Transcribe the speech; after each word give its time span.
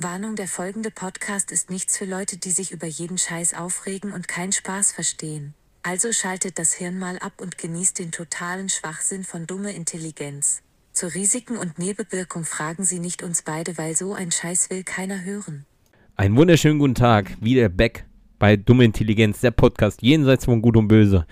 Warnung, 0.00 0.36
der 0.36 0.46
folgende 0.46 0.92
Podcast 0.92 1.50
ist 1.50 1.70
nichts 1.70 1.98
für 1.98 2.04
Leute, 2.04 2.36
die 2.36 2.52
sich 2.52 2.70
über 2.70 2.86
jeden 2.86 3.18
Scheiß 3.18 3.54
aufregen 3.54 4.12
und 4.12 4.28
keinen 4.28 4.52
Spaß 4.52 4.92
verstehen. 4.92 5.54
Also 5.82 6.12
schaltet 6.12 6.60
das 6.60 6.72
Hirn 6.72 7.00
mal 7.00 7.18
ab 7.18 7.32
und 7.38 7.58
genießt 7.58 7.98
den 7.98 8.12
totalen 8.12 8.68
Schwachsinn 8.68 9.24
von 9.24 9.48
dumme 9.48 9.72
Intelligenz. 9.72 10.62
Zu 10.92 11.12
Risiken 11.12 11.56
und 11.56 11.80
Nebenwirkung 11.80 12.44
fragen 12.44 12.84
Sie 12.84 13.00
nicht 13.00 13.24
uns 13.24 13.42
beide, 13.42 13.76
weil 13.76 13.96
so 13.96 14.14
ein 14.14 14.30
Scheiß 14.30 14.70
will 14.70 14.84
keiner 14.84 15.24
hören. 15.24 15.66
Einen 16.14 16.36
wunderschönen 16.36 16.78
guten 16.78 16.94
Tag, 16.94 17.36
wieder 17.40 17.68
back 17.68 18.04
bei 18.38 18.56
Dumme 18.56 18.84
Intelligenz, 18.84 19.40
der 19.40 19.50
Podcast 19.50 20.00
jenseits 20.00 20.44
von 20.44 20.62
Gut 20.62 20.76
und 20.76 20.86
Böse. 20.86 21.26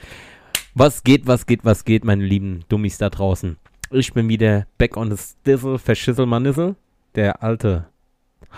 Was 0.75 1.05
geht, 1.05 1.29
was 1.29 1.47
geht, 1.47 1.65
was 1.65 1.85
geht, 1.85 2.05
meine 2.05 2.25
lieben 2.25 2.65
Dummies 2.69 2.99
da 2.99 3.11
draußen? 3.11 3.59
Ich 3.93 4.13
bin 4.13 4.29
wieder 4.29 4.67
back 4.77 4.97
on 4.97 5.17
the 5.17 5.23
stizzle, 5.23 5.79
verschisselmanissel, 5.79 6.75
der 7.15 7.45
alte 7.45 7.87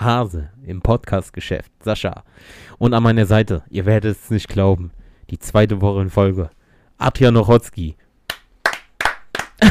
Hase 0.00 0.50
im 0.66 0.80
Podcast-Geschäft, 0.80 1.70
Sascha. 1.82 2.24
Und 2.78 2.94
an 2.94 3.02
meiner 3.02 3.26
Seite, 3.26 3.62
ihr 3.70 3.86
werdet 3.86 4.16
es 4.16 4.30
nicht 4.30 4.48
glauben, 4.48 4.92
die 5.30 5.38
zweite 5.38 5.80
Woche 5.80 6.02
in 6.02 6.10
Folge, 6.10 6.50
Atja 6.98 7.30
Nochotzki. 7.30 7.96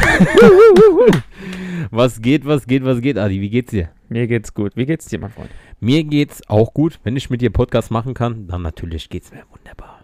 was 1.90 2.20
geht, 2.20 2.44
was 2.44 2.66
geht, 2.66 2.84
was 2.84 3.00
geht, 3.00 3.16
Adi? 3.16 3.40
Wie 3.40 3.50
geht's 3.50 3.70
dir? 3.70 3.90
Mir 4.08 4.26
geht's 4.26 4.52
gut. 4.52 4.76
Wie 4.76 4.86
geht's 4.86 5.06
dir, 5.06 5.18
mein 5.18 5.30
Freund? 5.30 5.50
Mir 5.80 6.04
geht's 6.04 6.46
auch 6.48 6.74
gut. 6.74 6.98
Wenn 7.04 7.16
ich 7.16 7.30
mit 7.30 7.40
dir 7.40 7.50
Podcast 7.50 7.90
machen 7.90 8.14
kann, 8.14 8.46
dann 8.48 8.62
natürlich 8.62 9.08
geht's 9.08 9.32
mir 9.32 9.44
wunderbar. 9.50 10.00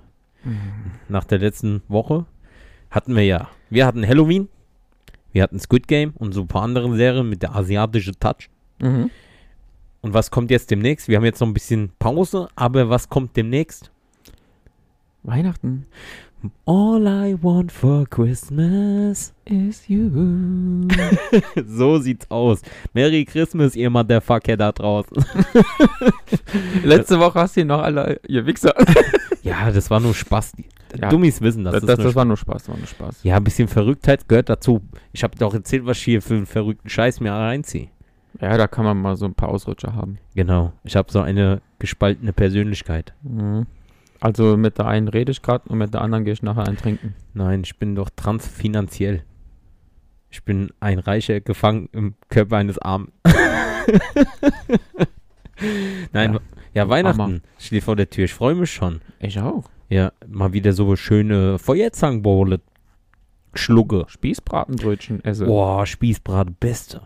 Nach 1.08 1.24
der 1.24 1.38
letzten 1.38 1.82
Woche 1.88 2.26
hatten 2.90 3.16
wir 3.16 3.24
ja, 3.24 3.48
wir 3.70 3.86
hatten 3.86 4.06
Halloween, 4.06 4.48
wir 5.32 5.42
hatten 5.42 5.58
Squid 5.58 5.88
Game 5.88 6.12
und 6.16 6.32
so 6.32 6.42
ein 6.42 6.48
paar 6.48 6.62
andere 6.62 6.94
Serien 6.96 7.28
mit 7.28 7.42
der 7.42 7.54
asiatischen 7.54 8.18
Touch. 8.20 8.50
Mhm. 8.80 9.10
Und 10.04 10.12
was 10.12 10.30
kommt 10.30 10.50
jetzt 10.50 10.70
demnächst? 10.70 11.08
Wir 11.08 11.16
haben 11.16 11.24
jetzt 11.24 11.40
noch 11.40 11.48
ein 11.48 11.54
bisschen 11.54 11.90
Pause, 11.98 12.48
aber 12.56 12.90
was 12.90 13.08
kommt 13.08 13.34
demnächst? 13.38 13.90
Weihnachten 15.22 15.86
All 16.66 17.06
I 17.06 17.34
want 17.42 17.72
for 17.72 18.04
Christmas. 18.10 19.32
is 19.46 19.88
you. 19.88 20.10
So 21.66 21.96
sieht's 21.96 22.30
aus. 22.30 22.60
Merry 22.92 23.24
Christmas, 23.24 23.74
ihr 23.74 23.88
Motherfucker 23.88 24.58
da 24.58 24.72
draußen. 24.72 25.24
Letzte 26.84 27.18
Woche 27.18 27.40
hast 27.40 27.56
du 27.56 27.62
ihn 27.62 27.68
noch 27.68 27.80
alle, 27.80 28.20
ihr 28.28 28.44
Wichser. 28.44 28.74
Ja, 29.42 29.70
das 29.70 29.90
war 29.90 30.00
nur 30.00 30.14
Spaß. 30.14 30.52
Die 30.52 30.64
Ja, 30.98 31.08
Dummies 31.08 31.40
wissen 31.40 31.64
das. 31.64 31.74
Das, 31.74 31.84
das, 31.84 31.98
das 31.98 32.14
war 32.14 32.24
nur 32.24 32.36
Spaß, 32.38 32.68
war 32.68 32.76
nur 32.78 32.86
Spaß. 32.86 33.22
Ja, 33.22 33.36
ein 33.36 33.44
bisschen 33.44 33.68
Verrücktheit 33.68 34.26
gehört 34.28 34.48
dazu. 34.50 34.80
Ich 35.12 35.22
habe 35.22 35.36
doch 35.38 35.52
erzählt, 35.52 35.84
was 35.84 35.98
ich 35.98 36.04
hier 36.04 36.22
für 36.22 36.34
einen 36.34 36.46
verrückten 36.46 36.88
Scheiß 36.88 37.20
mir 37.20 37.32
reinziehe. 37.32 37.88
Ja, 38.40 38.56
da 38.56 38.66
kann 38.66 38.84
man 38.84 39.00
mal 39.00 39.16
so 39.16 39.26
ein 39.26 39.34
paar 39.34 39.48
Ausrutscher 39.48 39.94
haben. 39.94 40.18
Genau. 40.34 40.72
Ich 40.82 40.96
habe 40.96 41.10
so 41.12 41.20
eine 41.20 41.62
gespaltene 41.78 42.32
Persönlichkeit. 42.32 43.14
Mhm. 43.22 43.66
Also 44.20 44.56
mit 44.56 44.78
der 44.78 44.86
einen 44.86 45.08
rede 45.08 45.32
ich 45.32 45.42
gerade 45.42 45.68
und 45.68 45.78
mit 45.78 45.92
der 45.94 46.00
anderen 46.00 46.24
gehe 46.24 46.32
ich 46.32 46.42
nachher 46.42 46.66
ein 46.66 46.76
trinken. 46.76 47.14
Nein, 47.34 47.62
ich 47.64 47.78
bin 47.78 47.94
doch 47.94 48.10
transfinanziell. 48.14 49.22
Ich 50.30 50.42
bin 50.44 50.70
ein 50.80 50.98
Reicher 50.98 51.40
gefangen 51.40 51.88
im 51.92 52.14
Körper 52.28 52.56
eines 52.56 52.78
Armen. 52.78 53.12
Nein, 56.12 56.34
ja, 56.34 56.40
Ja. 56.72 56.88
Weihnachten 56.88 57.20
Armer. 57.20 57.40
steht 57.58 57.84
vor 57.84 57.96
der 57.96 58.10
Tür. 58.10 58.24
Ich 58.24 58.34
freue 58.34 58.54
mich 58.54 58.72
schon. 58.72 59.00
Ich 59.20 59.38
auch. 59.38 59.64
Ja, 59.88 60.12
mal 60.26 60.52
wieder 60.52 60.72
so 60.72 60.96
schöne 60.96 61.58
Feuerzangenbowle 61.58 62.60
schlucke. 63.54 64.06
Spießbratenbrötchen 64.08 65.24
esse. 65.24 65.46
Boah, 65.46 65.86
Spießbraten, 65.86 66.56
beste. 66.58 67.02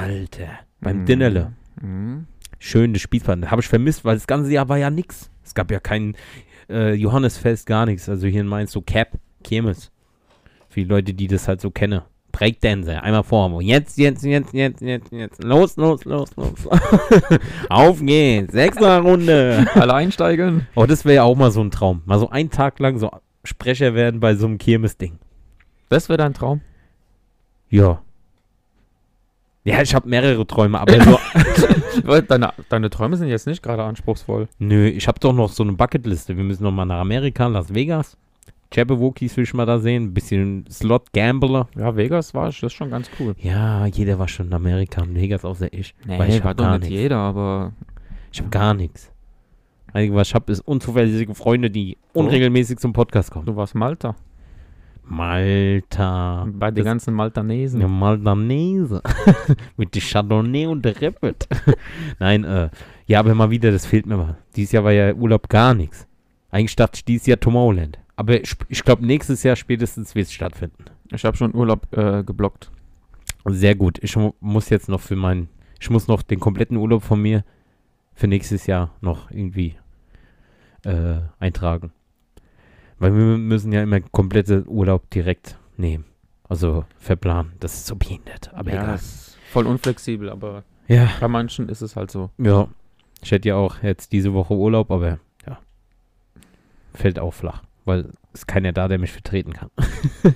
Alter, 0.00 0.48
beim 0.80 1.00
Mhm. 1.02 1.06
Dinnerle. 1.06 1.52
Mhm. 1.80 2.26
Schöne 2.58 2.98
Spießbraten. 2.98 3.50
Habe 3.50 3.62
ich 3.62 3.68
vermisst, 3.68 4.04
weil 4.04 4.16
das 4.16 4.26
ganze 4.26 4.50
Jahr 4.52 4.68
war 4.68 4.76
ja 4.78 4.90
nix. 4.90 5.30
Es 5.44 5.54
gab 5.54 5.70
ja 5.70 5.80
kein 5.80 6.14
äh, 6.68 6.92
Johannesfest, 6.94 7.66
gar 7.66 7.86
nichts. 7.86 8.08
Also 8.08 8.26
hier 8.26 8.42
in 8.42 8.46
Mainz 8.46 8.72
so 8.72 8.80
Cap, 8.82 9.18
Kirmes. 9.42 9.90
Für 10.68 10.80
die 10.80 10.86
Leute, 10.86 11.14
die 11.14 11.26
das 11.26 11.48
halt 11.48 11.60
so 11.60 11.70
kennen. 11.70 12.02
Breakdancer, 12.32 13.02
einmal 13.02 13.24
vor. 13.24 13.60
Jetzt, 13.60 13.98
jetzt, 13.98 14.22
jetzt, 14.22 14.52
jetzt, 14.54 14.80
jetzt, 14.82 15.10
jetzt. 15.10 15.42
Los, 15.42 15.76
los, 15.76 16.04
los, 16.04 16.28
los. 16.36 16.68
Auf 17.68 18.00
geht's. 18.00 18.52
Sechster 18.52 19.00
Runde. 19.00 19.66
Alle 19.74 19.94
einsteigen. 19.94 20.68
Oh, 20.76 20.86
das 20.86 21.04
wäre 21.04 21.16
ja 21.16 21.22
auch 21.24 21.36
mal 21.36 21.50
so 21.50 21.60
ein 21.60 21.72
Traum. 21.72 22.02
Mal 22.04 22.20
so 22.20 22.30
einen 22.30 22.50
Tag 22.50 22.78
lang 22.78 22.98
so 22.98 23.10
Sprecher 23.42 23.94
werden 23.94 24.20
bei 24.20 24.36
so 24.36 24.46
einem 24.46 24.58
Kirmes-Ding. 24.58 25.18
Das 25.88 26.08
wäre 26.08 26.18
dein 26.18 26.34
Traum. 26.34 26.60
Ja. 27.68 28.02
Ja, 29.70 29.82
ich 29.82 29.94
habe 29.94 30.08
mehrere 30.08 30.46
Träume, 30.46 30.80
aber 30.80 31.02
so. 31.02 31.18
Deine, 32.28 32.52
deine 32.68 32.90
Träume 32.90 33.16
sind 33.16 33.28
jetzt 33.28 33.46
nicht 33.46 33.62
gerade 33.62 33.82
anspruchsvoll. 33.84 34.48
Nö, 34.58 34.86
ich 34.88 35.06
habe 35.06 35.20
doch 35.20 35.32
noch 35.32 35.50
so 35.50 35.62
eine 35.62 35.72
Bucketliste. 35.72 36.36
Wir 36.36 36.44
müssen 36.44 36.62
noch 36.64 36.72
mal 36.72 36.84
nach 36.84 37.00
Amerika, 37.00 37.46
Las 37.46 37.72
Vegas. 37.74 38.16
Jabberwockies 38.72 39.36
will 39.36 39.44
ich 39.44 39.54
mal 39.54 39.66
da 39.66 39.78
sehen. 39.78 40.04
Ein 40.04 40.14
bisschen 40.14 40.64
Slot-Gambler. 40.70 41.68
Ja, 41.76 41.96
Vegas 41.96 42.34
war 42.34 42.48
ich, 42.48 42.60
das 42.60 42.72
ist 42.72 42.76
schon 42.76 42.90
ganz 42.90 43.10
cool. 43.18 43.34
Ja, 43.38 43.86
jeder 43.86 44.18
war 44.18 44.28
schon 44.28 44.46
in 44.46 44.54
Amerika 44.54 45.02
und 45.02 45.14
Vegas 45.14 45.44
außer 45.44 45.72
ich. 45.72 45.94
Weil 46.06 46.30
ich 46.30 46.44
war 46.44 46.54
doch 46.54 46.64
gar 46.64 46.78
nicht 46.78 46.88
nichts. 46.88 47.02
jeder, 47.02 47.16
aber 47.16 47.72
Ich 48.32 48.38
habe 48.40 48.50
gar 48.50 48.74
nichts. 48.74 49.10
Einzige, 49.92 50.14
was 50.14 50.28
ich 50.28 50.34
habe, 50.34 50.52
ist 50.52 50.60
unzuverlässige 50.60 51.34
Freunde, 51.34 51.68
die 51.70 51.98
unregelmäßig 52.12 52.78
zum 52.78 52.92
Podcast 52.92 53.32
kommen. 53.32 53.46
du 53.46 53.56
warst 53.56 53.74
Malta. 53.74 54.14
Malta. 55.10 56.46
Bei 56.52 56.70
den 56.70 56.84
ganzen 56.84 57.14
Maltanesen. 57.14 57.80
Ja, 57.80 57.88
Maldanese. 57.88 59.02
Mit 59.76 59.94
der 59.94 60.02
Chardonnay 60.02 60.66
und 60.66 60.84
der 60.84 61.00
Rippet. 61.00 61.48
Nein, 62.18 62.44
äh, 62.44 62.70
ja, 63.06 63.18
aber 63.18 63.34
mal 63.34 63.50
wieder, 63.50 63.72
das 63.72 63.86
fehlt 63.86 64.06
mir 64.06 64.16
mal. 64.16 64.38
Dieses 64.54 64.72
Jahr 64.72 64.84
war 64.84 64.92
ja 64.92 65.12
Urlaub 65.12 65.48
gar 65.48 65.74
nichts. 65.74 66.06
Eigentlich 66.50 66.76
dachte 66.76 66.96
ich 66.96 67.04
dieses 67.04 67.26
Jahr 67.26 67.40
Tomorrowland. 67.40 67.98
Aber 68.16 68.40
ich, 68.40 68.54
ich 68.68 68.84
glaube, 68.84 69.04
nächstes 69.04 69.42
Jahr 69.42 69.56
spätestens 69.56 70.14
wird 70.14 70.26
es 70.26 70.32
stattfinden. 70.32 70.84
Ich 71.12 71.24
habe 71.24 71.36
schon 71.36 71.54
Urlaub 71.54 71.86
äh, 71.96 72.22
geblockt. 72.22 72.70
Sehr 73.46 73.74
gut. 73.74 73.98
Ich 74.02 74.14
mu 74.16 74.32
muss 74.40 74.68
jetzt 74.68 74.88
noch 74.88 75.00
für 75.00 75.16
meinen, 75.16 75.48
ich 75.80 75.90
muss 75.90 76.06
noch 76.06 76.22
den 76.22 76.38
kompletten 76.38 76.76
Urlaub 76.76 77.02
von 77.02 77.20
mir 77.20 77.44
für 78.14 78.28
nächstes 78.28 78.66
Jahr 78.66 78.94
noch 79.00 79.30
irgendwie 79.30 79.76
äh, 80.84 81.20
eintragen. 81.38 81.92
Weil 83.00 83.12
wir 83.14 83.36
müssen 83.38 83.72
ja 83.72 83.82
immer 83.82 84.00
komplette 84.00 84.64
Urlaub 84.68 85.10
direkt 85.10 85.58
nehmen. 85.76 86.04
Also 86.48 86.84
verplanen. 86.98 87.52
Das 87.58 87.74
ist 87.74 87.86
so 87.86 87.96
behindert. 87.96 88.52
Aber 88.54 88.70
ja, 88.72 88.82
egal. 88.84 88.94
ist 88.96 89.36
voll 89.50 89.66
unflexibel, 89.66 90.30
aber 90.30 90.62
Ja. 90.86 91.08
bei 91.18 91.26
manchen 91.28 91.68
ist 91.68 91.80
es 91.80 91.96
halt 91.96 92.10
so. 92.12 92.30
Ja, 92.38 92.68
ich 93.22 93.32
hätte 93.32 93.48
ja 93.48 93.56
auch 93.56 93.82
jetzt 93.82 94.12
diese 94.12 94.32
Woche 94.34 94.54
Urlaub, 94.54 94.90
aber 94.92 95.18
ja, 95.46 95.58
fällt 96.94 97.18
auch 97.18 97.32
flach, 97.34 97.62
weil 97.84 98.10
es 98.32 98.46
keiner 98.46 98.72
da, 98.72 98.86
der 98.88 98.98
mich 98.98 99.12
vertreten 99.12 99.52
kann. 99.52 99.70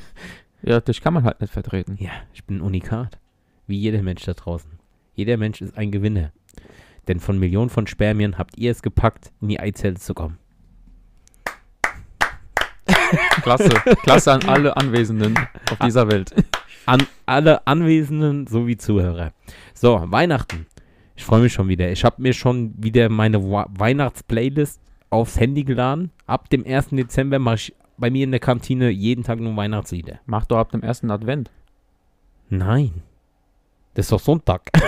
Ja, 0.67 0.81
dich 0.81 1.03
kann 1.03 1.13
man 1.13 1.25
halt 1.25 1.43
nicht 1.43 1.53
vertreten. 1.53 1.99
Ja, 2.01 2.13
ich 2.33 2.43
bin 2.45 2.57
ein 2.57 2.61
Unikat, 2.63 3.19
wie 3.67 3.77
jeder 3.77 4.03
Mensch 4.03 4.25
da 4.25 4.33
draußen. 4.33 4.71
Jeder 5.15 5.37
Mensch 5.37 5.61
ist 5.61 5.77
ein 5.77 5.91
Gewinner. 5.93 6.33
Denn 7.07 7.21
von 7.21 7.39
Millionen 7.39 7.69
von 7.69 7.87
Spermien 7.87 8.39
habt 8.39 8.57
ihr 8.57 8.71
es 8.71 8.81
gepackt, 8.81 9.31
in 9.43 9.49
die 9.49 9.61
Eizelle 9.61 9.97
zu 9.97 10.15
kommen. 10.15 10.39
Klasse. 13.43 13.69
Klasse 14.03 14.33
an 14.33 14.45
alle 14.47 14.77
Anwesenden 14.77 15.37
auf 15.71 15.79
dieser 15.85 16.09
Welt. 16.11 16.35
An 16.87 17.07
alle 17.27 17.67
Anwesenden 17.67 18.47
sowie 18.47 18.77
Zuhörer. 18.77 19.33
So, 19.75 20.03
Weihnachten. 20.07 20.67
Ich 21.17 21.25
freue 21.25 21.41
mich 21.43 21.53
schon 21.53 21.69
wieder. 21.69 21.91
Ich 21.91 22.05
habe 22.05 22.21
mir 22.21 22.33
schon 22.33 22.75
wieder 22.77 23.09
meine 23.09 23.41
Weihnachts-Playlist 23.43 24.81
aufs 25.11 25.39
Handy 25.39 25.65
geladen. 25.65 26.11
Ab 26.27 26.51
dem 26.51 26.67
1. 26.67 26.89
Dezember 26.91 27.39
mache 27.39 27.55
ich 27.57 27.75
bei 27.97 28.11
mir 28.11 28.25
in 28.25 28.33
der 28.33 28.41
Kantine 28.41 28.91
jeden 28.91 29.23
Tag 29.23 29.39
nur 29.41 29.57
Weihnachtslieder. 29.57 30.19
Mach 30.27 30.45
doch 30.47 30.59
ab 30.59 30.73
dem 30.73 30.83
ersten 30.83 31.11
Advent. 31.11 31.51
Nein. 32.51 33.03
Das 33.95 34.07
ist 34.07 34.13
doch 34.13 34.21
Sonntag. 34.21 34.63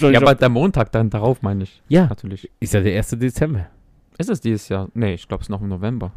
Ja, 0.00 0.20
aber 0.20 0.34
der 0.34 0.48
Montag 0.50 0.92
dann 0.92 1.08
darauf, 1.10 1.40
meine 1.42 1.64
ich. 1.64 1.82
ja, 1.88 2.06
Natürlich. 2.06 2.50
ist 2.60 2.74
ja 2.74 2.80
der 2.80 2.96
1. 2.96 3.10
Dezember. 3.18 3.66
Ist 4.18 4.28
es 4.30 4.40
dieses 4.40 4.68
Jahr? 4.68 4.88
Nee, 4.94 5.14
ich 5.14 5.26
glaube 5.28 5.42
es 5.42 5.48
noch 5.48 5.60
im 5.62 5.68
November. 5.68 6.12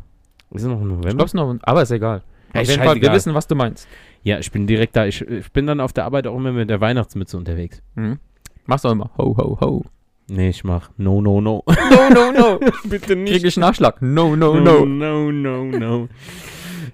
Ist 0.53 0.63
es 0.63 0.67
noch 0.67 0.81
im 0.81 0.83
Ich 0.83 0.95
November? 0.97 1.09
glaube 1.09 1.25
es 1.25 1.33
noch, 1.33 1.55
aber 1.63 1.81
ist 1.81 1.91
egal. 1.91 2.23
Ja, 2.53 2.61
Auf 2.61 2.69
jeden 2.69 2.83
Fall, 2.83 3.01
wir 3.01 3.11
wissen, 3.11 3.33
was 3.33 3.47
du 3.47 3.55
meinst. 3.55 3.87
Ja, 4.21 4.37
ich 4.39 4.51
bin 4.51 4.67
direkt 4.67 4.95
da. 4.95 5.05
Ich, 5.05 5.21
ich 5.21 5.51
bin 5.51 5.65
dann 5.65 5.79
auf 5.79 5.91
der 5.91 6.05
Arbeit 6.05 6.27
auch 6.27 6.35
immer 6.35 6.51
mit 6.51 6.69
der 6.69 6.79
Weihnachtsmütze 6.79 7.35
unterwegs. 7.37 7.81
Mhm. 7.95 8.19
Machst 8.65 8.85
du 8.85 8.89
immer 8.89 9.09
ho, 9.17 9.35
ho, 9.37 9.57
ho. 9.59 9.85
Nee, 10.29 10.49
ich 10.49 10.63
mach 10.63 10.89
no, 10.97 11.21
no, 11.21 11.41
no. 11.41 11.63
No, 11.91 12.09
no, 12.09 12.31
no. 12.31 12.59
Bitte 12.85 13.15
Krieg 13.15 13.43
ich 13.43 13.57
Nachschlag? 13.57 14.01
No, 14.01 14.35
no, 14.35 14.55
no, 14.59 14.85
no. 14.85 15.31
no, 15.31 15.31
no, 15.31 15.65
no. 15.65 16.07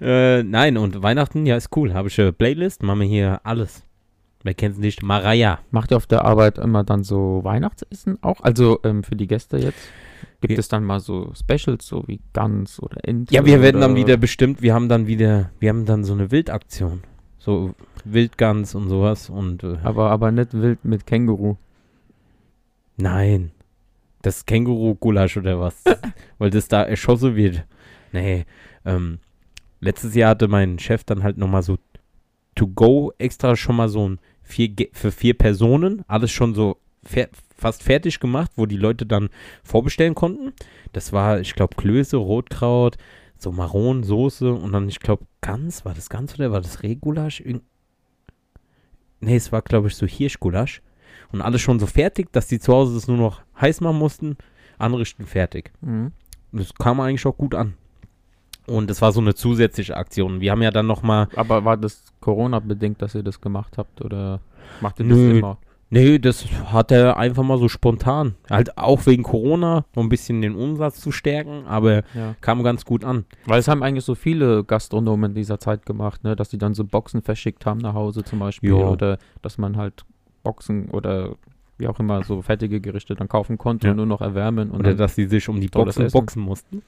äh, 0.00 0.42
nein, 0.42 0.76
und 0.76 1.02
Weihnachten, 1.02 1.46
ja, 1.46 1.56
ist 1.56 1.76
cool. 1.76 1.94
Habe 1.94 2.08
ich 2.08 2.20
eine 2.20 2.32
Playlist, 2.32 2.82
machen 2.82 3.00
wir 3.00 3.06
hier 3.06 3.40
alles. 3.44 3.84
Wer 4.42 4.54
kennt's 4.54 4.78
nicht? 4.78 5.02
Maraya. 5.02 5.58
Macht 5.70 5.92
ihr 5.92 5.98
auf 5.98 6.06
der 6.06 6.24
Arbeit 6.24 6.58
immer 6.58 6.82
dann 6.82 7.04
so 7.04 7.40
Weihnachtsessen 7.44 8.18
auch? 8.22 8.40
Also 8.40 8.80
ähm, 8.84 9.04
für 9.04 9.14
die 9.14 9.26
Gäste 9.26 9.58
jetzt? 9.58 9.78
Gibt 10.40 10.52
Ja. 10.52 10.58
es 10.58 10.68
dann 10.68 10.84
mal 10.84 11.00
so 11.00 11.32
Specials, 11.34 11.86
so 11.86 12.04
wie 12.06 12.20
Gans 12.32 12.80
oder 12.82 12.96
Ente? 13.06 13.34
Ja, 13.34 13.44
wir 13.44 13.60
werden 13.60 13.80
dann 13.80 13.94
wieder 13.94 14.16
bestimmt, 14.16 14.62
wir 14.62 14.72
haben 14.72 14.88
dann 14.88 15.06
wieder, 15.06 15.50
wir 15.60 15.68
haben 15.68 15.84
dann 15.84 16.04
so 16.04 16.14
eine 16.14 16.30
Wildaktion. 16.30 17.02
So 17.38 17.74
Wildgans 18.04 18.74
und 18.74 18.88
sowas 18.88 19.28
und 19.30 19.62
äh, 19.64 19.76
Aber, 19.82 20.10
aber 20.10 20.30
nicht 20.30 20.52
wild 20.54 20.84
mit 20.84 21.06
Känguru. 21.06 21.56
Nein. 22.96 23.50
Das 24.22 24.44
Känguru-Gulasch 24.46 25.36
oder 25.38 25.58
was? 25.60 25.82
Weil 26.38 26.50
das 26.50 26.68
da 26.68 26.82
erschossen 26.82 27.36
wird. 27.36 27.64
Nee. 28.12 28.44
Ähm, 28.84 29.18
letztes 29.80 30.14
Jahr 30.14 30.30
hatte 30.30 30.48
mein 30.48 30.78
Chef 30.78 31.04
dann 31.04 31.22
halt 31.22 31.38
nochmal 31.38 31.62
so 31.62 31.78
to 32.54 32.66
go 32.66 33.12
extra 33.18 33.56
schon 33.56 33.76
mal 33.76 33.88
so 33.88 34.08
ein 34.08 34.18
vier, 34.42 34.70
für 34.92 35.12
vier 35.12 35.34
Personen. 35.34 36.04
Alles 36.08 36.30
schon 36.30 36.54
so 36.54 36.76
fast 37.60 37.82
fertig 37.82 38.20
gemacht, 38.20 38.52
wo 38.56 38.66
die 38.66 38.76
Leute 38.76 39.06
dann 39.06 39.28
vorbestellen 39.62 40.14
konnten. 40.14 40.52
Das 40.92 41.12
war, 41.12 41.40
ich 41.40 41.54
glaube, 41.54 41.76
Klöße, 41.76 42.16
Rotkraut, 42.16 42.96
so 43.36 43.52
Maronensoße 43.52 44.52
und 44.52 44.72
dann, 44.72 44.88
ich 44.88 45.00
glaube, 45.00 45.24
Gans. 45.40 45.84
War 45.84 45.94
das 45.94 46.08
Gans 46.08 46.34
oder 46.34 46.52
war 46.52 46.60
das 46.60 46.82
Rehgulasch? 46.82 47.40
Irgend 47.40 47.62
nee, 49.20 49.36
es 49.36 49.52
war, 49.52 49.62
glaube 49.62 49.88
ich, 49.88 49.96
so 49.96 50.06
Hirschgulasch. 50.06 50.82
Und 51.32 51.42
alles 51.42 51.60
schon 51.60 51.78
so 51.78 51.86
fertig, 51.86 52.32
dass 52.32 52.48
die 52.48 52.58
zu 52.58 52.72
Hause 52.72 52.94
das 52.94 53.06
nur 53.06 53.16
noch 53.16 53.42
heiß 53.60 53.80
machen 53.82 53.98
mussten. 53.98 54.36
Anrichten, 54.78 55.26
fertig. 55.26 55.70
Mhm. 55.80 56.12
Das 56.52 56.74
kam 56.74 57.00
eigentlich 57.00 57.24
auch 57.26 57.36
gut 57.36 57.54
an. 57.54 57.74
Und 58.66 58.90
das 58.90 59.00
war 59.02 59.12
so 59.12 59.20
eine 59.20 59.34
zusätzliche 59.34 59.96
Aktion. 59.96 60.40
Wir 60.40 60.52
haben 60.52 60.62
ja 60.62 60.70
dann 60.70 60.86
nochmal, 60.86 61.28
Aber 61.36 61.64
war 61.64 61.76
das 61.76 62.12
Corona-bedingt, 62.20 63.00
dass 63.02 63.14
ihr 63.14 63.22
das 63.22 63.40
gemacht 63.40 63.78
habt 63.78 64.00
oder 64.00 64.40
macht 64.80 64.98
ihr 65.00 65.06
Nö. 65.06 65.28
das 65.28 65.38
immer? 65.38 65.58
Nee, 65.90 66.18
das 66.18 66.46
hat 66.72 66.90
er 66.92 67.16
einfach 67.16 67.42
mal 67.42 67.58
so 67.58 67.68
spontan. 67.68 68.34
Halt 68.48 68.78
auch 68.78 69.04
wegen 69.06 69.22
Corona, 69.22 69.84
um 69.94 70.06
ein 70.06 70.08
bisschen 70.08 70.40
den 70.40 70.54
Umsatz 70.54 71.00
zu 71.00 71.12
stärken, 71.12 71.64
aber 71.66 72.02
Ja. 72.14 72.34
kam 72.40 72.62
ganz 72.62 72.84
gut 72.84 73.04
an. 73.04 73.24
Weil 73.46 73.60
es 73.60 73.68
haben 73.68 73.82
eigentlich 73.82 74.04
so 74.04 74.14
viele 74.14 74.64
Gastronomen 74.64 75.32
in 75.32 75.34
dieser 75.34 75.58
Zeit 75.58 75.84
gemacht, 75.86 76.24
ne? 76.24 76.36
dass 76.36 76.48
die 76.48 76.58
dann 76.58 76.74
so 76.74 76.84
Boxen 76.84 77.22
verschickt 77.22 77.66
haben 77.66 77.78
nach 77.78 77.94
Hause 77.94 78.24
zum 78.24 78.38
Beispiel. 78.38 78.70
Ja. 78.70 78.88
Oder 78.88 79.18
dass 79.42 79.58
man 79.58 79.76
halt 79.76 80.04
Boxen 80.42 80.88
oder 80.90 81.34
wie 81.80 81.88
auch 81.88 81.98
immer 81.98 82.22
so 82.22 82.42
fertige 82.42 82.80
Gerichte 82.80 83.14
dann 83.14 83.28
kaufen 83.28 83.58
konnte 83.58 83.86
Ja. 83.86 83.90
und 83.92 83.96
nur 83.96 84.06
noch 84.06 84.20
erwärmen. 84.20 84.70
Und 84.70 84.80
Oder 84.80 84.94
dass 84.94 85.14
sie 85.14 85.26
sich 85.26 85.48
um 85.48 85.60
die 85.60 85.68
Boxen 85.68 86.08
boxen 86.10 86.42
mussten. 86.42 86.82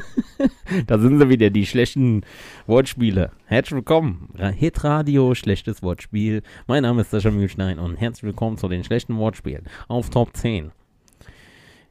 da 0.86 0.98
sind 0.98 1.18
sie 1.18 1.28
wieder, 1.28 1.50
die 1.50 1.66
schlechten 1.66 2.22
Wortspiele. 2.66 3.32
Herzlich 3.46 3.74
willkommen. 3.76 4.30
Ra- 4.36 4.48
Hitradio, 4.48 5.34
schlechtes 5.34 5.82
Wortspiel. 5.82 6.42
Mein 6.66 6.82
Name 6.84 7.02
ist 7.02 7.10
Sascha 7.10 7.30
Mühlstein 7.30 7.78
und 7.78 7.96
herzlich 7.96 8.22
willkommen 8.22 8.56
zu 8.56 8.68
den 8.68 8.84
schlechten 8.84 9.16
Wortspielen 9.18 9.64
auf 9.88 10.08
Top 10.10 10.34
10. 10.36 10.70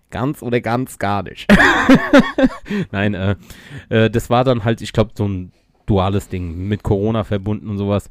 Ganz 0.10 0.42
oder 0.42 0.62
ganz 0.62 0.98
gar 1.00 1.24
nicht. 1.24 1.48
Nein, 2.92 3.14
äh, 3.14 3.36
äh, 3.90 4.10
das 4.10 4.30
war 4.30 4.46
dann 4.46 4.64
halt, 4.64 4.82
ich 4.82 4.94
glaube, 4.94 5.12
so 5.16 5.28
ein 5.28 5.52
duales 5.86 6.30
Ding 6.30 6.68
mit 6.70 6.82
Corona 6.84 7.26
verbunden 7.26 7.68
und 7.70 7.78
sowas. 7.78 8.10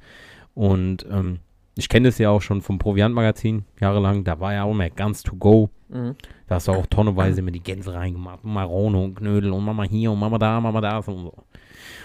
Und 0.54 1.06
ähm, 1.10 1.38
ich 1.78 1.88
kenne 1.90 2.08
das 2.08 2.16
ja 2.18 2.30
auch 2.30 2.40
schon 2.40 2.62
vom 2.62 2.78
Proviant-Magazin 2.78 3.64
jahrelang. 3.80 4.24
Da 4.24 4.40
war 4.40 4.54
ja 4.54 4.64
auch 4.64 4.72
mehr 4.72 4.90
ganz 4.90 5.22
to 5.22 5.36
go. 5.36 5.68
Mhm. 5.88 6.16
Da 6.46 6.54
hast 6.54 6.68
du 6.68 6.72
auch 6.72 6.86
tonneweise 6.86 7.40
immer 7.40 7.50
die 7.50 7.62
Gänse 7.62 7.92
reingemacht. 7.92 8.42
Und 8.44 8.54
Marone 8.54 8.98
und 8.98 9.14
Knödel 9.16 9.52
und 9.52 9.62
Mama 9.62 9.84
hier 9.84 10.10
und 10.10 10.18
Mama 10.18 10.38
da, 10.38 10.58
Mama 10.58 10.80
da 10.80 10.98
und 10.98 11.18
so. 11.18 11.34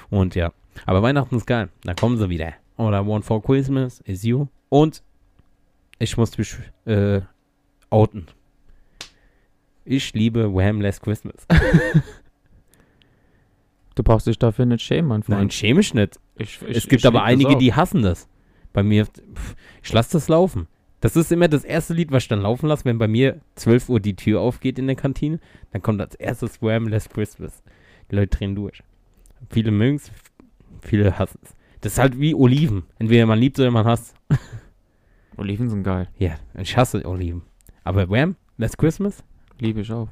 Und 0.09 0.35
ja. 0.35 0.51
Aber 0.85 1.01
Weihnachten 1.01 1.37
ist 1.37 1.47
geil. 1.47 1.69
Da 1.83 1.93
kommen 1.93 2.17
sie 2.17 2.29
wieder. 2.29 2.53
Oder 2.75 3.05
One 3.05 3.23
for 3.23 3.41
Christmas 3.41 4.01
is 4.01 4.23
you. 4.23 4.47
Und 4.67 5.03
ich 5.99 6.17
muss 6.17 6.37
mich 6.37 6.53
äh, 6.85 7.21
outen. 7.89 8.27
Ich 9.85 10.13
liebe 10.13 10.53
Wham! 10.53 10.81
Last 10.81 11.01
Christmas. 11.01 11.47
Du 13.95 14.03
brauchst 14.03 14.25
dich 14.25 14.39
dafür 14.39 14.65
nicht 14.65 14.81
schämen, 14.81 15.09
mein 15.09 15.23
Nein, 15.27 15.37
Freund. 15.37 15.53
chemisch 15.53 15.93
nicht. 15.93 16.17
Ich, 16.37 16.59
es 16.61 16.87
gibt 16.87 17.05
aber 17.05 17.23
einige, 17.23 17.57
die 17.57 17.73
hassen 17.73 18.01
das. 18.01 18.27
Bei 18.73 18.83
mir, 18.83 19.05
pff, 19.05 19.55
ich 19.83 19.91
lasse 19.91 20.13
das 20.13 20.27
laufen. 20.27 20.67
Das 21.01 21.15
ist 21.15 21.31
immer 21.31 21.47
das 21.47 21.63
erste 21.63 21.93
Lied, 21.93 22.11
was 22.11 22.23
ich 22.23 22.29
dann 22.29 22.41
laufen 22.41 22.67
lasse, 22.67 22.85
wenn 22.85 22.99
bei 22.99 23.07
mir 23.07 23.41
12 23.55 23.89
Uhr 23.89 23.99
die 23.99 24.15
Tür 24.15 24.39
aufgeht 24.41 24.77
in 24.77 24.85
der 24.85 24.95
Kantine. 24.95 25.39
Dann 25.71 25.81
kommt 25.81 25.99
als 25.99 26.15
erstes 26.15 26.61
Wham! 26.61 26.87
Last 26.87 27.11
Christmas. 27.11 27.63
Die 28.11 28.15
Leute 28.15 28.37
drehen 28.37 28.55
durch. 28.55 28.83
Viele 29.49 29.71
mögen 29.71 29.95
es, 29.95 30.11
viele 30.81 31.17
hassen 31.17 31.39
es. 31.43 31.55
Das 31.81 31.93
ist 31.93 31.99
halt 31.99 32.19
wie 32.19 32.35
Oliven. 32.35 32.83
Entweder 32.99 33.25
man 33.25 33.39
liebt 33.39 33.59
oder 33.59 33.71
man 33.71 33.85
hasst. 33.85 34.13
Oliven 35.37 35.69
sind 35.69 35.83
geil. 35.83 36.07
Ja, 36.19 36.35
ich 36.55 36.77
hasse 36.77 37.03
Oliven. 37.03 37.41
Aber 37.83 38.07
Wham! 38.09 38.35
Last 38.57 38.77
Christmas? 38.77 39.23
Liebe 39.59 39.81
ich 39.81 39.91
auch. 39.91 40.07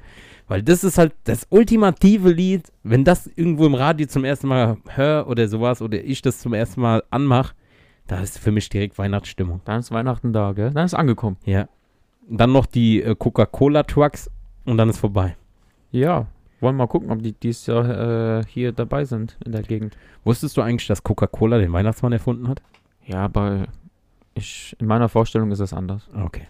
Weil 0.47 0.63
das 0.63 0.83
ist 0.83 0.97
halt 0.97 1.13
das 1.25 1.45
ultimative 1.51 2.31
Lied, 2.31 2.71
wenn 2.81 3.03
das 3.03 3.27
irgendwo 3.27 3.67
im 3.67 3.75
Radio 3.75 4.07
zum 4.07 4.23
ersten 4.25 4.47
Mal 4.47 4.77
höre 4.87 5.27
oder 5.27 5.47
sowas 5.47 5.83
oder 5.83 6.03
ich 6.03 6.23
das 6.23 6.39
zum 6.39 6.53
ersten 6.55 6.81
Mal 6.81 7.03
anmache, 7.11 7.53
da 8.09 8.19
ist 8.21 8.39
für 8.39 8.51
mich 8.51 8.69
direkt 8.69 8.97
Weihnachtsstimmung. 8.97 9.61
Dann 9.65 9.79
ist 9.79 9.91
Weihnachten 9.91 10.33
da, 10.33 10.51
gell? 10.53 10.71
Dann 10.71 10.85
ist 10.85 10.95
angekommen. 10.95 11.37
Ja. 11.45 11.69
Dann 12.27 12.51
noch 12.51 12.65
die 12.65 13.03
äh, 13.03 13.15
Coca-Cola-Trucks 13.15 14.31
und 14.65 14.77
dann 14.77 14.89
ist 14.89 14.97
vorbei. 14.97 15.37
Ja. 15.91 16.25
Wollen 16.59 16.75
wir 16.75 16.83
mal 16.83 16.87
gucken, 16.87 17.11
ob 17.11 17.21
die 17.21 17.33
dieses 17.33 17.67
Jahr 17.67 18.39
äh, 18.39 18.43
hier 18.45 18.71
dabei 18.71 19.05
sind 19.05 19.37
in 19.45 19.51
der 19.51 19.61
Gegend. 19.61 19.95
Wusstest 20.23 20.57
du 20.57 20.61
eigentlich, 20.61 20.87
dass 20.87 21.03
Coca-Cola 21.03 21.59
den 21.59 21.71
Weihnachtsmann 21.71 22.11
erfunden 22.11 22.47
hat? 22.47 22.61
Ja, 23.05 23.25
aber 23.25 23.67
ich, 24.33 24.75
in 24.79 24.87
meiner 24.87 25.07
Vorstellung 25.07 25.51
ist 25.51 25.59
es 25.59 25.71
anders. 25.71 26.09
Okay. 26.13 26.47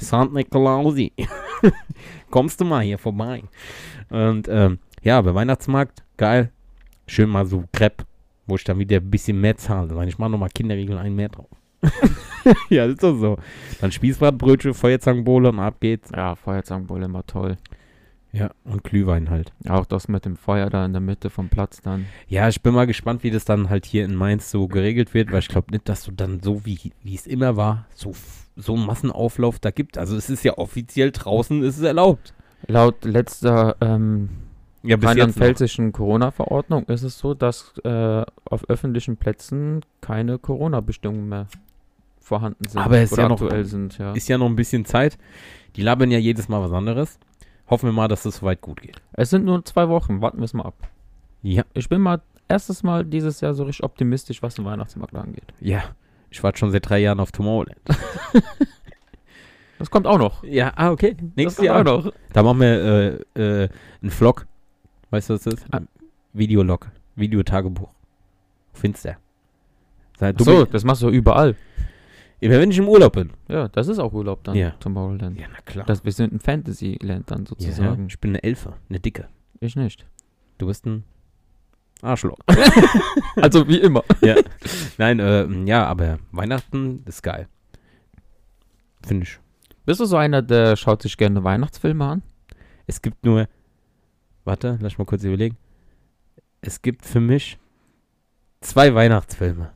St. 0.00 0.32
Nikolausi. 0.32 1.12
Kommst 2.30 2.60
du 2.60 2.64
mal 2.64 2.82
hier 2.82 2.98
vorbei? 2.98 3.42
Und 4.10 4.46
ähm, 4.48 4.78
ja, 5.02 5.20
bei 5.20 5.34
Weihnachtsmarkt, 5.34 6.04
geil. 6.16 6.52
Schön 7.08 7.30
mal 7.30 7.46
so 7.46 7.64
Crepe, 7.72 8.04
wo 8.48 8.56
ich 8.56 8.64
dann 8.64 8.78
wieder 8.78 8.96
ein 8.96 9.10
bisschen 9.10 9.40
mehr 9.40 9.56
zahle. 9.56 9.94
Weil 9.94 10.08
ich 10.08 10.18
mache 10.18 10.30
nochmal 10.30 10.50
Kinderriegel 10.52 10.98
einen 10.98 11.16
mehr 11.16 11.28
drauf. 11.28 11.48
ja, 12.70 12.86
ist 12.86 13.02
doch 13.02 13.16
so. 13.16 13.38
Dann 13.80 13.92
Spießbratbrötchen, 13.92 14.74
Feuerzangenbowle 14.74 15.50
und 15.50 15.60
ab 15.60 15.80
geht's. 15.80 16.10
Ja, 16.14 16.34
Feuerzangenbowle 16.34 17.04
immer 17.04 17.24
toll. 17.26 17.56
Ja, 18.32 18.50
und 18.64 18.84
Glühwein 18.84 19.30
halt. 19.30 19.52
Auch 19.68 19.86
das 19.86 20.08
mit 20.08 20.24
dem 20.24 20.36
Feuer 20.36 20.68
da 20.68 20.84
in 20.84 20.92
der 20.92 21.00
Mitte 21.00 21.30
vom 21.30 21.48
Platz 21.48 21.80
dann. 21.80 22.06
Ja, 22.28 22.48
ich 22.48 22.62
bin 22.62 22.74
mal 22.74 22.86
gespannt, 22.86 23.22
wie 23.22 23.30
das 23.30 23.44
dann 23.44 23.70
halt 23.70 23.86
hier 23.86 24.04
in 24.04 24.14
Mainz 24.14 24.50
so 24.50 24.68
geregelt 24.68 25.14
wird, 25.14 25.32
weil 25.32 25.38
ich 25.38 25.48
glaube 25.48 25.70
nicht, 25.70 25.88
dass 25.88 26.04
du 26.04 26.12
dann 26.12 26.40
so, 26.42 26.66
wie, 26.66 26.92
wie 27.02 27.14
es 27.14 27.26
immer 27.26 27.56
war, 27.56 27.86
so, 27.94 28.12
so 28.54 28.74
einen 28.74 28.86
Massenauflauf 28.86 29.58
da 29.58 29.70
gibt. 29.70 29.96
Also 29.96 30.16
es 30.16 30.28
ist 30.28 30.44
ja 30.44 30.58
offiziell 30.58 31.10
draußen, 31.10 31.62
ist 31.62 31.78
es 31.78 31.84
erlaubt. 31.84 32.34
Laut 32.66 33.04
letzter 33.04 33.76
ähm, 33.80 34.28
Ja, 34.88 34.96
rheinland-pfälzischen 34.96 35.92
Corona-Verordnung 35.92 36.84
ist 36.86 37.02
es 37.02 37.18
so, 37.18 37.34
dass 37.34 37.74
äh, 37.84 38.24
auf 38.44 38.68
öffentlichen 38.68 39.16
Plätzen 39.16 39.82
keine 40.00 40.38
Corona-Bestimmungen 40.38 41.28
mehr 41.28 41.46
vorhanden 42.20 42.66
sind 42.68 42.80
Aber 42.80 42.98
es 42.98 43.10
ist 43.12 43.18
ja 43.18 43.28
noch- 43.28 43.40
aktuell 43.40 43.64
sind. 43.64 43.98
Ja. 43.98 44.12
Ist 44.12 44.28
ja 44.28 44.38
noch 44.38 44.46
ein 44.46 44.56
bisschen 44.56 44.84
Zeit. 44.84 45.18
Die 45.76 45.82
labern 45.82 46.10
ja 46.10 46.18
jedes 46.18 46.48
Mal 46.48 46.60
was 46.62 46.72
anderes. 46.72 47.18
Hoffen 47.68 47.88
wir 47.88 47.92
mal, 47.92 48.08
dass 48.08 48.24
es 48.24 48.36
soweit 48.36 48.60
gut 48.60 48.80
geht. 48.80 48.96
Es 49.12 49.30
sind 49.30 49.44
nur 49.44 49.64
zwei 49.64 49.88
Wochen, 49.88 50.20
warten 50.20 50.38
wir 50.38 50.44
es 50.44 50.54
mal 50.54 50.64
ab. 50.64 50.88
Ja. 51.42 51.64
Ich 51.74 51.88
bin 51.88 52.00
mal 52.00 52.20
erstes 52.48 52.82
Mal 52.82 53.04
dieses 53.04 53.40
Jahr 53.42 53.54
so 53.54 53.64
richtig 53.64 53.84
optimistisch, 53.84 54.42
was 54.42 54.54
den 54.54 54.64
Weihnachtsmarkt 54.64 55.14
angeht. 55.14 55.52
Ja. 55.60 55.82
Ich 56.30 56.42
warte 56.42 56.58
schon 56.58 56.70
seit 56.70 56.88
drei 56.88 56.98
Jahren 56.98 57.20
auf 57.20 57.30
Tomorrowland. 57.32 57.78
Das 59.78 59.90
kommt 59.90 60.08
auch 60.08 60.18
noch. 60.18 60.42
Ja, 60.42 60.72
ah, 60.74 60.90
okay. 60.90 61.14
das 61.14 61.36
Nächstes 61.36 61.56
kommt 61.58 61.66
Jahr. 61.66 61.80
auch 61.80 62.04
noch. 62.04 62.12
Da 62.32 62.42
machen 62.42 62.60
wir 62.60 63.22
äh, 63.36 63.62
äh, 63.64 63.68
einen 64.02 64.10
Vlog. 64.10 64.47
Weißt 65.10 65.30
du, 65.30 65.34
was 65.34 65.44
das 65.44 65.54
ist? 65.54 65.66
Ah. 65.70 65.80
Videolog. 66.32 66.90
Videotagebuch. 67.16 67.90
Finster. 68.72 69.16
Sei 70.18 70.32
Ach 70.36 70.44
So, 70.44 70.64
das 70.64 70.84
machst 70.84 71.02
du 71.02 71.08
überall. 71.08 71.56
Immer 72.40 72.60
wenn 72.60 72.70
ich 72.70 72.78
im 72.78 72.88
Urlaub 72.88 73.14
bin. 73.14 73.30
Ja, 73.48 73.68
das 73.68 73.88
ist 73.88 73.98
auch 73.98 74.12
Urlaub 74.12 74.44
dann. 74.44 74.54
Ja. 74.54 74.70
Tomorrowland. 74.78 75.38
Ja, 75.38 75.46
na 75.52 75.60
klar. 75.62 75.84
Das, 75.86 76.04
wir 76.04 76.12
sind 76.12 76.32
ein 76.32 76.40
Fantasyland 76.40 77.30
dann 77.30 77.40
ja, 77.40 77.46
sozusagen. 77.46 78.06
ich 78.08 78.18
bin 78.20 78.30
eine 78.30 78.42
Elfe, 78.42 78.74
eine 78.88 79.00
Dicke. 79.00 79.28
Ich 79.60 79.74
nicht. 79.74 80.06
Du 80.58 80.66
bist 80.66 80.86
ein 80.86 81.04
Arschloch. 82.02 82.38
Also 83.36 83.68
wie 83.68 83.78
immer. 83.78 84.02
Nein, 84.98 85.20
äh, 85.20 85.46
ja, 85.64 85.86
aber 85.86 86.18
Weihnachten 86.32 87.04
ist 87.06 87.22
geil. 87.22 87.48
Finde 89.06 89.24
ich. 89.24 89.38
Bist 89.86 90.00
du 90.00 90.04
so 90.04 90.16
einer, 90.16 90.42
der 90.42 90.76
schaut 90.76 91.02
sich 91.02 91.16
gerne 91.16 91.44
Weihnachtsfilme 91.44 92.04
an? 92.04 92.22
Es 92.86 93.00
gibt 93.00 93.24
nur. 93.24 93.48
Warte, 94.48 94.78
lass 94.80 94.96
mal 94.96 95.04
kurz 95.04 95.22
überlegen. 95.24 95.58
Es 96.62 96.80
gibt 96.80 97.04
für 97.04 97.20
mich 97.20 97.58
zwei 98.62 98.94
Weihnachtsfilme. 98.94 99.70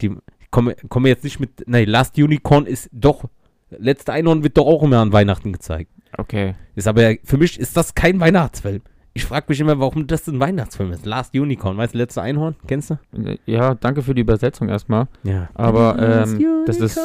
Die 0.00 0.16
kommen 0.50 0.74
kommen 0.88 1.06
jetzt 1.06 1.22
nicht 1.22 1.38
mit. 1.38 1.62
Nein, 1.68 1.86
Last 1.88 2.18
Unicorn 2.18 2.66
ist 2.66 2.90
doch. 2.92 3.24
Letzte 3.70 4.12
Einhorn 4.12 4.42
wird 4.42 4.56
doch 4.56 4.66
auch 4.66 4.82
immer 4.82 4.98
an 4.98 5.12
Weihnachten 5.12 5.52
gezeigt. 5.52 5.92
Okay. 6.16 6.56
Ist 6.74 6.88
aber 6.88 7.14
für 7.22 7.36
mich 7.38 7.58
ist 7.60 7.76
das 7.76 7.94
kein 7.94 8.18
Weihnachtsfilm. 8.18 8.82
Ich 9.14 9.24
frage 9.24 9.46
mich 9.48 9.60
immer, 9.60 9.78
warum 9.78 10.08
das 10.08 10.26
ein 10.26 10.40
Weihnachtsfilm 10.40 10.90
ist. 10.92 11.06
Last 11.06 11.34
Unicorn, 11.36 11.76
weißt 11.76 11.94
du, 11.94 11.98
letzte 11.98 12.22
Einhorn, 12.22 12.56
kennst 12.66 12.90
du? 12.90 12.98
Ja, 13.46 13.74
danke 13.76 14.02
für 14.02 14.14
die 14.14 14.22
Übersetzung 14.22 14.68
erstmal. 14.68 15.06
Ja. 15.22 15.50
Aber 15.54 15.98
ähm, 16.00 16.64
das 16.66 16.78
ist, 16.80 16.98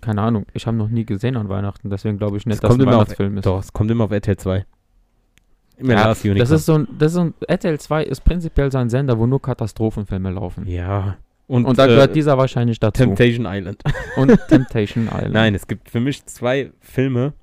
keine 0.00 0.22
Ahnung, 0.22 0.46
ich 0.54 0.66
habe 0.66 0.76
noch 0.76 0.88
nie 0.88 1.04
gesehen 1.04 1.36
an 1.36 1.48
Weihnachten, 1.48 1.88
deswegen 1.90 2.18
glaube 2.18 2.36
ich 2.36 2.46
nicht, 2.46 2.62
Das 2.62 2.68
dass 2.68 2.70
es 2.72 2.76
ein 2.76 2.80
immer 2.82 2.92
auf- 2.92 2.96
Weihnachtsfilm 3.02 3.38
ist. 3.38 3.46
Doch, 3.46 3.60
es 3.60 3.72
kommt 3.72 3.90
immer 3.90 4.04
auf 4.04 4.10
RTL 4.10 4.36
2. 4.36 4.66
Ja, 5.78 6.14
das 6.34 6.50
ist 6.50 6.66
so 6.66 6.74
ein, 6.74 6.88
das 6.98 7.12
ist 7.12 7.18
ein, 7.18 7.34
RTL 7.46 7.78
2 7.78 8.04
ist 8.04 8.24
prinzipiell 8.24 8.72
so 8.72 8.78
ein 8.78 8.88
Sender, 8.88 9.18
wo 9.18 9.26
nur 9.26 9.42
Katastrophenfilme 9.42 10.30
laufen. 10.30 10.66
ja. 10.66 11.16
Und 11.48 11.78
da 11.78 11.84
äh, 11.84 11.88
gehört 11.90 12.16
dieser 12.16 12.36
wahrscheinlich 12.36 12.80
dazu. 12.80 13.04
Temptation 13.04 13.46
Island. 13.48 13.80
Und 14.16 14.36
Temptation 14.48 15.04
Island. 15.06 15.32
Nein, 15.32 15.54
es 15.54 15.68
gibt 15.68 15.88
für 15.88 16.00
mich 16.00 16.26
zwei 16.26 16.72
Filme, 16.80 17.34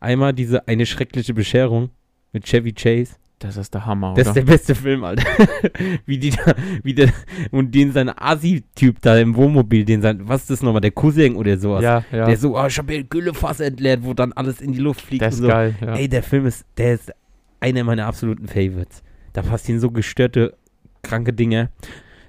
Einmal 0.00 0.32
diese 0.32 0.66
Eine 0.68 0.86
schreckliche 0.86 1.34
Bescherung 1.34 1.90
mit 2.32 2.44
Chevy 2.44 2.72
Chase. 2.72 3.14
Das 3.40 3.56
ist 3.56 3.72
der 3.72 3.86
Hammer, 3.86 4.14
Das 4.16 4.28
ist 4.28 4.34
der 4.34 4.42
beste 4.42 4.74
Film, 4.74 5.04
Alter. 5.04 5.24
wie 6.06 6.18
die 6.18 6.30
da, 6.30 6.54
wie 6.82 6.92
der, 6.92 7.12
und 7.52 7.72
den 7.72 7.92
sein 7.92 8.08
Asi-Typ 8.08 9.00
da 9.00 9.16
im 9.16 9.36
Wohnmobil, 9.36 9.84
den 9.84 10.02
sein, 10.02 10.20
was 10.22 10.42
ist 10.42 10.50
das 10.50 10.62
nochmal, 10.62 10.80
der 10.80 10.90
Cousin 10.90 11.36
oder 11.36 11.56
sowas. 11.56 11.82
ja, 11.82 12.04
ja. 12.10 12.26
Der 12.26 12.36
so, 12.36 12.58
oh, 12.58 12.66
ich 12.66 12.76
hab 12.76 12.90
hier 12.90 12.98
ein 12.98 13.08
Güllefass 13.08 13.60
entleert, 13.60 14.00
wo 14.02 14.12
dann 14.12 14.32
alles 14.32 14.60
in 14.60 14.72
die 14.72 14.80
Luft 14.80 15.02
fliegt 15.02 15.22
und 15.22 15.28
ist 15.28 15.38
so. 15.38 15.46
geil, 15.46 15.76
ja. 15.80 15.94
Ey, 15.94 16.08
der 16.08 16.24
Film 16.24 16.46
ist, 16.46 16.66
der 16.76 16.94
ist 16.94 17.12
einer 17.60 17.84
meiner 17.84 18.06
absoluten 18.06 18.46
Favorites. 18.48 19.02
Da 19.32 19.42
passieren 19.42 19.80
so 19.80 19.90
gestörte, 19.90 20.56
kranke 21.02 21.32
Dinge. 21.32 21.70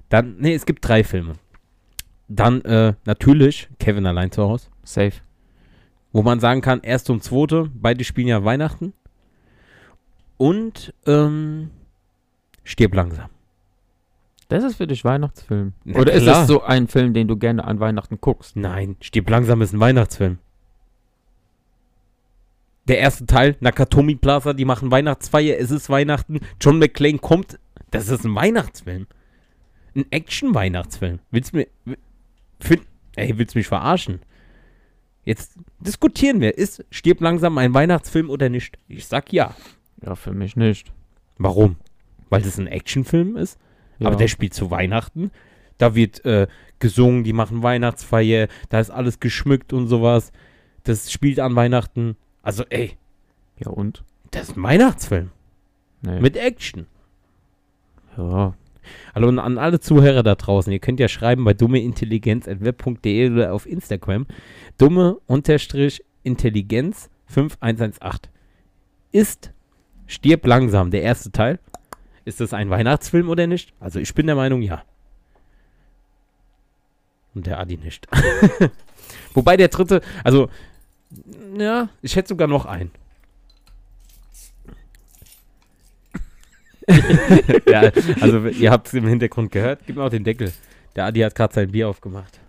Dann, 0.09 0.38
nee, 0.39 0.53
es 0.53 0.65
gibt 0.65 0.88
drei 0.88 1.03
Filme. 1.03 1.33
Dann, 2.27 2.62
äh, 2.62 2.93
natürlich 3.05 3.69
Kevin 3.79 4.05
allein 4.05 4.31
zu 4.31 4.43
Hause, 4.43 4.69
Safe. 4.83 5.13
wo 6.12 6.21
man 6.21 6.39
sagen 6.39 6.62
kann, 6.62 6.81
erste 6.81 7.12
und 7.12 7.24
zweite, 7.24 7.69
beide 7.74 8.03
spielen 8.03 8.27
ja 8.27 8.43
Weihnachten. 8.43 8.93
Und, 10.38 10.93
ähm, 11.05 11.71
Stirb 12.63 12.93
langsam. 12.93 13.29
Das 14.48 14.63
ist 14.63 14.77
für 14.77 14.88
dich 14.88 15.05
Weihnachtsfilm. 15.05 15.74
Na 15.83 16.00
Oder 16.00 16.13
ist 16.13 16.24
klar. 16.24 16.41
es 16.41 16.48
so 16.48 16.63
ein 16.63 16.88
Film, 16.88 17.13
den 17.13 17.27
du 17.27 17.38
gerne 17.38 17.63
an 17.65 17.79
Weihnachten 17.79 18.19
guckst? 18.19 18.55
Nein, 18.55 18.95
Stirb 19.01 19.29
langsam 19.29 19.62
ist 19.62 19.74
ein 19.74 19.79
Weihnachtsfilm. 19.79 20.39
Der 22.89 22.98
erste 22.98 23.27
Teil, 23.27 23.55
Nakatomi 23.60 24.15
Plaza, 24.15 24.53
die 24.53 24.65
machen 24.65 24.89
Weihnachtsfeier, 24.89 25.58
es 25.60 25.69
ist 25.69 25.91
Weihnachten, 25.91 26.39
John 26.60 26.79
McClane 26.79 27.19
kommt, 27.19 27.60
das 27.91 28.10
ist 28.10 28.25
ein 28.25 28.34
Weihnachtsfilm. 28.34 29.05
Ein 29.96 30.05
Action-Weihnachtsfilm. 30.10 31.19
Willst 31.29 31.53
du 31.53 31.58
mir, 31.58 31.67
find, 32.60 32.81
ey, 33.15 33.38
willst 33.38 33.53
du 33.53 33.60
mich 33.60 33.67
verarschen? 33.67 34.22
Jetzt 35.24 35.53
diskutieren 35.79 36.41
wir, 36.41 36.58
ist 36.58 36.84
Stirb 36.89 37.22
langsam 37.22 37.60
ein 37.60 37.75
Weihnachtsfilm 37.75 38.27
oder 38.31 38.50
nicht? 38.50 38.79
Ich 38.88 39.05
sag 39.05 39.31
ja. 39.31 39.53
Ja, 40.03 40.15
für 40.15 40.34
mich 40.34 40.55
nicht. 40.55 40.91
Warum? 41.38 41.75
Weil 42.29 42.41
das 42.41 42.58
ein 42.58 42.65
Actionfilm 42.65 43.38
ist? 43.38 43.60
Ja. 44.00 44.08
Aber 44.08 44.15
der 44.15 44.27
spielt 44.27 44.55
zu 44.55 44.72
Weihnachten. 44.72 45.29
Da 45.77 45.93
wird 45.93 46.25
äh, 46.25 46.48
gesungen, 46.79 47.24
die 47.24 47.34
machen 47.34 47.62
Weihnachtsfeier, 47.62 48.48
da 48.69 48.79
ist 48.79 48.89
alles 48.89 49.19
geschmückt 49.19 49.74
und 49.74 49.88
sowas. 49.88 50.31
Das 50.86 51.12
spielt 51.12 51.39
an 51.39 51.55
Weihnachten. 51.55 52.17
Also, 52.41 52.63
ey, 52.69 52.98
ja, 53.58 53.69
und? 53.69 54.03
das 54.31 54.50
ist 54.50 54.58
ein 54.58 54.63
Weihnachtsfilm. 54.63 55.29
Nee. 56.01 56.22
Mit 56.22 56.38
Action. 56.38 56.88
ja. 58.17 58.53
Hallo 59.13 59.27
und 59.27 59.38
an 59.39 59.58
alle 59.58 59.79
Zuhörer 59.79 60.24
da 60.24 60.36
draußen. 60.36 60.72
Ihr 60.74 60.79
könnt 60.79 61.00
ja 61.00 61.08
schreiben 61.08 61.43
bei 61.43 61.53
dummeintelligenz.web.de 61.53 63.31
oder 63.31 63.53
auf 63.53 63.67
Instagram. 63.67 64.25
Dumme-Intelligenz 64.77 67.10
5118. 67.27 68.31
Ist 69.12 69.51
Stirb 70.08 70.46
langsam 70.46 70.91
der 70.91 71.03
erste 71.03 71.31
Teil? 71.31 71.60
Ist 72.25 72.41
das 72.41 72.53
ein 72.53 72.69
Weihnachtsfilm 72.69 73.29
oder 73.29 73.48
nicht? 73.48 73.74
Also 73.79 74.00
ich 74.00 74.13
bin 74.13 74.27
der 74.27 74.36
Meinung, 74.36 74.62
ja. 74.62 74.84
Und 77.36 77.46
der 77.46 77.60
Adi 77.60 77.77
nicht. 77.77 78.08
Wobei 79.34 79.55
der 79.55 79.67
dritte, 79.67 80.01
also, 80.24 80.50
ja, 81.58 81.89
ich 82.01 82.16
hätte 82.16 82.30
sogar 82.30 82.48
noch 82.48 82.66
einen. 82.66 82.92
ja, 87.70 87.92
also 88.20 88.48
ihr 88.48 88.72
habt 88.72 88.88
es 88.88 88.94
im 88.94 89.08
Hintergrund 89.08 89.51
gehört. 89.51 89.82
Gib 89.86 89.96
mir 89.98 90.04
auch 90.04 90.10
den 90.10 90.24
Deckel. 90.24 90.51
Der 90.96 91.06
Adi 91.06 91.20
hat 91.20 91.36
gerade 91.36 91.54
sein 91.54 91.72
Bier 91.72 91.88
aufgemacht. 91.88 92.39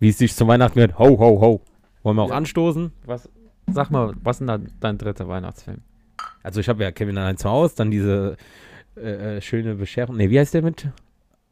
Wie 0.00 0.10
es 0.10 0.18
sich 0.18 0.34
zum 0.34 0.48
Weihnachten 0.48 0.74
gehört. 0.74 0.98
Ho, 0.98 1.18
ho, 1.18 1.40
ho. 1.40 1.60
Wollen 2.02 2.16
wir 2.16 2.22
auch 2.24 2.30
Ja. 2.30 2.36
anstoßen? 2.36 2.92
Was, 3.06 3.28
sag 3.72 3.90
mal, 3.90 4.12
was 4.22 4.36
ist 4.36 4.40
denn 4.40 4.46
da 4.48 4.58
dein 4.80 4.98
dritter 4.98 5.28
Weihnachtsfilm? 5.28 5.78
Also 6.42 6.60
ich 6.60 6.68
habe 6.68 6.82
ja 6.82 6.90
Kevin 6.92 7.16
allein 7.16 7.36
zu 7.36 7.48
Hause, 7.48 7.74
dann 7.76 7.90
diese 7.90 8.36
äh, 8.96 9.36
äh, 9.36 9.40
schöne 9.40 9.76
Bescherung. 9.76 10.16
Ne, 10.16 10.28
wie 10.28 10.38
heißt 10.38 10.52
der 10.54 10.62
mit? 10.62 10.88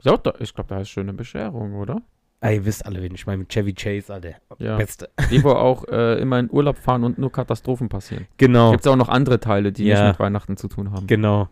Ja, 0.03 0.15
ich 0.41 0.55
glaube, 0.55 0.69
da 0.69 0.77
heißt 0.77 0.91
schöne 0.91 1.13
Bescherung, 1.13 1.75
oder? 1.77 2.03
Ah, 2.43 2.51
ihr 2.53 2.65
wisst 2.65 2.87
alle, 2.87 3.03
wen 3.03 3.15
ich 3.15 3.27
meine. 3.27 3.39
Mit 3.39 3.51
Chevy 3.51 3.75
Chase, 3.75 4.13
Alter. 4.15 4.35
Ja. 4.59 4.77
Beste. 4.79 5.11
Die, 5.31 5.45
wo 5.45 5.51
auch 5.51 5.85
äh, 5.89 6.19
immer 6.21 6.39
in 6.39 6.51
Urlaub 6.51 6.79
fahren 6.79 7.05
und 7.05 7.19
nur 7.19 7.31
Katastrophen 7.31 7.89
passieren. 7.91 8.27
Genau. 8.39 8.71
Gibt 8.71 8.87
es 8.87 8.87
auch 8.91 8.97
noch 8.97 9.09
andere 9.11 9.41
Teile, 9.41 9.73
die 9.73 9.85
Ja. 9.85 9.97
nicht 10.03 10.13
mit 10.13 10.21
Weihnachten 10.21 10.57
zu 10.57 10.69
tun 10.69 10.91
haben. 10.93 11.07
Genau. 11.07 11.49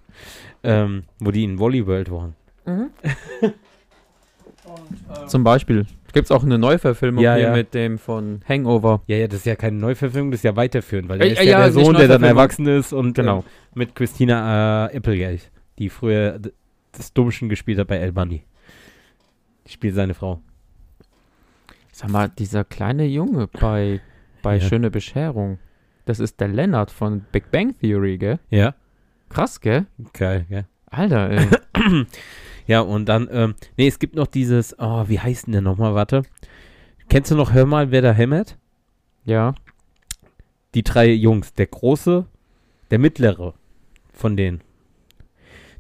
Ähm, 0.63 1.03
wo 1.21 1.31
die 1.31 1.45
in 1.45 1.59
Volleyworld 1.59 2.11
waren. 2.11 2.35
Zum 5.27 5.45
Beispiel. 5.45 5.87
Gibt 6.13 6.27
es 6.27 6.31
auch 6.31 6.43
eine 6.43 6.59
Neuverfilmung 6.59 7.23
Ja, 7.23 7.35
hier 7.35 7.45
ja. 7.49 7.53
mit 7.55 7.75
dem 7.75 7.99
von 7.99 8.41
Hangover. 8.49 9.03
Ja, 9.07 9.17
ja, 9.17 9.27
das 9.29 9.41
ist 9.41 9.47
ja 9.47 9.57
keine 9.57 9.77
Neuverfilmung, 9.79 10.31
das 10.31 10.41
ist 10.41 10.45
ja 10.45 10.57
weiterführend, 10.57 11.09
weil 11.09 11.21
Äh, 11.21 11.27
er 11.27 11.33
ist 11.33 11.39
ja, 11.39 11.45
ja, 11.45 11.59
der 11.67 11.75
nicht 11.75 11.85
Sohn, 11.85 11.95
der 11.97 12.09
dann 12.09 12.23
erwachsen 12.23 12.67
ist 12.67 12.93
und 12.93 13.15
Genau. 13.15 13.39
ähm, 13.39 13.45
mit 13.75 13.95
Christina 13.95 14.87
äh, 14.91 14.97
Applegate, 14.97 15.43
die 15.79 15.91
früher 15.91 16.41
das 16.93 17.13
Dummchen 17.13 17.49
gespielt 17.49 17.79
hat 17.79 17.89
bei 17.89 17.97
El 17.99 18.13
Bunny. 18.13 18.43
Die 19.67 19.73
spielt 19.73 19.95
seine 19.95 20.15
Frau. 20.15 20.41
Sag 21.99 22.11
mal, 22.11 22.29
dieser 22.29 22.63
kleine 22.63 23.07
Junge 23.07 23.49
bei, 23.49 24.01
bei 24.41 24.59
Ja. 24.59 24.69
Schöne 24.69 24.89
Bescherung. 24.89 25.59
Das 26.05 26.21
ist 26.21 26.39
der 26.39 26.47
Leonard 26.47 26.93
von 26.93 27.23
Big 27.33 27.51
Bang 27.51 27.77
Theory, 27.81 28.19
gell? 28.19 28.39
Ja, 28.51 28.77
Krass, 29.31 29.61
gell? 29.61 29.87
geil, 30.13 30.47
ja. 30.49 30.63
Alter, 30.87 31.29
ey. 31.31 31.49
Ja, 32.69 32.83
und 32.83 33.07
dann, 33.09 33.29
ähm, 33.33 33.55
nee, 33.77 33.89
es 33.89 33.99
gibt 33.99 34.15
noch 34.15 34.29
dieses, 34.29 34.79
oh, 34.79 35.09
wie 35.09 35.19
heißt 35.19 35.47
denn 35.47 35.53
der 35.53 35.61
nochmal, 35.63 35.95
warte. 35.97 36.23
Kennst 37.09 37.33
du 37.33 37.35
noch 37.35 37.53
Hör 37.53 37.67
mal, 37.67 37.91
wer 37.91 38.01
da 38.03 38.13
hämmert? 38.13 38.57
ja. 39.25 39.55
Die 40.75 40.85
drei 40.85 41.11
Jungs, 41.11 41.53
der 41.55 41.67
Große, 41.67 42.27
der 42.93 42.99
Mittlere 43.01 43.55
von 44.13 44.37
denen. 44.37 44.61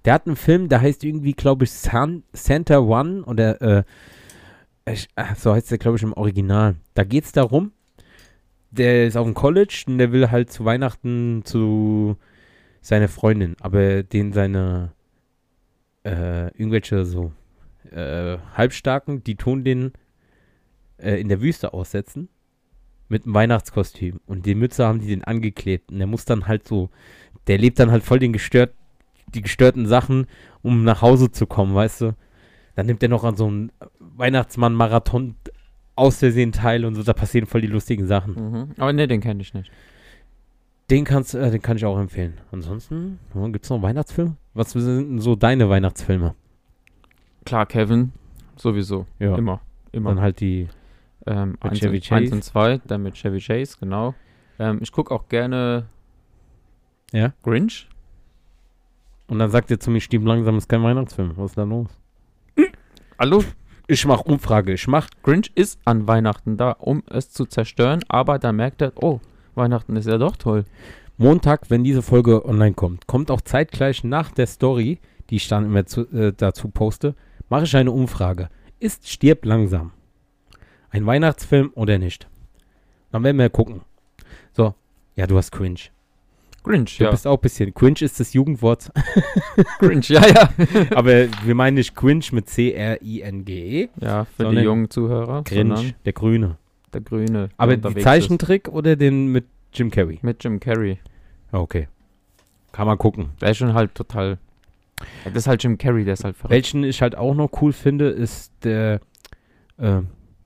Der 0.05 0.15
hat 0.15 0.27
einen 0.27 0.35
Film, 0.35 0.69
der 0.69 0.81
heißt 0.81 1.05
irgendwie, 1.05 1.35
glaube 1.35 1.65
ich, 1.65 1.71
San 1.71 2.25
Santa 2.33 2.79
One 2.81 3.23
oder, 3.25 3.61
äh, 3.63 3.85
ich, 4.93 5.09
ach, 5.15 5.37
so 5.37 5.53
heißt 5.53 5.71
der, 5.71 5.79
glaube 5.79 5.97
ich, 5.97 6.03
im 6.03 6.13
Original. 6.13 6.77
Da 6.95 7.05
geht 7.05 7.25
es 7.25 7.33
darum, 7.33 7.73
der 8.71 9.07
ist 9.07 9.17
auf 9.17 9.27
dem 9.27 9.35
College 9.35 9.85
und 9.87 9.99
der 9.99 10.13
will 10.13 10.31
halt 10.31 10.51
zu 10.51 10.65
Weihnachten 10.65 11.43
zu 11.45 12.17
seiner 12.81 13.09
Freundin, 13.09 13.57
aber 13.61 14.03
den 14.03 14.33
seine, 14.33 14.93
äh, 16.05 16.47
irgendwelche 16.57 17.05
so, 17.05 17.33
äh, 17.91 18.39
Halbstarken, 18.55 19.25
die 19.25 19.37
tun 19.37 19.65
den 19.65 19.93
äh, 20.99 21.21
in 21.21 21.29
der 21.29 21.41
Wüste 21.41 21.73
aussetzen 21.73 22.29
mit 23.09 23.25
einem 23.25 23.35
Weihnachtskostüm. 23.35 24.21
Und 24.27 24.47
die 24.47 24.55
Mütze 24.55 24.87
haben 24.87 25.01
die 25.01 25.09
den 25.09 25.25
angeklebt. 25.25 25.91
Und 25.91 25.99
der 25.99 26.07
muss 26.07 26.25
dann 26.25 26.47
halt 26.47 26.67
so, 26.67 26.91
der 27.47 27.59
lebt 27.59 27.79
dann 27.79 27.91
halt 27.91 28.03
voll 28.03 28.19
den 28.19 28.33
gestört, 28.33 28.75
die 29.35 29.43
gestörten 29.43 29.87
Sachen, 29.87 30.27
um 30.63 30.85
nach 30.85 31.03
Hause 31.03 31.31
zu 31.31 31.47
kommen, 31.47 31.75
weißt 31.75 32.03
du? 32.03 32.17
Dann 32.79 32.87
nimmt 32.87 33.03
er 33.03 33.09
noch 33.09 33.25
an 33.25 33.35
so 33.37 33.45
einem 33.49 33.73
Weihnachtsmann-Marathon 33.99 35.35
aus 35.97 36.19
Versehen 36.21 36.53
teil 36.53 36.85
und 36.85 36.95
so, 36.95 37.03
da 37.03 37.13
passieren 37.13 37.49
voll 37.49 37.61
die 37.61 37.67
lustigen 37.67 38.07
Sachen. 38.07 38.35
Mhm. 38.35 38.69
Aber 38.79 38.93
ne, 38.93 39.09
den 39.09 39.21
kenne 39.21 39.43
ich 39.43 39.53
nicht. 39.53 39.73
Den 40.89 41.03
kannst, 41.05 41.35
äh, 41.35 41.51
den 41.51 41.61
kann 41.61 41.77
ich 41.77 41.85
auch 41.85 41.99
empfehlen. 41.99 42.35
Ansonsten, 42.53 43.19
gibt 43.51 43.65
es 43.65 43.71
noch 43.71 43.83
Weihnachtsfilme? 43.83 44.37
Was 44.55 44.71
sind 44.71 44.85
denn 44.87 45.19
so 45.19 45.35
deine 45.35 45.69
Weihnachtsfilme? 45.69 46.37
Klar, 47.45 47.67
Kevin, 47.67 48.13
sowieso. 48.55 49.07
Ja. 49.19 49.35
Immer. 49.35 49.61
Immer. 49.91 50.11
Dann 50.11 50.21
halt 50.21 50.39
die, 50.39 50.69
Ähm, 51.27 51.51
Mit 51.61 51.65
eins, 51.65 51.79
Chevy 51.81 51.89
und, 51.89 51.95
eins 51.97 52.07
Chase. 52.09 52.35
und 52.37 52.45
zwei, 52.45 52.79
dann 52.87 53.03
mit 53.03 53.15
Chevy 53.17 53.41
Chase, 53.41 53.77
genau. 53.81 54.15
Ähm, 54.61 54.79
ich 54.81 54.93
gucke 54.93 55.13
auch 55.13 55.29
gerne 55.29 55.87
Ja? 57.11 57.33
Grinch. 57.43 57.89
und 59.27 59.41
dann 59.41 59.51
sagt 59.51 59.69
ihr 59.73 59.81
zu 59.81 59.91
mir, 59.91 60.01
Stieb 60.01 60.25
langsam 60.25 60.57
ist 60.57 60.69
kein 60.69 60.85
Weihnachtsfilm. 60.85 61.33
Was 61.37 61.51
ist 61.51 61.59
da 61.59 61.65
los? 61.65 61.89
Hallo, 63.21 63.43
Ich 63.89 64.07
mach 64.07 64.21
Umfrage, 64.21 64.75
ich 64.75 64.87
mach 64.87 65.09
Grinch 65.25 65.51
ist 65.57 65.81
an 65.85 66.07
Weihnachten 66.07 66.57
da, 66.57 66.71
um 66.71 67.03
es 67.11 67.33
zu 67.33 67.47
zerstören, 67.47 68.05
aber 68.07 68.39
dann 68.39 68.55
merkt 68.55 68.81
er, 68.81 68.93
oh, 68.95 69.19
Weihnachten 69.57 69.97
ist 69.97 70.07
ja 70.07 70.19
doch 70.19 70.37
toll. 70.37 70.65
Montag, 71.17 71.69
wenn 71.69 71.83
diese 71.83 72.03
Folge 72.03 72.45
online 72.45 72.75
kommt, 72.75 73.09
kommt 73.09 73.33
auch 73.33 73.41
zeitgleich 73.41 74.05
nach 74.05 74.31
der 74.31 74.47
Story, 74.47 75.01
die 75.31 75.37
ich 75.37 75.49
dann 75.49 75.65
immer 75.65 75.85
zu, 75.85 76.03
äh, 76.13 76.33
dazu 76.33 76.69
poste, 76.69 77.17
mache 77.49 77.65
ich 77.65 77.75
eine 77.75 77.91
Umfrage. 77.91 78.51
Ist 78.79 79.09
Stirb 79.09 79.45
langsam 79.45 79.91
ein 80.91 81.05
Weihnachtsfilm 81.05 81.73
oder 81.75 81.99
nicht? 81.99 82.29
Dann 83.11 83.25
werden 83.25 83.39
wir 83.39 83.51
gucken. 83.51 83.81
So, 84.53 84.77
ja, 85.17 85.27
du 85.27 85.37
hast 85.37 85.51
Cringe. 85.51 85.81
Grinch, 86.65 86.99
Du 86.99 87.05
ja. 87.05 87.11
bist 87.11 87.27
auch 87.27 87.37
ein 87.39 87.41
bisschen. 87.41 87.73
Cringe 87.73 88.01
ist 88.01 88.19
das 88.21 88.33
Jugendwort, 88.35 88.91
Grinch, 89.79 90.09
ja, 90.11 90.27
ja. 90.27 90.51
aber 90.95 91.29
wir 91.45 91.55
meinen 91.55 91.75
nicht 91.75 91.95
Cringe 91.95 92.25
mit 92.33 92.49
C-R-I-N-G-E. 92.51 93.89
ja, 94.01 94.25
für 94.25 94.51
die 94.51 94.59
jungen 94.61 94.91
Zuhörer. 94.91 95.45
Cringe, 95.45 95.77
sondern 95.77 95.95
der 96.05 96.13
Grüne. 96.13 96.57
Der 96.93 97.01
Grüne. 97.01 97.49
der 97.49 97.51
Aber 97.59 97.73
die 97.77 97.87
unterwegs 97.87 98.05
Zeichentrick 98.05 98.69
oder 98.69 98.97
den 98.97 99.29
mit 99.29 99.47
Jim 99.73 99.91
Carrey? 99.91 100.15
Ist. 100.17 100.25
Mit 100.25 100.43
Jim 100.45 100.59
Carrey. 100.61 100.99
Ah, 101.53 101.59
Okay. 101.59 101.89
Kann 102.73 102.87
man 102.87 102.99
gucken. 102.99 103.31
Der 103.41 103.51
ist 103.51 103.57
schon 103.59 103.73
halt 103.75 103.95
total. 103.95 104.39
Das 105.25 105.35
ist 105.35 105.47
halt 105.47 105.63
Jim 105.63 105.79
Carrey, 105.79 106.05
der 106.05 106.15
ist 106.15 106.25
halt 106.25 106.37
verrückt. 106.37 106.53
Welchen 106.53 106.85
ich 106.85 107.01
halt 107.03 107.17
auch 107.17 107.35
noch 107.35 107.51
cool 107.63 107.73
finde, 107.73 108.09
ist 108.09 108.53
der, 108.63 109.01
äh, 109.79 110.01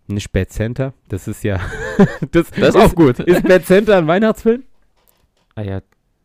nicht 0.07 0.31
Bad 0.33 0.51
Center. 0.51 0.93
Das 1.09 1.27
ist 1.27 1.43
ja, 1.43 1.59
das, 2.31 2.51
Das 2.51 2.69
ist 2.71 2.77
auch 2.77 2.95
gut. 2.95 3.19
Ist 3.21 3.43
Bad 3.45 3.65
Center 3.67 3.97
ein 3.99 4.07
Weihnachtsfilm? 4.07 4.63
Ah 5.55 5.63
ja, 5.63 5.81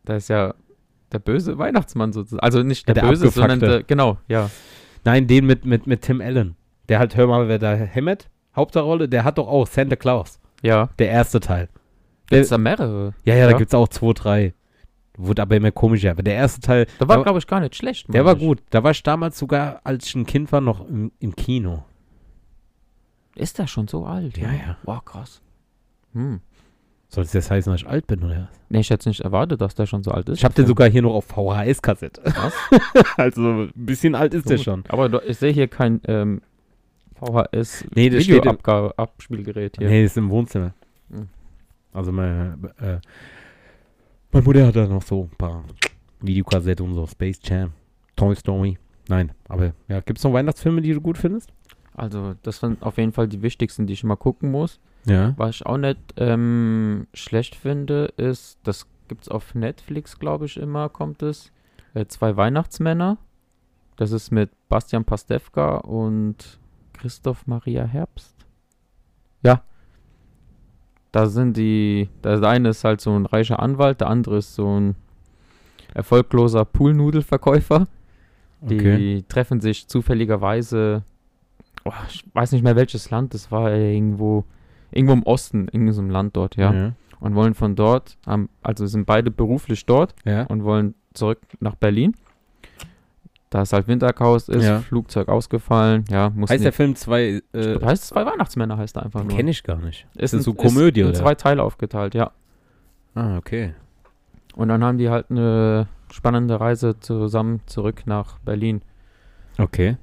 da 0.08 0.16
ist 0.16 0.28
ja 0.28 0.54
der 1.12 1.18
böse 1.18 1.58
Weihnachtsmann 1.58 2.12
sozusagen. 2.12 2.40
Also 2.42 2.62
nicht 2.62 2.86
Ja, 2.88 2.94
der, 2.94 3.02
der 3.04 3.10
böse, 3.10 3.28
sondern 3.30 3.60
der, 3.60 3.82
genau, 3.82 4.18
ja. 4.28 4.50
Nein, 5.04 5.26
den 5.26 5.46
mit, 5.46 5.64
mit, 5.64 5.86
mit 5.86 6.02
Tim 6.02 6.20
Allen. 6.20 6.56
Der 6.88 6.98
hat, 6.98 7.16
hör 7.16 7.26
mal, 7.26 7.48
wer 7.48 7.58
da 7.58 7.74
hämmert. 7.74 8.28
Hauptrolle, 8.56 9.08
der 9.08 9.24
hat 9.24 9.38
doch 9.38 9.46
auch 9.48 9.66
Santa 9.66 9.96
Claus. 9.96 10.40
Ja. 10.62 10.88
Der 10.98 11.10
erste 11.10 11.40
Teil. 11.40 11.68
Gibt's 12.28 12.48
da 12.48 12.58
mehrere? 12.58 13.14
Ja, 13.24 13.34
ja, 13.34 13.44
da 13.46 13.52
Ja. 13.52 13.56
gibt's 13.58 13.74
auch 13.74 13.88
zwei, 13.88 14.12
drei. 14.12 14.54
Wurde 15.16 15.42
aber 15.42 15.56
immer 15.56 15.70
komischer. 15.70 16.10
Aber 16.10 16.22
der 16.22 16.34
erste 16.34 16.60
Teil, 16.60 16.86
Da 16.98 17.08
war, 17.08 17.16
der, 17.16 17.24
glaube 17.24 17.38
ich, 17.38 17.46
gar 17.46 17.60
nicht 17.60 17.74
schlecht. 17.76 18.12
der 18.12 18.24
war 18.24 18.34
ich. 18.34 18.38
gut. 18.40 18.62
Da 18.70 18.82
war 18.82 18.90
ich 18.92 19.02
damals 19.02 19.38
sogar, 19.38 19.80
als 19.84 20.06
ich 20.06 20.14
ein 20.14 20.26
Kind 20.26 20.50
war, 20.52 20.60
noch 20.60 20.86
im, 20.88 21.10
im 21.20 21.34
Kino. 21.36 21.84
Ist 23.34 23.58
der 23.58 23.66
schon 23.66 23.88
so 23.88 24.04
alt? 24.06 24.36
Ja, 24.36 24.50
ja. 24.52 24.76
Wow, 24.84 25.04
krass. 25.04 25.40
Hm. 26.12 26.40
Soll 27.10 27.24
das 27.24 27.32
jetzt 27.32 27.50
heißen, 27.50 27.72
dass 27.72 27.80
ich 27.80 27.88
alt 27.88 28.06
bin, 28.06 28.22
oder? 28.22 28.48
Nee, 28.68 28.80
ich 28.80 28.90
hätte 28.90 29.08
nicht 29.08 29.20
erwartet, 29.20 29.62
dass 29.62 29.74
der 29.74 29.86
schon 29.86 30.02
so 30.02 30.10
alt 30.10 30.28
ist. 30.28 30.38
Ich 30.38 30.44
habe 30.44 30.54
den 30.54 30.66
sogar 30.66 30.90
hier 30.90 31.00
noch 31.00 31.14
auf 31.14 31.24
VHS-Kassette. 31.24 32.20
Was? 32.24 32.54
also, 33.16 33.62
ein 33.62 33.72
bisschen 33.74 34.14
alt 34.14 34.34
ist 34.34 34.48
der 34.48 34.58
schon. 34.58 34.84
Aber 34.88 35.26
ich 35.26 35.38
sehe 35.38 35.52
hier 35.52 35.68
kein 35.68 36.02
ähm, 36.06 36.42
VHS 37.14 37.86
Nee, 37.94 38.10
das 38.10 38.24
steht 38.24 38.44
im- 38.44 38.58
Abspielgerät 38.60 39.76
hier. 39.78 39.88
Nee, 39.88 40.04
ist 40.04 40.18
im 40.18 40.28
Wohnzimmer. 40.28 40.74
Hm. 41.10 41.28
Also, 41.94 42.12
meine, 42.12 42.58
äh, 42.78 42.98
meine 44.30 44.44
Mutter 44.44 44.66
hat 44.66 44.76
da 44.76 44.86
noch 44.86 45.02
so 45.02 45.22
ein 45.32 45.36
paar 45.38 45.64
Videokassetten 46.20 46.84
und 46.84 46.94
so. 46.94 47.06
Space 47.06 47.40
Jam, 47.42 47.72
Toy 48.16 48.34
Story. 48.36 48.76
Nein, 49.08 49.32
aber 49.48 49.72
ja, 49.88 50.00
gibt 50.00 50.18
es 50.18 50.24
noch 50.24 50.34
Weihnachtsfilme, 50.34 50.82
die 50.82 50.92
du 50.92 51.00
gut 51.00 51.16
findest? 51.16 51.50
Also, 51.94 52.34
das 52.42 52.58
sind 52.58 52.82
auf 52.82 52.98
jeden 52.98 53.12
Fall 53.12 53.28
die 53.28 53.40
wichtigsten, 53.40 53.86
die 53.86 53.94
ich 53.94 54.04
immer 54.04 54.16
gucken 54.16 54.50
muss. 54.50 54.78
Ja. 55.04 55.34
Was 55.36 55.56
ich 55.56 55.66
auch 55.66 55.78
nicht 55.78 55.98
ähm, 56.16 57.06
schlecht 57.14 57.54
finde, 57.54 58.12
ist, 58.16 58.58
das 58.64 58.86
gibt's 59.08 59.28
auf 59.28 59.54
Netflix, 59.54 60.18
glaube 60.18 60.44
ich, 60.46 60.56
immer, 60.58 60.88
kommt 60.88 61.22
es. 61.22 61.50
Äh, 61.94 62.06
zwei 62.06 62.36
Weihnachtsmänner. 62.36 63.16
Das 63.96 64.12
ist 64.12 64.30
mit 64.30 64.50
Bastian 64.68 65.04
Pastewka 65.04 65.78
und 65.78 66.58
Christoph 66.92 67.46
Maria 67.46 67.84
Herbst. 67.84 68.34
Ja. 69.42 69.62
Da 71.10 71.26
sind 71.26 71.56
die, 71.56 72.08
der 72.22 72.42
eine 72.42 72.68
ist 72.68 72.84
halt 72.84 73.00
so 73.00 73.18
ein 73.18 73.24
reicher 73.26 73.60
Anwalt, 73.60 74.00
der 74.02 74.08
andere 74.08 74.38
ist 74.38 74.54
so 74.54 74.78
ein 74.78 74.94
erfolgloser 75.94 76.64
Poolnudelverkäufer. 76.64 77.88
Die 78.60 78.76
Okay. 78.76 79.24
treffen 79.28 79.60
sich 79.60 79.88
zufälligerweise, 79.88 81.02
oh, 81.84 81.92
ich 82.08 82.24
weiß 82.34 82.52
nicht 82.52 82.62
mehr 82.62 82.76
welches 82.76 83.10
Land, 83.10 83.32
das 83.32 83.50
war 83.50 83.72
irgendwo, 83.72 84.44
irgendwo 84.90 85.12
im 85.14 85.22
Osten, 85.24 85.68
in 85.68 85.90
so 85.92 86.00
einem 86.00 86.10
Land 86.10 86.36
dort, 86.36 86.56
ja. 86.56 86.72
Ja. 86.72 86.92
Und 87.20 87.34
wollen 87.34 87.54
von 87.54 87.74
dort, 87.74 88.16
haben, 88.26 88.48
also 88.62 88.86
sind 88.86 89.04
beide 89.06 89.30
beruflich 89.30 89.84
dort 89.86 90.14
ja. 90.24 90.44
und 90.44 90.62
wollen 90.64 90.94
zurück 91.14 91.40
nach 91.60 91.74
Berlin. 91.74 92.14
Da 93.50 93.62
es 93.62 93.72
halt 93.72 93.88
Winterchaos 93.88 94.48
ist, 94.48 94.64
Ja. 94.64 94.80
Flugzeug 94.80 95.28
ausgefallen, 95.28 96.04
ja, 96.10 96.30
muss 96.30 96.50
Heißt 96.50 96.62
der 96.64 96.72
Film 96.72 96.94
zwei, 96.94 97.40
äh, 97.54 97.80
heißt 97.82 98.06
zwei 98.08 98.26
Weihnachtsmänner 98.26 98.76
heißt 98.76 98.96
er 98.98 99.04
einfach 99.04 99.24
nur. 99.24 99.34
kenne 99.34 99.50
ich 99.50 99.62
gar 99.64 99.78
nicht. 99.78 100.06
Ist 100.14 100.32
das 100.34 100.40
in- 100.40 100.40
so 100.42 100.54
Komödie, 100.54 101.00
in 101.00 101.06
oder? 101.08 101.14
zwei 101.18 101.34
Teile 101.34 101.62
aufgeteilt, 101.62 102.14
ja. 102.14 102.30
Ah, 103.14 103.36
okay. 103.38 103.74
Und 104.54 104.68
dann 104.68 104.84
haben 104.84 104.98
die 104.98 105.08
halt 105.08 105.30
eine 105.30 105.88
spannende 106.12 106.60
Reise 106.60 107.00
zusammen 107.00 107.60
zurück 107.66 108.02
nach 108.06 108.38
Berlin. 108.40 108.82
Okay. 109.56 109.96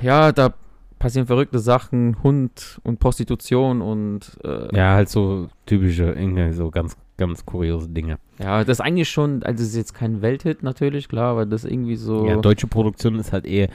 Ja, 0.00 0.32
da 0.32 0.54
passieren 0.98 1.26
verrückte 1.26 1.58
Sachen, 1.58 2.16
Hund 2.22 2.80
und 2.84 2.98
Prostitution 3.00 3.80
und 3.82 4.36
äh, 4.44 4.74
Ja, 4.76 4.94
halt 4.94 5.08
so 5.08 5.48
typische, 5.66 6.04
irgendwie 6.12 6.52
so 6.52 6.70
ganz, 6.70 6.96
ganz 7.16 7.44
kuriose 7.46 7.88
Dinge. 7.88 8.18
ja, 8.38 8.64
das 8.64 8.78
ist 8.78 8.80
eigentlich 8.84 9.08
schon, 9.08 9.42
also 9.42 9.62
es 9.62 9.70
ist 9.70 9.76
jetzt 9.76 9.94
kein 9.94 10.22
Welthit 10.22 10.62
natürlich, 10.62 11.08
klar, 11.08 11.32
aber 11.32 11.46
das 11.46 11.64
ist 11.64 11.70
irgendwie 11.70 11.96
so. 11.96 12.26
Ja, 12.26 12.36
deutsche 12.36 12.66
Produktion 12.66 13.16
ist 13.18 13.32
halt 13.32 13.46
eher, 13.46 13.68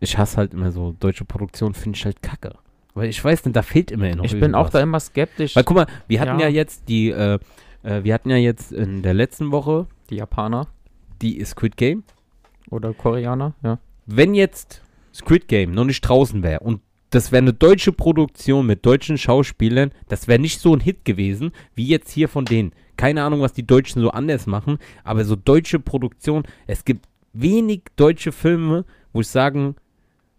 ich 0.00 0.16
hasse 0.18 0.36
halt 0.36 0.54
immer 0.54 0.72
so, 0.72 0.94
deutsche 0.98 1.24
Produktion 1.24 1.74
finde 1.74 1.96
ich 1.96 2.04
halt 2.04 2.22
kacke. 2.22 2.54
Weil 2.94 3.08
ich 3.08 3.24
weiß 3.24 3.44
nicht, 3.46 3.56
da 3.56 3.62
fehlt 3.62 3.90
immer 3.90 4.14
noch 4.14 4.24
ich 4.24 4.38
bin 4.38 4.54
auch 4.54 4.68
da 4.68 4.80
immer 4.80 5.00
skeptisch. 5.00 5.56
Weil 5.56 5.64
guck 5.64 5.76
mal, 5.76 5.86
wir 6.08 6.20
hatten 6.20 6.38
ja, 6.40 6.48
Ja. 6.48 6.52
jetzt 6.52 6.88
die, 6.88 7.10
äh, 7.10 7.38
äh, 7.82 8.04
wir 8.04 8.12
hatten 8.12 8.28
ja 8.28 8.36
jetzt 8.36 8.70
in 8.72 9.02
der 9.02 9.14
letzten 9.14 9.50
Woche 9.50 9.86
die 10.10 10.16
Japaner 10.16 10.66
die 11.22 11.42
Squid 11.44 11.76
Game. 11.76 12.02
oder 12.70 12.92
Koreaner, 12.92 13.54
ja. 13.62 13.78
Wenn 14.06 14.34
jetzt 14.34 14.82
Squid 15.12 15.48
Game 15.48 15.72
noch 15.72 15.84
nicht 15.84 16.00
draußen 16.02 16.42
wäre 16.42 16.60
und 16.60 16.80
das 17.10 17.30
wäre 17.30 17.42
eine 17.42 17.52
deutsche 17.52 17.92
Produktion 17.92 18.66
mit 18.66 18.86
deutschen 18.86 19.18
Schauspielern, 19.18 19.90
das 20.08 20.28
wäre 20.28 20.38
nicht 20.38 20.60
so 20.60 20.74
ein 20.74 20.80
Hit 20.80 21.04
gewesen, 21.04 21.52
wie 21.74 21.86
jetzt 21.86 22.10
hier 22.10 22.26
von 22.26 22.46
denen. 22.46 22.72
Keine 22.96 23.22
Ahnung, 23.22 23.42
was 23.42 23.52
die 23.52 23.66
Deutschen 23.66 24.00
so 24.00 24.10
anders 24.10 24.46
machen, 24.46 24.78
aber 25.04 25.24
so 25.24 25.36
deutsche 25.36 25.78
Produktion, 25.78 26.44
es 26.66 26.86
gibt 26.86 27.06
wenig 27.34 27.82
deutsche 27.96 28.32
Filme, 28.32 28.86
wo 29.12 29.20
ich 29.20 29.28
sagen 29.28 29.76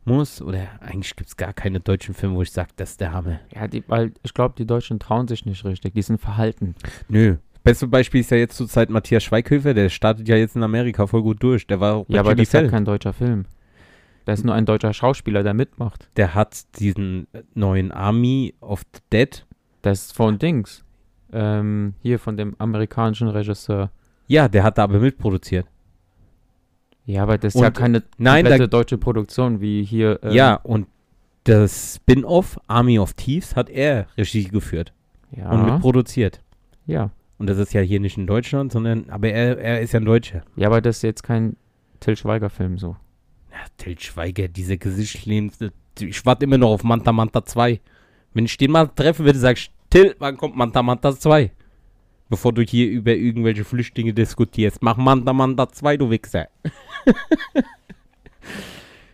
muss, 0.05 0.41
oder 0.41 0.67
eigentlich 0.79 1.15
gibt 1.15 1.29
es 1.29 1.37
gar 1.37 1.53
keine 1.53 1.79
deutschen 1.79 2.13
Filme, 2.15 2.35
wo 2.35 2.41
ich 2.41 2.51
sage, 2.51 2.69
das 2.75 2.91
ist 2.91 3.01
der 3.01 3.13
Hammer. 3.13 3.39
Ja, 3.53 3.67
die, 3.67 3.83
weil 3.87 4.11
ich 4.23 4.33
glaube, 4.33 4.55
die 4.57 4.65
Deutschen 4.65 4.99
trauen 4.99 5.27
sich 5.27 5.45
nicht 5.45 5.63
richtig, 5.65 5.93
die 5.93 6.01
sind 6.01 6.19
verhalten. 6.19 6.75
Nö. 7.07 7.37
Beste 7.63 7.87
Beispiel 7.87 8.21
ist 8.21 8.31
ja 8.31 8.37
jetzt 8.37 8.57
zurzeit 8.57 8.89
Matthias 8.89 9.23
Schweighöfer, 9.23 9.73
der 9.73 9.89
startet 9.89 10.27
ja 10.27 10.35
jetzt 10.35 10.55
in 10.55 10.63
Amerika 10.63 11.07
voll 11.07 11.21
gut 11.21 11.41
durch. 11.41 11.65
Der 11.65 11.79
war 11.79 11.95
auch 11.95 12.05
Ja, 12.09 12.19
aber 12.19 12.35
das 12.35 12.47
ist 12.47 12.53
ja 12.53 12.67
kein 12.67 12.83
deutscher 12.83 13.13
Film. 13.13 13.45
Da 14.25 14.33
ist 14.33 14.45
nur 14.45 14.55
ein 14.55 14.65
deutscher 14.65 14.93
Schauspieler, 14.93 15.43
der 15.43 15.53
mitmacht. 15.53 16.09
Der 16.15 16.33
hat 16.33 16.63
diesen 16.79 17.27
neuen 17.53 17.91
Army 17.91 18.53
of 18.61 18.83
the 18.93 19.01
Dead. 19.11 19.45
Das 19.81 20.05
ist 20.05 20.15
von 20.15 20.39
Dings. 20.39 20.83
Ähm, 21.33 21.95
hier 22.01 22.19
von 22.19 22.37
dem 22.37 22.55
amerikanischen 22.59 23.27
Regisseur. 23.27 23.91
Ja, 24.27 24.47
der 24.47 24.63
hat 24.63 24.77
da 24.77 24.83
aber 24.85 24.99
mitproduziert. 24.99 25.65
Ja, 27.05 27.23
aber 27.23 27.37
das 27.37 27.53
ist 27.55 27.61
ja 27.61 27.67
Und- 27.67 27.73
keine 27.75 28.03
Nein, 28.17 28.45
da, 28.45 28.57
deutsche 28.67 28.97
Produktion 28.97 29.59
wie 29.59 29.83
hier. 29.83 30.19
ähm, 30.23 30.31
ja, 30.31 30.55
und 30.55 30.87
das 31.43 31.95
Spin-off 31.95 32.57
Army 32.67 32.97
of 32.99 33.13
Thieves 33.15 33.57
hat 33.57 33.69
er 33.69 34.07
Regie 34.17 34.45
geführt 34.45 34.93
ja, 35.31 35.49
und 35.51 35.65
mitproduziert. 35.65 36.41
ja. 36.85 37.09
Und 37.39 37.47
das 37.49 37.57
ist 37.57 37.73
ja 37.73 37.81
hier 37.81 37.99
nicht 37.99 38.17
in 38.17 38.25
Deutschland, 38.25 38.71
sondern, 38.71 39.09
aber 39.09 39.27
er, 39.27 39.57
er 39.57 39.81
ist 39.81 39.91
ja 39.91 39.99
ein 39.99 40.05
Deutscher. 40.05 40.43
Ja, 40.55 40.67
aber 40.67 40.79
das 40.79 40.97
ist 40.97 41.01
jetzt 41.01 41.23
kein 41.23 41.57
Till 41.99 42.15
Schweiger-Film 42.15 42.77
so. 42.77 42.95
Ja, 43.53 43.59
Til 43.77 43.99
Schweiger, 43.99 44.47
diese 44.47 44.77
Gesichtslebens. 44.77 45.59
Ich 45.99 46.25
warte 46.25 46.45
immer 46.45 46.57
noch 46.57 46.71
auf 46.71 46.83
Manta 46.83 47.11
Manta 47.11 47.45
2. 47.45 47.79
Wenn 48.33 48.45
ich 48.45 48.57
den 48.57 48.71
mal 48.71 48.87
treffen 48.87 49.25
würde, 49.25 49.37
sag 49.39 49.57
ich, 49.57 49.71
Till, 49.89 50.15
wann 50.19 50.37
kommt 50.37 50.55
Manta 50.55 50.81
Manta 50.81 51.15
2? 51.15 51.51
Bevor 52.29 52.51
du 52.51 52.63
hier 52.63 52.89
über 52.89 53.13
irgendwelche 53.13 53.63
Flüchtlinge 53.63 54.11
diskutierst. 54.13 54.81
Mach 54.81 54.97
Manta 54.97 55.33
Manta 55.33 55.69
2, 55.69 55.97
du 55.97 56.09
Wichser. 56.09 56.47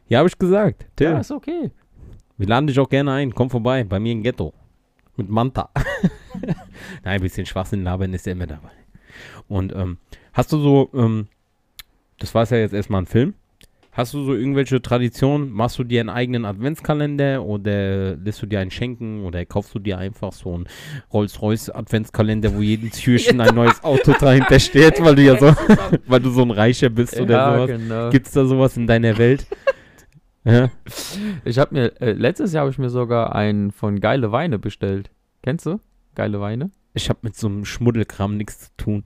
ja, 0.07 0.19
hab 0.19 0.27
ich 0.27 0.37
gesagt. 0.37 0.85
Till, 0.95 1.07
Ja, 1.07 1.19
ist 1.19 1.31
okay. 1.31 1.71
wir 2.37 2.47
laden 2.47 2.67
dich 2.67 2.79
auch 2.79 2.87
gerne 2.89 3.11
ein. 3.11 3.35
Komm 3.35 3.49
vorbei, 3.49 3.83
bei 3.83 3.99
mir 3.99 4.13
im 4.13 4.23
Ghetto. 4.23 4.53
Mit 5.17 5.27
Manta. 5.29 5.69
Nein, 6.41 6.55
ein 7.03 7.21
bisschen 7.21 7.45
Schwachsinn 7.45 7.83
labern 7.83 8.13
ist 8.13 8.25
ja 8.25 8.31
immer 8.31 8.47
dabei. 8.47 8.71
Und 9.49 9.75
ähm, 9.75 9.97
hast 10.31 10.53
du 10.53 10.59
so, 10.59 10.89
ähm, 10.93 11.27
das 12.19 12.33
war 12.33 12.45
ja 12.45 12.57
jetzt 12.57 12.73
erstmal 12.73 13.01
ein 13.01 13.05
Film. 13.05 13.33
Hast 13.99 14.13
du 14.13 14.23
so 14.23 14.33
irgendwelche 14.33 14.81
Traditionen? 14.81 15.51
Machst 15.51 15.77
du 15.77 15.83
dir 15.83 15.99
einen 15.99 16.07
eigenen 16.07 16.45
Adventskalender 16.45 17.43
oder 17.43 18.15
lässt 18.15 18.41
du 18.41 18.45
dir 18.45 18.61
einen 18.61 18.71
schenken 18.71 19.25
oder 19.25 19.43
kaufst 19.43 19.75
du 19.75 19.79
dir 19.79 19.97
einfach 19.97 20.31
so 20.31 20.55
einen 20.55 20.67
Rolls-Royce 21.11 21.71
Adventskalender, 21.71 22.55
wo 22.55 22.61
jedes 22.61 22.97
Türchen 22.97 23.41
ein 23.41 23.53
neues 23.53 23.83
Auto 23.83 24.13
dahinter 24.17 24.57
steht, 24.61 25.03
weil 25.03 25.15
du 25.15 25.23
ja 25.23 25.37
so, 25.37 25.47
weil 26.07 26.21
du 26.21 26.29
so 26.29 26.43
ein 26.43 26.51
Reicher 26.51 26.89
bist 26.89 27.19
oder 27.19 27.33
ja, 27.33 27.53
sowas? 27.53 27.67
genau. 27.67 28.09
Gibt's 28.09 28.31
da 28.31 28.45
sowas 28.45 28.77
in 28.77 28.87
deiner 28.87 29.17
Welt? 29.17 29.45
ja. 30.45 30.71
Ich 31.43 31.59
habe 31.59 31.75
mir, 31.75 32.01
äh, 32.01 32.13
letztes 32.13 32.53
Jahr 32.53 32.61
habe 32.61 32.71
ich 32.71 32.77
mir 32.77 32.89
sogar 32.89 33.35
einen 33.35 33.73
von 33.73 33.99
Geile 33.99 34.31
Weine 34.31 34.59
bestellt. 34.59 35.11
Kennst 35.41 35.65
du? 35.65 35.81
Geile 36.15 36.39
Weine? 36.39 36.71
Ich 36.93 37.09
habe 37.09 37.19
mit 37.23 37.35
so 37.35 37.47
einem 37.47 37.65
Schmuddelkram 37.65 38.37
nichts 38.37 38.59
zu 38.59 38.69
tun. 38.77 39.03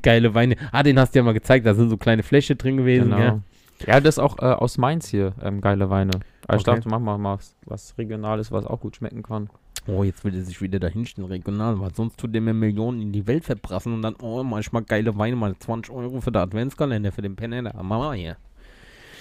Geile 0.00 0.32
Weine. 0.34 0.56
Ah, 0.72 0.82
den 0.82 0.98
hast 0.98 1.14
du 1.14 1.18
ja 1.18 1.22
mal 1.22 1.34
gezeigt. 1.34 1.66
Da 1.66 1.74
sind 1.74 1.90
so 1.90 1.98
kleine 1.98 2.22
Fläche 2.22 2.56
drin 2.56 2.78
gewesen. 2.78 3.10
Genau. 3.10 3.42
Ja. 3.80 3.94
Ja, 3.94 4.00
das 4.00 4.16
ist 4.16 4.18
auch 4.18 4.38
äh, 4.38 4.46
aus 4.46 4.78
Mainz 4.78 5.08
hier, 5.08 5.34
ähm, 5.42 5.60
Geile 5.60 5.90
Weine. 5.90 6.12
Aber 6.46 6.56
ich 6.56 6.62
Okay. 6.66 6.76
dachte, 6.76 6.88
machen 6.88 7.04
wir 7.04 7.18
mal 7.18 7.36
was, 7.38 7.56
was 7.66 7.96
Regionales, 7.98 8.52
was 8.52 8.66
auch 8.66 8.80
gut 8.80 8.96
schmecken 8.96 9.22
kann. 9.22 9.48
Oh, 9.86 10.02
jetzt 10.02 10.24
will 10.24 10.34
er 10.34 10.42
sich 10.42 10.62
wieder 10.62 10.78
dahin 10.78 11.04
stellen, 11.04 11.28
regional, 11.28 11.78
weil 11.78 11.94
sonst 11.94 12.18
tut 12.18 12.34
der 12.34 12.40
mir 12.40 12.54
Millionen 12.54 13.02
in 13.02 13.12
die 13.12 13.26
Welt 13.26 13.44
verbrassen 13.44 13.92
und 13.92 14.02
dann, 14.02 14.14
oh, 14.22 14.42
manchmal 14.42 14.82
geile 14.82 15.16
Weine, 15.18 15.36
mal 15.36 15.54
20 15.58 15.92
Euro 15.94 16.20
für 16.20 16.32
den 16.32 16.40
Adventskalender, 16.42 17.12
für 17.12 17.22
den 17.22 17.36
Penner. 17.36 17.70
Mama 17.82 18.12
hier. 18.14 18.36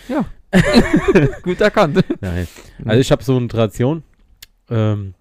gut 1.44 1.62
erkannt. 1.62 2.04
Nein. 2.22 2.48
Also 2.86 3.00
ich 3.00 3.12
habe 3.12 3.24
so 3.24 3.36
eine 3.38 3.48
Tradition. 3.48 4.04
Ähm, 4.70 5.16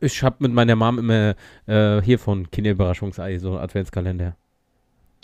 ich 0.00 0.22
habe 0.22 0.36
mit 0.40 0.52
meiner 0.52 0.76
Mom 0.76 0.98
immer 0.98 1.34
äh, 1.66 2.00
hier 2.02 2.18
von 2.18 2.50
Kinderüberraschungsei 2.50 3.38
so 3.38 3.52
einen 3.52 3.58
Adventskalender. 3.60 4.36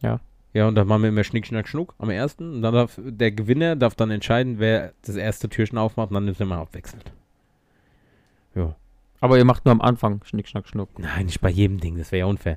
Ja. 0.03 0.21
Ja, 0.55 0.69
und 0.69 0.77
dann 0.77 0.87
machen 0.87 1.03
wir 1.03 1.09
immer 1.11 1.25
Schnick, 1.25 1.47
Schnack, 1.47 1.69
Schnuck 1.69 1.95
am 1.99 2.09
ersten. 2.11 2.55
Und 2.55 2.63
dann 2.63 2.73
darf 2.75 2.99
der 3.05 3.33
Gewinner 3.33 3.75
darf 3.77 3.95
dann 3.97 4.11
entscheiden, 4.11 4.59
wer 4.61 4.93
das 5.05 5.17
erste 5.17 5.49
Türchen 5.49 5.77
aufmacht 5.79 6.09
und 6.11 6.15
dann 6.15 6.29
ist 6.29 6.41
immer 6.41 6.59
abwechselt. 6.59 7.13
Ja. 8.55 8.75
Aber 9.21 9.39
ihr 9.39 9.45
macht 9.45 9.65
nur 9.65 9.73
am 9.73 9.81
Anfang 9.81 10.21
Schnick, 10.25 10.49
Schnack, 10.49 10.69
Schnuck. 10.69 10.99
Nein, 10.99 11.27
nicht 11.27 11.41
bei 11.41 11.51
jedem 11.51 11.81
Ding, 11.81 11.97
das 11.99 12.13
wäre 12.13 12.21
ja 12.21 12.27
unfair. 12.27 12.57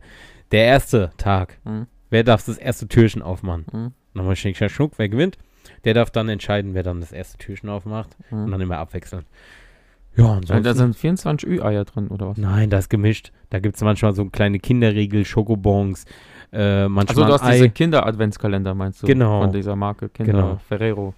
Der 0.51 0.65
erste 0.65 1.11
Tag, 1.17 1.57
Hm? 1.65 1.87
wer 2.09 2.23
darf 2.23 2.45
das 2.45 2.57
erste 2.57 2.87
Türchen 2.87 3.21
aufmachen? 3.21 3.65
Hm? 3.71 3.91
Nochmal 4.13 4.35
Schnick, 4.35 4.57
Schnack, 4.57 4.71
Schnuck, 4.71 4.93
wer 4.97 5.09
gewinnt? 5.09 5.37
Der 5.85 5.93
darf 5.93 6.11
dann 6.11 6.29
entscheiden, 6.29 6.73
wer 6.73 6.83
dann 6.83 6.99
das 6.99 7.11
erste 7.11 7.37
Türchen 7.37 7.69
aufmacht 7.69 8.15
und 8.31 8.45
Hm? 8.45 8.51
dann 8.51 8.61
immer 8.61 8.77
abwechseln. 8.77 9.25
Ja, 10.15 10.33
ansonsten. 10.33 10.63
da 10.63 10.73
sind 10.73 10.95
24 10.95 11.47
Ü-Eier 11.47 11.85
drin, 11.85 12.07
oder 12.07 12.27
was? 12.29 12.37
Nein, 12.37 12.71
das 12.71 12.85
ist 12.85 12.89
gemischt. 12.89 13.31
Da 13.51 13.59
gibt 13.59 13.75
es 13.75 13.81
manchmal 13.83 14.15
so 14.15 14.25
kleine 14.25 14.57
Kinderriegel, 14.59 15.25
Schokobons, 15.25 16.05
äh, 16.51 16.57
Also 16.57 16.89
manchmal 16.89 17.27
du 17.27 17.33
hast 17.33 17.41
ein 17.43 17.51
diese 17.53 17.65
Ei. 17.65 17.69
Kinder-Adventskalender, 17.69 18.73
meinst 18.73 19.03
du? 19.03 19.07
Genau. 19.07 19.41
Von 19.41 19.51
dieser 19.51 19.75
Marke 19.75 20.09
Kinder 20.09 20.31
Genau. 20.33 20.59
Ferrero. 20.67 21.13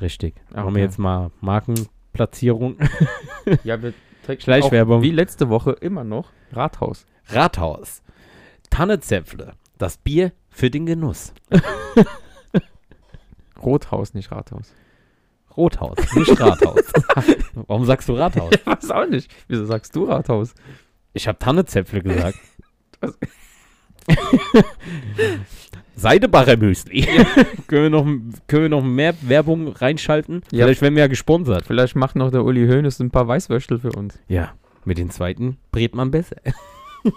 Richtig. 0.00 0.34
Ah, 0.52 0.62
Machen 0.62 0.66
wir 0.66 0.70
okay. 0.70 0.80
jetzt 0.82 0.98
mal 0.98 1.30
Markenplatzierung. 1.40 2.76
Ja, 3.64 3.80
wir 3.82 3.94
trägt 4.26 4.42
Schleichwerbung. 4.42 5.00
Wie 5.02 5.10
letzte 5.10 5.48
Woche 5.48 5.70
immer 5.72 6.04
noch 6.04 6.32
Rathaus. 6.52 7.06
Rathaus. 7.28 8.02
Tannezäpfle. 8.68 9.54
Das 9.78 9.96
Bier 9.96 10.32
für 10.50 10.68
den 10.70 10.84
Genuss. 10.84 11.32
Rothaus, 13.62 14.14
nicht 14.14 14.30
Rathaus. 14.30 14.74
Rothaus, 15.56 15.96
nicht 16.14 16.38
Rathaus. 16.40 16.84
Warum 17.54 17.84
sagst 17.86 18.08
du 18.08 18.14
Rathaus? 18.14 18.50
Ich 18.54 18.66
weiß 18.66 18.90
auch 18.90 19.06
nicht. 19.06 19.30
Wieso 19.48 19.64
sagst 19.64 19.96
du 19.96 20.04
Rathaus? 20.04 20.54
Ich 21.14 21.26
habe 21.26 21.38
Tannezäpfle 21.38 22.02
gesagt. 22.02 22.38
Seidebacher 25.96 26.56
Müsli. 26.56 27.06
können, 27.66 27.82
wir 27.82 27.90
noch, 27.90 28.04
können 28.46 28.62
wir 28.62 28.68
noch 28.68 28.84
mehr 28.84 29.14
Werbung 29.22 29.68
reinschalten? 29.68 30.42
Ja. 30.52 30.64
Vielleicht 30.64 30.80
werden 30.80 30.94
wir 30.94 31.02
ja 31.02 31.08
gesponsert. 31.08 31.64
Vielleicht 31.66 31.96
macht 31.96 32.14
noch 32.14 32.30
der 32.30 32.44
Uli 32.44 32.68
Hoeneß 32.68 33.00
ein 33.00 33.10
paar 33.10 33.26
Weißwürstel 33.26 33.80
für 33.80 33.90
uns. 33.92 34.18
Ja, 34.28 34.52
mit 34.84 34.98
den 34.98 35.10
zweiten 35.10 35.58
brät 35.72 35.96
man 35.96 36.12
besser. 36.12 36.36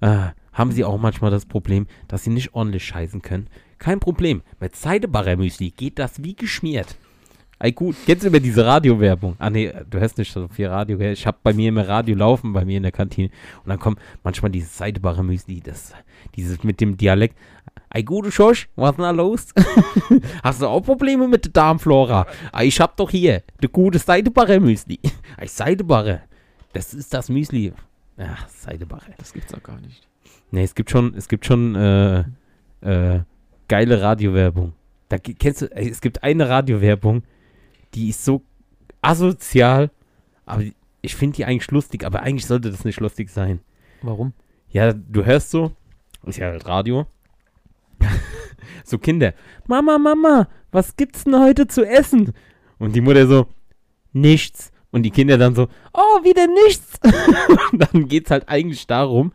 ah, 0.00 0.32
haben 0.52 0.72
Sie 0.72 0.84
auch 0.84 0.98
manchmal 0.98 1.30
das 1.30 1.46
Problem, 1.46 1.86
dass 2.08 2.24
Sie 2.24 2.30
nicht 2.30 2.54
ordentlich 2.54 2.84
scheißen 2.84 3.22
können? 3.22 3.48
Kein 3.78 4.00
Problem. 4.00 4.42
Mit 4.60 4.76
Seidebacher 4.76 5.36
Müsli 5.36 5.70
geht 5.70 5.98
das 5.98 6.22
wie 6.22 6.34
geschmiert. 6.34 6.96
Ey, 7.58 7.72
gut, 7.72 7.96
jetzt 8.06 8.22
über 8.22 8.38
diese 8.38 8.66
Radiowerbung. 8.66 9.34
Ah, 9.38 9.48
nee, 9.48 9.72
du 9.88 9.98
hörst 9.98 10.18
nicht 10.18 10.30
so 10.30 10.46
viel 10.48 10.66
Radio? 10.66 11.00
Ich 11.00 11.26
habe 11.26 11.38
bei 11.42 11.54
mir 11.54 11.70
immer 11.70 11.88
Radio 11.88 12.14
laufen, 12.14 12.52
bei 12.52 12.66
mir 12.66 12.76
in 12.76 12.82
der 12.82 12.92
Kantine. 12.92 13.30
Und 13.64 13.70
dann 13.70 13.78
kommt 13.78 13.98
manchmal 14.22 14.50
dieses 14.50 14.76
Seidebacher 14.76 15.22
Müsli, 15.22 15.62
das, 15.62 15.94
dieses 16.34 16.62
mit 16.64 16.82
dem 16.82 16.98
Dialekt. 16.98 17.34
Ey, 17.88 18.02
gute 18.02 18.30
Schosch, 18.30 18.68
was 18.76 18.90
ist 18.90 18.96
denn 18.98 19.04
da 19.04 19.10
los? 19.10 19.46
Hast 20.42 20.60
du 20.60 20.66
auch 20.66 20.82
Probleme 20.82 21.28
mit 21.28 21.46
der 21.46 21.52
Darmflora? 21.52 22.26
Ey, 22.52 22.66
ich 22.66 22.78
hab 22.78 22.94
doch 22.98 23.10
hier, 23.10 23.42
der 23.62 23.70
gute 23.70 23.98
Seidebacher 23.98 24.60
Müsli. 24.60 25.00
Ey, 25.38 25.48
Seidebacher, 25.48 26.20
das 26.74 26.92
ist 26.92 27.14
das 27.14 27.30
Müsli. 27.30 27.72
Ach, 28.18 28.48
Seidebacher. 28.48 29.12
Das 29.16 29.32
gibt's 29.32 29.52
doch 29.52 29.62
gar 29.62 29.80
nicht. 29.80 30.06
Nee, 30.50 30.64
es 30.64 30.74
gibt 30.74 30.90
schon, 30.90 31.14
es 31.14 31.26
gibt 31.26 31.46
schon 31.46 31.74
äh, 31.74 32.20
äh, 32.82 33.20
geile 33.68 34.02
Radiowerbung. 34.02 34.74
Da 35.08 35.16
kennst 35.18 35.62
du, 35.62 35.66
ey, 35.74 35.88
es 35.88 36.02
gibt 36.02 36.22
eine 36.22 36.48
Radiowerbung, 36.48 37.22
die 37.96 38.10
ist 38.10 38.24
so 38.24 38.42
asozial, 39.00 39.90
aber 40.44 40.62
ich 41.00 41.16
finde 41.16 41.36
die 41.36 41.44
eigentlich 41.44 41.70
lustig, 41.70 42.04
aber 42.04 42.22
eigentlich 42.22 42.46
sollte 42.46 42.70
das 42.70 42.84
nicht 42.84 43.00
lustig 43.00 43.30
sein. 43.30 43.60
Warum? 44.02 44.34
Ja, 44.68 44.92
du 44.92 45.24
hörst 45.24 45.50
so, 45.50 45.72
ist 46.26 46.38
ja 46.38 46.48
halt 46.48 46.66
Radio. 46.66 47.06
so 48.84 48.98
Kinder, 48.98 49.32
Mama, 49.66 49.98
Mama, 49.98 50.48
was 50.70 50.96
gibt's 50.96 51.24
denn 51.24 51.40
heute 51.40 51.66
zu 51.66 51.84
essen? 51.86 52.32
Und 52.78 52.94
die 52.94 53.00
Mutter 53.00 53.26
so, 53.26 53.46
nichts. 54.12 54.72
Und 54.90 55.02
die 55.02 55.10
Kinder 55.10 55.36
dann 55.36 55.54
so, 55.54 55.68
oh, 55.92 56.24
wieder 56.24 56.46
nichts. 56.46 56.98
und 57.72 57.78
dann 57.78 58.08
geht's 58.08 58.30
halt 58.30 58.48
eigentlich 58.48 58.86
darum, 58.86 59.32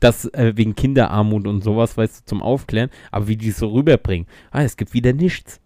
dass 0.00 0.26
äh, 0.26 0.52
wegen 0.56 0.74
Kinderarmut 0.74 1.46
und 1.46 1.62
sowas, 1.62 1.96
weißt 1.96 2.20
du, 2.20 2.24
zum 2.24 2.42
Aufklären, 2.42 2.90
aber 3.10 3.28
wie 3.28 3.36
die 3.36 3.48
es 3.48 3.58
so 3.58 3.68
rüberbringen. 3.68 4.26
Ah, 4.50 4.62
es 4.62 4.76
gibt 4.76 4.92
wieder 4.92 5.12
nichts. 5.12 5.60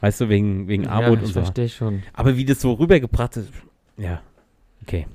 Weißt 0.00 0.20
du, 0.20 0.28
wegen, 0.28 0.66
wegen 0.68 0.86
Armut 0.86 1.04
ja, 1.04 1.12
und 1.12 1.22
ich 1.22 1.32
so. 1.32 1.40
verstehe 1.40 1.68
schon. 1.68 2.02
Aber 2.12 2.36
wie 2.36 2.44
das 2.44 2.60
so 2.60 2.72
rübergebracht 2.72 3.36
ist, 3.36 3.50
ja, 3.96 4.22
okay. 4.82 5.06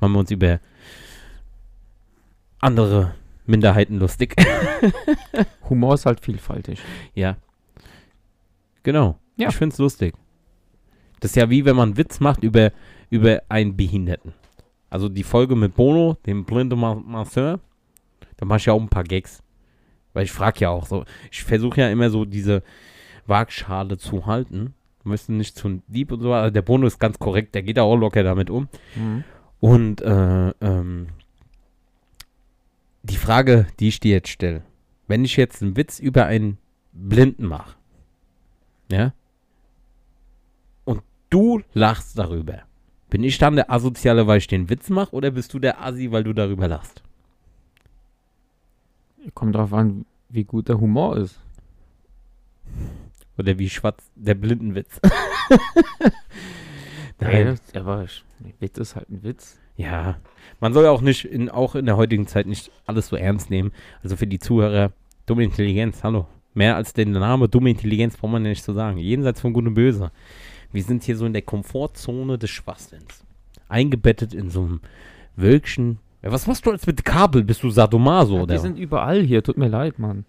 Machen 0.00 0.12
wir 0.12 0.18
uns 0.18 0.30
über 0.30 0.60
andere 2.58 3.14
Minderheiten 3.46 3.98
lustig. 3.98 4.34
Humor 5.68 5.94
ist 5.94 6.06
halt 6.06 6.20
vielfältig. 6.20 6.80
ja. 7.14 7.36
Genau. 8.82 9.18
Ja. 9.36 9.48
Ich 9.48 9.56
find's 9.56 9.78
lustig. 9.78 10.14
Das 11.20 11.30
ist 11.30 11.36
ja 11.36 11.48
wie 11.48 11.64
wenn 11.64 11.76
man 11.76 11.90
einen 11.90 11.96
Witz 11.96 12.20
macht 12.20 12.44
über, 12.44 12.70
über 13.10 13.42
einen 13.48 13.76
Behinderten. 13.76 14.34
Also 14.90 15.08
die 15.08 15.22
Folge 15.22 15.56
mit 15.56 15.74
Bono, 15.74 16.16
dem 16.26 16.44
blinden 16.44 16.78
Ma 16.78 16.94
Masseur, 16.94 17.60
da 18.36 18.46
mache 18.46 18.58
ich 18.58 18.66
ja 18.66 18.74
auch 18.74 18.80
ein 18.80 18.88
paar 18.88 19.04
Gags. 19.04 19.42
Weil 20.12 20.24
ich 20.24 20.32
frage 20.32 20.60
ja 20.60 20.70
auch 20.70 20.86
so, 20.86 21.04
ich 21.30 21.42
versuche 21.42 21.80
ja 21.80 21.88
immer 21.88 22.10
so 22.10 22.24
diese 22.24 22.62
Waagschale 23.26 23.98
zu 23.98 24.26
halten. 24.26 24.74
Müssen 25.04 25.36
nicht 25.36 25.56
zu 25.56 25.82
lieb 25.88 26.12
und 26.12 26.20
so, 26.20 26.32
also 26.32 26.50
der 26.50 26.62
Bono 26.62 26.86
ist 26.86 26.98
ganz 26.98 27.18
korrekt, 27.18 27.54
der 27.54 27.62
geht 27.62 27.78
auch 27.78 27.94
locker 27.94 28.22
damit 28.22 28.48
um. 28.48 28.68
Mhm. 28.96 29.24
Und 29.60 30.00
äh, 30.00 30.48
ähm, 30.60 31.08
die 33.02 33.16
Frage, 33.16 33.66
die 33.78 33.88
ich 33.88 34.00
dir 34.00 34.12
jetzt 34.12 34.30
stelle, 34.30 34.62
wenn 35.06 35.24
ich 35.24 35.36
jetzt 35.36 35.62
einen 35.62 35.76
Witz 35.76 35.98
über 36.00 36.24
einen 36.24 36.56
Blinden 36.92 37.44
mache, 37.46 37.76
ja, 38.90 39.12
und 40.84 41.02
du 41.28 41.60
lachst 41.74 42.18
darüber, 42.18 42.62
bin 43.10 43.22
ich 43.22 43.36
dann 43.36 43.56
der 43.56 43.70
Asoziale, 43.70 44.26
weil 44.26 44.38
ich 44.38 44.46
den 44.46 44.70
Witz 44.70 44.88
mache, 44.88 45.14
oder 45.14 45.30
bist 45.30 45.52
du 45.52 45.58
der 45.58 45.82
Assi, 45.82 46.10
weil 46.12 46.24
du 46.24 46.32
darüber 46.32 46.66
lachst? 46.66 47.02
Kommt 49.34 49.54
drauf 49.54 49.72
an, 49.74 50.06
wie 50.30 50.44
gut 50.44 50.68
der 50.68 50.80
Humor 50.80 51.18
ist. 51.18 51.38
Oder 53.38 53.58
wie 53.58 53.68
schwarz 53.68 54.10
der 54.14 54.34
Blindenwitz? 54.34 55.00
Nein. 57.20 57.46
Nein. 57.46 57.58
Aber 57.74 58.06
Witz 58.60 58.78
ist 58.78 58.96
halt 58.96 59.08
ein 59.10 59.22
Witz. 59.22 59.58
Ja, 59.76 60.18
man 60.60 60.72
soll 60.72 60.84
ja 60.84 60.90
auch 60.90 61.00
nicht, 61.00 61.24
in, 61.24 61.48
auch 61.48 61.74
in 61.74 61.86
der 61.86 61.96
heutigen 61.96 62.26
Zeit 62.26 62.46
nicht 62.46 62.70
alles 62.86 63.08
so 63.08 63.16
ernst 63.16 63.50
nehmen. 63.50 63.72
Also 64.02 64.16
für 64.16 64.26
die 64.26 64.38
Zuhörer, 64.38 64.92
dumme 65.26 65.42
Intelligenz, 65.44 66.04
hallo. 66.04 66.26
Mehr 66.54 66.76
als 66.76 66.92
den 66.92 67.10
Name 67.10 67.48
dumme 67.48 67.70
Intelligenz 67.70 68.16
braucht 68.16 68.30
man 68.32 68.44
ja 68.44 68.50
nicht 68.50 68.62
zu 68.62 68.72
sagen. 68.72 68.98
Jenseits 68.98 69.40
von 69.40 69.52
Gut 69.52 69.66
und 69.66 69.74
Böse. 69.74 70.12
Wir 70.70 70.82
sind 70.84 71.02
hier 71.02 71.16
so 71.16 71.26
in 71.26 71.32
der 71.32 71.42
Komfortzone 71.42 72.38
des 72.38 72.50
Schwachsinns. 72.50 73.24
Eingebettet 73.68 74.32
in 74.34 74.50
so 74.50 74.60
einem 74.60 74.80
Wölkchen. 75.34 75.98
Ja, 76.22 76.30
was 76.30 76.46
machst 76.46 76.64
du 76.66 76.70
jetzt 76.70 76.86
mit 76.86 77.04
Kabel? 77.04 77.42
Bist 77.42 77.62
du 77.64 77.70
Sadomaso, 77.70 78.36
Ja, 78.36 78.42
oder? 78.42 78.54
die 78.54 78.60
sind 78.60 78.78
überall 78.78 79.22
hier, 79.22 79.42
tut 79.42 79.58
mir 79.58 79.68
leid, 79.68 79.98
Mann. 79.98 80.24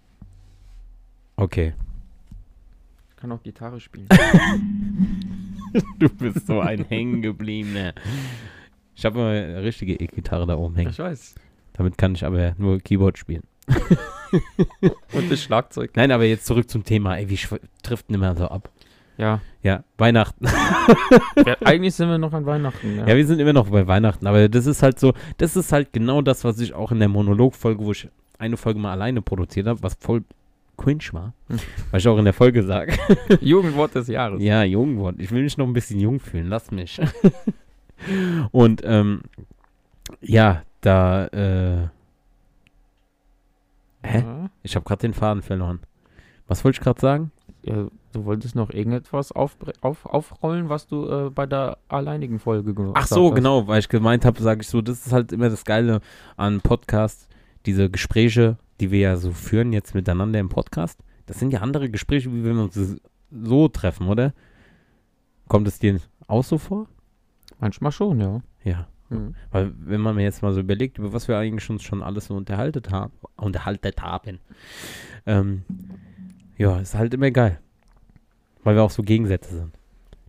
okay. 1.35 1.73
Ich 3.15 3.21
kann 3.21 3.31
auch 3.31 3.41
Gitarre 3.41 3.79
spielen. 3.79 4.07
Du 5.99 6.07
bist 6.07 6.47
so 6.47 6.61
ein 6.61 6.85
hängengebliebener. 6.85 7.93
Ich 8.95 9.03
habe 9.03 9.19
immer 9.19 9.29
eine 9.29 9.63
richtige 9.63 9.93
E-Gitarre 9.93 10.47
da 10.47 10.55
oben 10.55 10.75
hängen. 10.75 10.89
ich 10.89 10.99
weiß. 10.99 11.35
Damit 11.73 11.97
kann 11.97 12.15
ich 12.15 12.23
aber 12.23 12.55
nur 12.57 12.79
Keyboard 12.79 13.17
spielen. 13.17 13.43
Und 15.11 15.29
das 15.29 15.43
Schlagzeug. 15.43 15.91
Nein, 15.95 16.11
aber 16.11 16.23
jetzt 16.23 16.45
zurück 16.45 16.69
zum 16.69 16.85
Thema. 16.85 17.17
Ey, 17.17 17.29
wie 17.29 17.39
trifft 17.83 18.07
denn 18.07 18.15
immer 18.15 18.35
so 18.35 18.47
ab? 18.47 18.69
Ja. 19.17 19.41
Ja, 19.63 19.83
Weihnachten. 19.97 20.45
ja. 21.45 21.57
Eigentlich 21.65 21.95
sind 21.95 22.09
wir 22.09 22.17
noch 22.17 22.33
an 22.33 22.45
Weihnachten. 22.45 22.97
Ja. 22.97 23.07
Ja, 23.07 23.15
wir 23.15 23.25
sind 23.25 23.39
immer 23.39 23.53
noch 23.53 23.69
bei 23.69 23.87
Weihnachten, 23.87 24.27
aber 24.27 24.47
das 24.47 24.65
ist 24.65 24.81
halt 24.81 24.99
so, 24.99 25.13
das 25.37 25.55
ist 25.55 25.71
halt 25.71 25.91
genau 25.91 26.21
das, 26.21 26.43
was 26.43 26.59
ich 26.59 26.73
auch 26.73 26.91
in 26.91 26.99
der 26.99 27.09
Monologfolge, 27.09 27.83
wo 27.83 27.91
ich 27.91 28.07
eine 28.37 28.57
Folge 28.57 28.79
mal 28.79 28.91
alleine 28.91 29.21
produziert 29.21 29.67
habe, 29.67 29.81
was 29.83 29.95
voll 29.99 30.23
Hm. 30.77 31.59
was 31.91 32.01
ich 32.01 32.07
auch 32.07 32.17
in 32.17 32.25
der 32.25 32.33
Folge 32.33 32.63
sage. 32.63 32.93
Jugendwort 33.41 33.95
des 33.95 34.07
Jahres. 34.07 34.41
ja, 34.41 34.63
Jungwort. 34.63 35.15
Ich 35.19 35.31
will 35.31 35.43
mich 35.43 35.57
noch 35.57 35.67
ein 35.67 35.73
bisschen 35.73 35.99
jung 35.99 36.19
fühlen, 36.19 36.47
lass 36.47 36.71
mich. 36.71 36.99
Und 38.51 38.81
ähm, 38.85 39.21
ja, 40.21 40.63
da, 40.81 41.25
äh, 41.27 41.87
Hä? 44.03 44.19
Ja. 44.19 44.49
ich 44.63 44.75
habe 44.75 44.85
gerade 44.85 45.01
den 45.01 45.13
Faden 45.13 45.41
verloren. 45.41 45.79
Was 46.47 46.63
wollte 46.63 46.77
ich 46.77 46.83
gerade 46.83 46.99
sagen? 47.01 47.31
Ja, 47.63 47.87
du 48.11 48.25
wolltest 48.25 48.55
noch 48.55 48.69
irgendetwas 48.69 49.33
aufbre- 49.33 49.73
auf, 49.81 50.05
aufrollen, 50.05 50.69
was 50.69 50.85
du 50.85 51.07
äh, 51.09 51.29
bei 51.31 51.47
der 51.47 51.79
alleinigen 51.87 52.37
Folge 52.37 52.75
gemacht 52.75 52.93
Ach 52.97 53.07
so, 53.07 53.31
genau, 53.31 53.67
weil 53.67 53.79
ich 53.79 53.89
gemeint 53.89 54.25
habe, 54.25 54.39
sage 54.43 54.61
ich 54.61 54.67
so, 54.67 54.81
das 54.83 55.07
ist 55.07 55.11
halt 55.13 55.31
immer 55.31 55.49
das 55.49 55.65
Geile 55.65 56.01
an 56.37 56.61
Podcasts, 56.61 57.27
diese 57.65 57.89
Gespräche, 57.89 58.57
die 58.79 58.91
wir 58.91 58.99
ja 58.99 59.17
so 59.17 59.31
führen 59.31 59.73
jetzt 59.73 59.95
miteinander 59.95 60.39
im 60.39 60.49
Podcast. 60.49 60.99
Das 61.25 61.39
sind 61.39 61.51
ja 61.51 61.61
andere 61.61 61.89
Gespräche, 61.89 62.31
wie 62.31 62.43
wenn 62.43 62.55
wir 62.55 62.63
uns 62.63 63.01
so 63.31 63.67
treffen, 63.67 64.07
oder? 64.07 64.33
Kommt 65.47 65.67
es 65.67 65.79
dir 65.79 65.99
auch 66.27 66.43
so 66.43 66.57
vor? 66.57 66.87
Manchmal 67.59 67.91
schon, 67.91 68.19
ja. 68.19 68.41
Ja. 68.63 68.87
Mhm. 69.09 69.35
Weil 69.51 69.73
wenn 69.77 70.01
man 70.01 70.15
mir 70.15 70.23
jetzt 70.23 70.41
mal 70.41 70.53
so 70.53 70.59
überlegt, 70.59 70.97
über 70.97 71.13
was 71.13 71.27
wir 71.27 71.37
eigentlich 71.37 71.69
uns 71.69 71.83
schon 71.83 72.01
alles 72.03 72.25
so 72.25 72.35
unterhalten 72.35 72.91
haben, 72.91 73.13
unterhalten 73.37 73.93
haben, 74.01 74.39
ähm, 75.25 75.63
ja, 76.57 76.79
ist 76.79 76.95
halt 76.95 77.13
immer 77.13 77.31
geil. 77.31 77.59
Weil 78.63 78.75
wir 78.75 78.83
auch 78.83 78.91
so 78.91 79.03
Gegensätze 79.03 79.55
sind. 79.55 79.77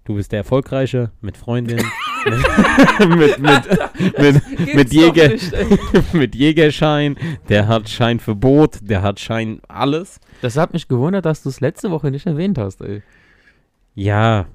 Du 0.05 0.15
bist 0.15 0.33
der 0.33 0.39
Erfolgreiche 0.39 1.11
mit 1.21 1.37
Freundin 1.37 1.83
mit, 2.27 3.39
mit, 3.39 4.19
mit, 4.19 4.75
mit, 4.75 4.93
Jäger, 4.93 5.31
mit 6.13 6.35
Jägerschein, 6.35 7.17
der 7.49 7.69
hat 7.69 7.89
Schein 7.89 8.21
für 8.21 8.35
Boot, 8.35 8.79
der 8.83 9.03
hat 9.03 9.21
Schein 9.21 9.61
alles. 9.69 10.21
Das 10.43 10.57
hat 10.57 10.73
mich 10.73 10.89
gewundert, 10.89 11.25
dass 11.25 11.43
du 11.43 11.49
es 11.49 11.61
letzte 11.61 11.91
Woche 11.91 12.11
nicht 12.11 12.27
erwähnt 12.27 12.59
hast, 12.59 12.81
ey. 12.81 13.03
Ja, 13.95 14.47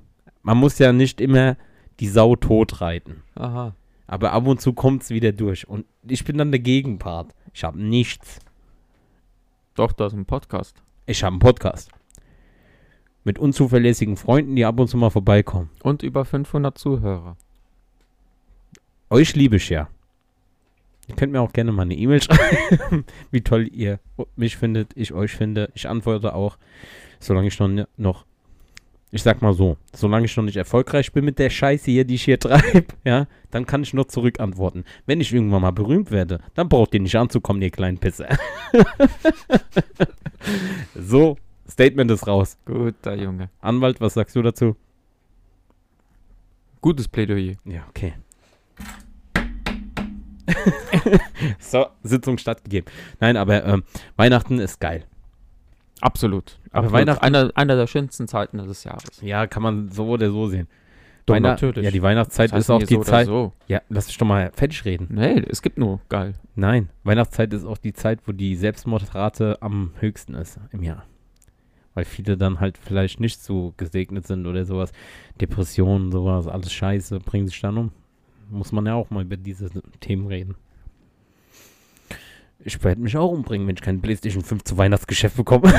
man 0.44 0.58
muss 0.58 0.78
ja 0.80 0.94
nicht 0.94 1.22
immer 1.22 1.58
die 2.00 2.08
Sau 2.08 2.36
tot 2.36 2.82
reiten. 2.82 3.24
Aha. 3.36 3.76
Aber 4.08 4.34
ab 4.34 4.46
und 4.46 4.60
zu 4.60 4.74
kommt 4.74 5.04
es 5.04 5.10
wieder 5.10 5.32
durch. 5.32 5.68
Und 5.68 5.86
ich 6.08 6.26
bin 6.26 6.38
dann 6.38 6.52
der 6.52 6.60
Gegenpart. 6.60 7.34
Ich 7.54 7.64
habe 7.64 7.82
nichts. 7.82 8.40
Doch, 9.76 9.94
du 9.94 10.04
hast 10.04 10.14
einen 10.14 10.26
Podcast. 10.26 10.82
Ich 11.06 11.24
habe 11.24 11.34
einen 11.34 11.40
Podcast. 11.40 11.92
Mit 13.24 13.40
unzuverlässigen 13.40 14.18
Freunden, 14.18 14.56
die 14.56 14.66
ab 14.66 14.80
und 14.80 14.88
zu 14.88 14.98
mal 14.98 15.12
vorbeikommen. 15.12 15.70
Und 15.84 16.04
über 16.04 16.26
500 16.26 16.78
Zuhörer. 16.78 17.38
Euch 19.12 19.36
liebe 19.36 19.58
ich 19.58 19.70
ja. 19.70 19.90
Ihr 21.10 21.16
könnt 21.16 21.34
mir 21.34 21.42
auch 21.42 21.52
gerne 21.52 21.74
mal 21.74 21.82
eine 21.82 21.96
E-Mail 21.96 22.22
schreiben, 22.22 23.04
wie 23.30 23.42
toll 23.42 23.68
ihr 23.70 24.00
mich 24.38 24.56
findet, 24.56 24.96
ich 24.96 25.12
euch 25.12 25.34
finde. 25.34 25.70
Ich 25.76 25.90
antworte 25.90 26.34
auch, 26.34 26.58
solange 27.20 27.50
ich 27.50 27.60
noch, 27.60 27.88
noch 27.98 28.26
ich 29.12 29.22
sag 29.22 29.42
mal 29.42 29.54
so, 29.54 29.76
solange 29.94 30.28
ich 30.28 30.38
noch 30.38 30.46
nicht 30.46 30.56
erfolgreich 30.56 31.12
bin 31.12 31.26
mit 31.26 31.40
der 31.40 31.50
Scheiße 31.50 31.92
hier, 31.92 32.06
die 32.06 32.16
ich 32.16 32.24
hier 32.24 32.40
treibe, 32.40 32.86
ja, 33.04 33.28
dann 33.50 33.66
kann 33.66 33.84
ich 33.84 33.94
noch 33.94 34.06
zurückantworten. 34.06 34.86
Wenn 35.06 35.20
ich 35.20 35.34
irgendwann 35.34 35.64
mal 35.64 35.72
berühmt 35.72 36.12
werde, 36.12 36.40
dann 36.54 36.70
braucht 36.70 36.94
ihr 36.94 37.02
nicht 37.02 37.18
anzukommen, 37.18 37.62
ihr 37.62 37.70
kleinen 37.70 37.98
Pisser. 37.98 38.30
so, 40.96 41.36
Statement 41.70 42.12
ist 42.12 42.28
raus. 42.28 42.58
Guter 42.64 43.16
Junge. 43.16 43.50
Anwalt, 43.60 44.00
was 44.00 44.14
sagst 44.14 44.38
du 44.38 44.42
dazu? 44.42 44.78
Gutes 46.80 47.10
Plädoyer. 47.10 47.56
Ja, 47.66 47.84
okay. 47.90 48.14
So, 51.60 51.88
Sitzung 52.04 52.38
stattgegeben. 52.38 52.92
Nein, 53.20 53.38
aber 53.38 53.66
ähm, 53.66 53.84
Weihnachten 54.18 54.60
ist 54.60 54.80
geil. 54.80 55.06
Absolut. 56.02 56.60
Aber 56.72 56.86
Absolut. 56.88 56.94
Weihnachten- 56.94 57.24
Einer, 57.26 57.52
einer 57.56 57.76
der 57.76 57.88
schönsten 57.88 58.28
Zeiten 58.28 58.58
des 58.58 58.84
Jahres. 58.84 59.22
Ja, 59.22 59.48
kann 59.48 59.64
man 59.64 59.90
so 59.90 60.08
oder 60.08 60.30
so 60.32 60.48
sehen. 60.48 60.68
Doch, 61.26 61.36
Weihnacht- 61.36 61.62
natürlich. 61.62 61.86
Ja, 61.86 61.92
die 61.92 62.02
Weihnachtszeit 62.02 62.50
Das 62.50 62.56
heißt 62.56 62.64
ist 62.66 62.70
auch 62.72 62.80
die 62.84 62.96
so 62.96 63.04
Zeit. 63.04 63.28
So. 63.28 63.54
Ja, 63.68 63.82
lass 63.90 64.08
mich 64.08 64.18
doch 64.18 64.26
mal 64.26 64.52
fertig 64.56 64.84
reden. 64.86 65.08
Nee, 65.12 65.44
es 65.48 65.62
gibt 65.62 65.78
nur 65.78 66.02
geil. 66.10 66.34
Nein, 66.56 66.90
Weihnachtszeit 67.04 67.54
ist 67.54 67.66
auch 67.66 67.78
die 67.78 67.94
Zeit, 67.94 68.20
wo 68.26 68.32
die 68.32 68.56
Selbstmordrate 68.56 69.58
am 69.62 69.92
höchsten 70.00 70.34
ist 70.34 70.60
im 70.72 70.82
Jahr. 70.84 71.06
Weil 71.94 72.06
viele 72.06 72.38
dann 72.38 72.60
halt 72.60 72.78
vielleicht 72.78 73.20
nicht 73.20 73.42
so 73.44 73.74
gesegnet 73.78 74.26
sind 74.26 74.48
oder 74.48 74.66
sowas. 74.66 74.92
Depressionen, 75.40 76.12
sowas, 76.12 76.48
alles 76.48 76.72
Scheiße, 76.74 77.20
bringen 77.20 77.48
sich 77.48 77.60
dann 77.62 77.78
um. 77.78 77.92
Muss 78.52 78.72
man 78.72 78.86
ja 78.86 78.94
auch 78.96 79.10
mal 79.10 79.24
über 79.24 79.38
diese 79.38 79.70
Themen 80.02 80.28
reden. 80.28 80.56
Ich 82.64 82.84
werde 82.84 83.02
mich 83.02 83.18
auch 83.18 83.32
umbringen, 83.32 83.68
wenn 83.68 83.76
ich 83.76 83.82
kein 83.82 84.02
PlayStation 84.02 84.44
5 84.44 84.64
zu 84.64 84.78
Weihnachtsgeschäft 84.78 85.36
bekomme. 85.36 85.74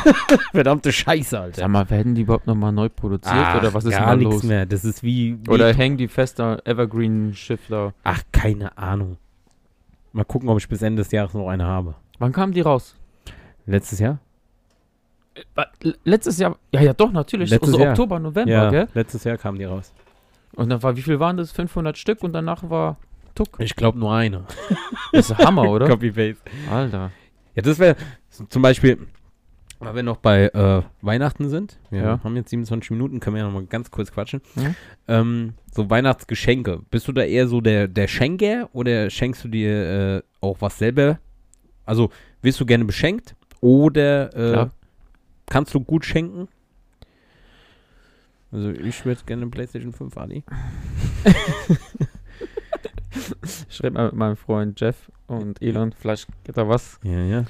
Verdammte 0.52 0.90
Scheiße, 0.90 1.38
Alter. 1.38 1.60
Sag 1.60 1.68
mal, 1.68 1.88
werden 1.90 2.16
die 2.16 2.22
überhaupt 2.22 2.48
nochmal 2.48 2.72
neu 2.72 2.88
produziert 2.88 3.36
Ach, 3.36 3.60
oder 3.60 3.72
was 3.72 3.84
ist 3.84 3.92
gar 3.92 4.06
da 4.06 4.16
nichts 4.16 4.34
los? 4.34 4.42
mehr. 4.42 4.66
Das 4.66 4.84
ist 4.84 5.04
wie, 5.04 5.38
wie 5.44 5.50
Oder 5.50 5.72
hängen 5.72 5.96
die 5.96 6.08
fester 6.08 6.60
Evergreen-Schiff 6.66 7.60
da? 7.68 7.92
Ach, 8.02 8.20
keine 8.32 8.76
Ahnung. 8.76 9.16
Mal 10.12 10.24
gucken, 10.24 10.48
ob 10.48 10.58
ich 10.58 10.68
bis 10.68 10.82
Ende 10.82 11.02
des 11.02 11.12
Jahres 11.12 11.34
noch 11.34 11.48
eine 11.48 11.66
habe. 11.66 11.94
Wann 12.18 12.32
kamen 12.32 12.52
die 12.52 12.62
raus? 12.62 12.96
Letztes 13.66 14.00
Jahr? 14.00 14.18
L- 15.82 15.96
Letztes 16.04 16.38
Jahr? 16.38 16.56
Ja, 16.72 16.80
ja, 16.80 16.92
doch, 16.94 17.12
natürlich. 17.12 17.50
Letztes 17.50 17.70
so 17.72 17.78
Jahr. 17.78 17.90
Oktober, 17.90 18.18
November, 18.18 18.50
ja, 18.52 18.70
gell? 18.70 18.88
letztes 18.94 19.22
Jahr 19.24 19.36
kamen 19.36 19.58
die 19.58 19.64
raus. 19.64 19.92
Und 20.56 20.68
dann 20.70 20.82
war, 20.82 20.96
wie 20.96 21.02
viel 21.02 21.18
waren 21.20 21.36
das? 21.36 21.52
500 21.52 21.96
Stück 21.98 22.22
und 22.22 22.32
danach 22.32 22.68
war 22.70 22.98
Tuck. 23.34 23.56
Ich 23.58 23.74
glaube 23.76 23.98
nur 23.98 24.14
eine. 24.14 24.44
Das 25.12 25.30
ist 25.30 25.38
Hammer, 25.38 25.68
oder? 25.70 25.86
Copy-Paste. 25.88 26.42
Alter. 26.70 27.12
Ja, 27.54 27.62
das 27.62 27.78
wäre 27.78 27.94
zum 28.48 28.62
Beispiel, 28.62 28.98
weil 29.78 29.94
wir 29.94 30.02
noch 30.02 30.16
bei 30.16 30.46
äh, 30.46 30.82
Weihnachten 31.02 31.48
sind. 31.48 31.78
Wir 31.90 32.02
Ja. 32.02 32.20
haben 32.24 32.34
jetzt 32.34 32.50
27 32.50 32.90
Minuten, 32.90 33.20
können 33.20 33.36
wir 33.36 33.42
ja 33.42 33.46
noch 33.48 33.54
mal 33.54 33.64
ganz 33.66 33.92
kurz 33.92 34.10
quatschen. 34.10 34.40
Mhm. 34.56 34.74
Ähm, 35.06 35.54
so 35.72 35.88
Weihnachtsgeschenke. 35.88 36.80
Bist 36.90 37.06
du 37.06 37.12
da 37.12 37.22
eher 37.22 37.46
so 37.46 37.60
der, 37.60 37.86
der 37.86 38.08
Schenker 38.08 38.68
oder 38.72 39.08
schenkst 39.08 39.44
du 39.44 39.48
dir 39.48 40.16
äh, 40.16 40.22
auch 40.40 40.56
was 40.60 40.78
selber? 40.78 41.18
Also, 41.86 42.10
wirst 42.42 42.58
du 42.60 42.66
gerne 42.66 42.84
beschenkt 42.84 43.36
oder 43.60 44.34
äh, 44.64 44.66
kannst 45.46 45.74
du 45.74 45.80
gut 45.80 46.04
schenken? 46.04 46.48
Also, 48.54 48.70
ich 48.70 49.04
würde 49.04 49.20
gerne 49.26 49.42
eine 49.42 49.50
PlayStation 49.50 49.92
5, 49.92 50.16
Adi. 50.16 50.44
Ich 53.68 53.82
rede 53.82 53.92
mal 53.92 54.06
mit 54.06 54.14
meinem 54.14 54.36
Freund 54.36 54.80
Jeff 54.80 55.10
und 55.26 55.60
Elon. 55.62 55.92
Vielleicht 55.92 56.28
geht 56.44 56.56
da 56.56 56.68
was. 56.68 56.98
Ja, 57.02 57.20
ja. 57.20 57.44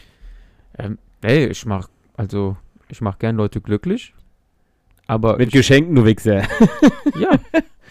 Ähm, 0.79 0.99
ey, 1.23 1.47
ich 1.47 1.65
mach, 1.67 1.89
also, 2.17 2.57
ich 2.89 3.01
mach 3.01 3.19
gern 3.19 3.37
Leute 3.37 3.61
glücklich. 3.61 4.15
Aber. 5.07 5.37
Mit 5.37 5.49
ich, 5.49 5.55
Geschenken, 5.55 5.95
du 5.95 6.05
Wichser. 6.05 6.43
ja. 7.19 7.31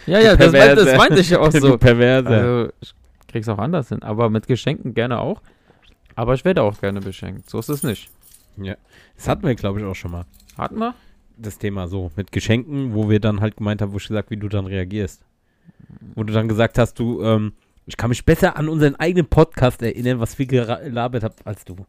Ja, 0.06 0.20
ja, 0.20 0.36
das, 0.36 0.52
meint, 0.52 0.78
das 0.78 0.98
meinte 0.98 1.20
ich 1.20 1.30
ja 1.30 1.40
auch 1.40 1.52
so. 1.52 1.78
Perverse. 1.78 2.28
Also, 2.28 2.74
ich 2.82 2.94
krieg's 3.28 3.48
auch 3.48 3.58
anders 3.58 3.90
hin. 3.90 4.04
Aber 4.04 4.30
mit 4.30 4.48
Geschenken 4.48 4.94
gerne 4.94 5.20
auch. 5.20 5.42
Aber 6.16 6.34
ich 6.34 6.46
werde 6.46 6.62
auch 6.62 6.80
gerne 6.80 7.00
beschenkt. 7.00 7.50
So 7.50 7.60
ist 7.60 7.70
es 7.70 7.84
nicht. 7.84 8.10
das 9.16 9.28
hatten 9.28 9.44
wir, 9.48 9.56
glaube 9.56 9.80
ich, 9.80 9.86
auch 9.86 9.96
schon 9.96 10.12
mal. 10.12 10.26
Hatten 10.58 10.78
wir? 10.78 10.94
Das 11.38 11.58
Thema 11.58 11.88
so 11.88 12.12
mit 12.16 12.32
Geschenken, 12.32 12.94
wo 12.94 13.10
wir 13.10 13.20
dann 13.20 13.42
halt 13.42 13.58
gemeint 13.58 13.82
haben, 13.82 13.94
wo 13.94 13.98
ich 13.98 14.08
gesagt, 14.08 14.30
wie 14.30 14.38
du 14.38 14.50
dann 14.50 14.66
reagierst. 14.66 15.26
Wo 16.16 16.24
du 16.24 16.34
dann 16.34 16.48
gesagt 16.48 16.78
hast, 16.78 17.00
du, 17.00 17.22
ähm, 17.24 17.54
ich 17.86 17.98
kann 17.98 18.10
mich 18.10 18.26
besser 18.26 18.58
an 18.58 18.70
unseren 18.70 18.96
eigenen 18.96 19.28
Podcast 19.28 19.82
erinnern, 19.82 20.20
was 20.20 20.38
wir 20.40 20.46
gelabert 20.46 21.24
habt 21.24 21.46
als 21.46 21.66
du. 21.66 21.74
Und 21.74 21.86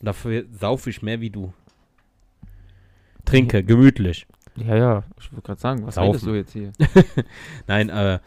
dafür 0.00 0.44
saufe 0.52 0.90
ich 0.90 1.02
mehr 1.02 1.20
wie 1.20 1.30
du. 1.30 1.52
Trinke, 3.24 3.62
gemütlich. 3.62 4.26
Ja, 4.56 4.76
ja. 4.76 5.04
Ich 5.20 5.32
wollte 5.32 5.46
gerade 5.46 5.60
sagen, 5.60 5.86
was 5.86 5.96
Saufen. 5.96 6.08
redest 6.08 6.26
du 6.26 6.34
jetzt 6.34 6.52
hier? 6.52 6.72
Nein, 7.66 7.88
äh, 7.90 8.18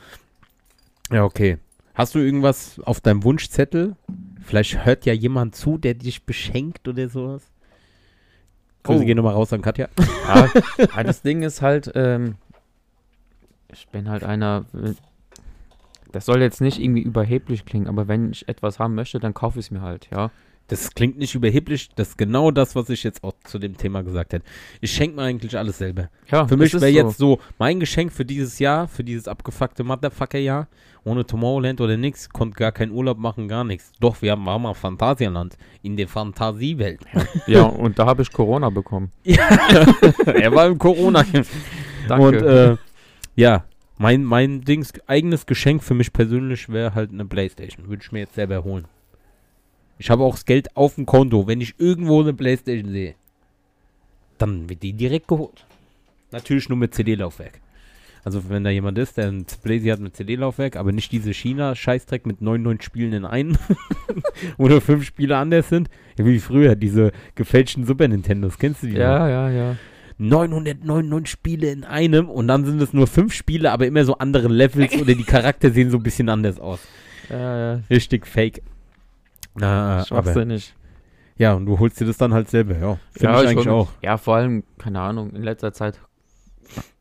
ja, 1.11 1.23
okay. 1.23 1.57
Hast 1.93 2.15
du 2.15 2.19
irgendwas 2.19 2.79
auf 2.81 3.01
deinem 3.01 3.23
Wunschzettel? 3.23 3.95
Vielleicht 4.41 4.85
hört 4.85 5.05
ja 5.05 5.13
jemand 5.13 5.55
zu, 5.55 5.77
der 5.77 5.93
dich 5.93 6.25
beschenkt 6.25 6.87
oder 6.87 7.09
sowas. 7.09 7.51
Grüße 8.83 9.01
Oh. 9.01 9.05
gehen 9.05 9.17
nochmal 9.17 9.33
raus 9.33 9.53
an 9.53 9.61
Katja. 9.61 9.87
Ja, 10.27 11.03
das 11.03 11.21
Ding 11.21 11.43
ist 11.43 11.61
halt, 11.61 11.91
ähm, 11.95 12.35
ich 13.71 13.87
bin 13.89 14.09
halt 14.09 14.23
einer, 14.23 14.65
äh, 14.73 14.93
das 16.11 16.25
soll 16.25 16.41
jetzt 16.41 16.61
nicht 16.61 16.79
irgendwie 16.79 17.01
überheblich 17.01 17.65
klingen, 17.65 17.87
aber 17.87 18.07
wenn 18.07 18.31
ich 18.31 18.47
etwas 18.49 18.79
haben 18.79 18.95
möchte, 18.95 19.19
dann 19.19 19.33
kaufe 19.33 19.59
ich 19.59 19.65
es 19.67 19.71
mir 19.71 19.81
halt, 19.81 20.09
ja. 20.11 20.31
Das 20.71 20.95
klingt 20.95 21.17
nicht 21.17 21.35
überheblich, 21.35 21.89
das 21.95 22.09
ist 22.09 22.17
genau 22.17 22.49
das, 22.49 22.77
was 22.77 22.87
ich 22.87 23.03
jetzt 23.03 23.25
auch 23.25 23.33
zu 23.43 23.59
dem 23.59 23.75
Thema 23.75 24.03
gesagt 24.03 24.31
hätte. 24.31 24.45
Ich 24.79 24.93
schenke 24.93 25.17
mir 25.17 25.23
eigentlich 25.23 25.57
alles 25.57 25.79
selber. 25.79 26.09
Ja, 26.31 26.47
Für 26.47 26.55
mich 26.55 26.71
wäre 26.73 26.93
so. 26.93 26.97
jetzt 26.97 27.17
so 27.17 27.39
mein 27.59 27.81
Geschenk 27.81 28.13
für 28.13 28.23
dieses 28.23 28.57
Jahr, 28.57 28.87
für 28.87 29.03
dieses 29.03 29.27
abgefuckte 29.27 29.83
Motherfucker-Jahr, 29.83 30.69
ohne 31.03 31.25
Tomorrowland 31.25 31.81
oder 31.81 31.97
nix, 31.97 32.29
konnte 32.29 32.55
gar 32.57 32.71
keinen 32.71 32.93
Urlaub 32.93 33.17
machen, 33.17 33.49
gar 33.49 33.65
nichts. 33.65 33.91
Doch, 33.99 34.21
wir 34.21 34.31
haben 34.31 34.45
waren 34.45 34.61
mal 34.61 34.73
Phantasialand, 34.73 35.57
in 35.81 35.97
der 35.97 36.07
Fantasiewelt. 36.07 37.01
Ja, 37.47 37.63
und 37.63 37.99
da 37.99 38.05
habe 38.05 38.21
ich 38.21 38.31
Corona 38.31 38.69
bekommen. 38.69 39.11
er 39.25 40.55
war 40.55 40.67
im 40.67 40.77
Corona. 40.77 41.25
Danke. 42.07 42.25
Und 42.25 42.35
äh, 42.35 42.77
ja, 43.35 43.65
mein, 43.97 44.23
mein 44.23 44.61
Dings, 44.61 44.93
eigenes 45.05 45.45
Geschenk 45.45 45.83
für 45.83 45.95
mich 45.95 46.13
persönlich 46.13 46.69
wäre 46.69 46.95
halt 46.95 47.11
eine 47.11 47.25
Playstation. 47.25 47.89
Würde 47.89 48.03
ich 48.05 48.11
mir 48.13 48.19
jetzt 48.19 48.35
selber 48.35 48.63
holen. 48.63 48.85
Ich 50.01 50.09
habe 50.09 50.23
auch 50.23 50.33
das 50.33 50.45
Geld 50.45 50.75
auf 50.75 50.95
dem 50.95 51.05
Konto. 51.05 51.45
Wenn 51.45 51.61
ich 51.61 51.75
irgendwo 51.77 52.21
eine 52.21 52.33
Playstation 52.33 52.91
sehe, 52.91 53.13
dann 54.39 54.67
wird 54.67 54.81
die 54.81 54.93
direkt 54.93 55.27
geholt. 55.27 55.63
Natürlich 56.31 56.69
nur 56.69 56.77
mit 56.79 56.95
CD-Laufwerk. 56.95 57.61
Also 58.23 58.49
wenn 58.49 58.63
da 58.63 58.71
jemand 58.71 58.97
ist, 58.97 59.17
der 59.17 59.27
ein 59.27 59.45
Playsy 59.61 59.89
hat 59.89 59.99
mit 59.99 60.15
CD-Laufwerk, 60.15 60.75
aber 60.75 60.91
nicht 60.91 61.11
diese 61.11 61.31
China-Scheißdreck 61.35 62.25
mit 62.25 62.41
99 62.41 62.83
Spielen 62.83 63.13
in 63.13 63.25
einen, 63.25 63.59
oder 64.57 64.81
fünf 64.81 65.05
Spiele 65.05 65.37
anders 65.37 65.69
sind. 65.69 65.87
Wie 66.17 66.39
früher, 66.39 66.75
diese 66.75 67.11
gefälschten 67.35 67.85
Super 67.85 68.07
Nintendos. 68.07 68.57
Kennst 68.57 68.81
du 68.81 68.87
die? 68.87 68.93
noch? 68.93 69.01
ja, 69.01 69.29
ja, 69.29 69.49
ja. 69.51 69.75
999 70.17 71.29
Spiele 71.29 71.69
in 71.69 71.83
einem 71.83 72.27
und 72.27 72.47
dann 72.47 72.65
sind 72.65 72.81
es 72.81 72.91
nur 72.91 73.05
fünf 73.05 73.33
Spiele, 73.33 73.71
aber 73.71 73.85
immer 73.85 74.03
so 74.03 74.17
andere 74.17 74.47
Levels 74.47 74.95
oder 74.99 75.13
die 75.13 75.25
Charakter 75.25 75.69
sehen 75.69 75.91
so 75.91 75.97
ein 75.97 76.03
bisschen 76.03 76.27
anders 76.27 76.59
aus. 76.59 76.79
Ja, 77.29 77.73
ja. 77.75 77.81
Richtig 77.91 78.25
fake. 78.25 78.63
Na, 79.55 79.95
aber, 79.97 80.05
Schwachsinnig. 80.05 80.73
ja, 81.37 81.53
und 81.53 81.65
du 81.65 81.77
holst 81.79 81.99
dir 81.99 82.05
das 82.05 82.17
dann 82.17 82.33
halt 82.33 82.49
selber, 82.49 82.77
ja. 82.77 82.97
Finde 83.11 83.33
ja, 83.33 83.41
ich 83.43 83.49
eigentlich 83.49 83.67
hol- 83.67 83.73
auch. 83.73 83.89
Ja, 84.01 84.17
vor 84.17 84.35
allem, 84.35 84.63
keine 84.77 85.01
Ahnung, 85.01 85.31
in 85.31 85.43
letzter 85.43 85.73
Zeit 85.73 85.99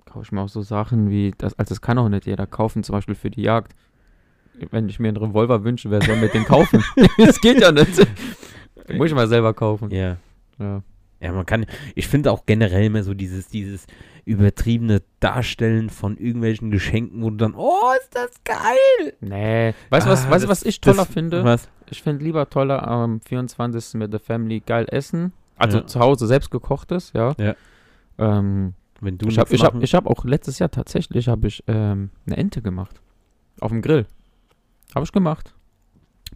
kaufe 0.05 0.25
ich 0.25 0.33
mir 0.33 0.41
auch 0.41 0.49
so 0.49 0.63
Sachen 0.63 1.09
wie, 1.11 1.33
das, 1.39 1.57
also 1.59 1.69
das 1.69 1.81
kann 1.81 1.97
auch 1.99 2.09
nicht 2.09 2.27
jeder 2.27 2.47
kaufen, 2.47 2.83
zum 2.83 2.95
Beispiel 2.95 3.15
für 3.15 3.31
die 3.31 3.43
Jagd. 3.43 3.73
Wenn 4.73 4.89
ich 4.89 4.99
mir 4.99 5.09
einen 5.09 5.17
Revolver 5.17 5.65
wünsche, 5.65 5.91
wer 5.91 6.03
soll 6.03 6.17
mir 6.17 6.29
den 6.29 6.45
kaufen? 6.45 6.83
das 7.19 7.41
geht 7.41 7.61
ja 7.61 7.71
nicht. 7.73 7.97
Den 8.89 8.97
muss 8.99 9.07
ich 9.07 9.15
mal 9.15 9.29
selber 9.29 9.55
kaufen. 9.55 9.91
Ja. 9.91 10.17
Ja. 10.59 10.83
Ja, 11.23 11.33
man 11.33 11.45
kann, 11.45 11.67
ich 11.95 12.09
finde 12.09 12.33
auch 12.33 12.47
generell 12.47 12.85
immer 12.87 13.03
so 13.03 13.13
dieses, 13.13 13.47
dieses 13.49 13.87
übertriebene 14.25 15.03
Darstellen 15.21 15.91
von 15.91 16.17
irgendwelchen 16.17 16.71
Geschenken, 16.71 17.23
wo 17.23 17.29
du 17.31 17.37
dann, 17.37 17.55
oh, 17.55 17.91
ist 18.01 18.15
das 18.15 18.31
geil! 18.43 19.13
Nee. 19.21 19.75
Weißt 19.91 20.07
du, 20.07 20.11
was, 20.11 20.25
Ah, 20.27 20.31
weißt, 20.31 20.45
das- 20.45 20.51
was 20.51 20.63
ich 20.65 20.81
toller 20.81 20.97
das- 21.05 21.13
finde? 21.13 21.45
Was? 21.45 21.69
Ich 21.91 22.03
finde 22.03 22.25
lieber 22.25 22.49
toller 22.49 22.87
am 22.87 23.21
24. 23.21 23.95
mit 23.95 24.13
der 24.13 24.21
Family 24.21 24.61
geil 24.61 24.87
essen. 24.91 25.33
Also 25.57 25.79
Ja. 25.79 25.87
zu 25.87 26.01
Hause 26.01 26.27
selbst 26.27 26.51
gekochtes, 26.51 27.13
ja. 27.13 27.35
Ja. 27.39 27.55
Ähm, 28.19 28.75
Wenn 29.01 29.19
du 29.19 29.27
ich 29.29 29.39
habe 29.39 29.53
ich 29.55 29.63
hab, 29.65 29.83
ich 29.83 29.95
hab 29.95 30.07
auch 30.07 30.25
letztes 30.25 30.59
Jahr 30.59 30.71
tatsächlich 30.71 31.29
habe 31.29 31.47
ich 31.49 31.65
ähm, 31.67 32.11
eine 32.27 32.37
Ente 32.37 32.61
gemacht. 32.63 33.01
Auf 33.61 33.71
dem 33.71 33.83
Grill. 33.83 34.07
Habe 34.95 35.05
ich 35.05 35.13
gemacht. 35.13 35.55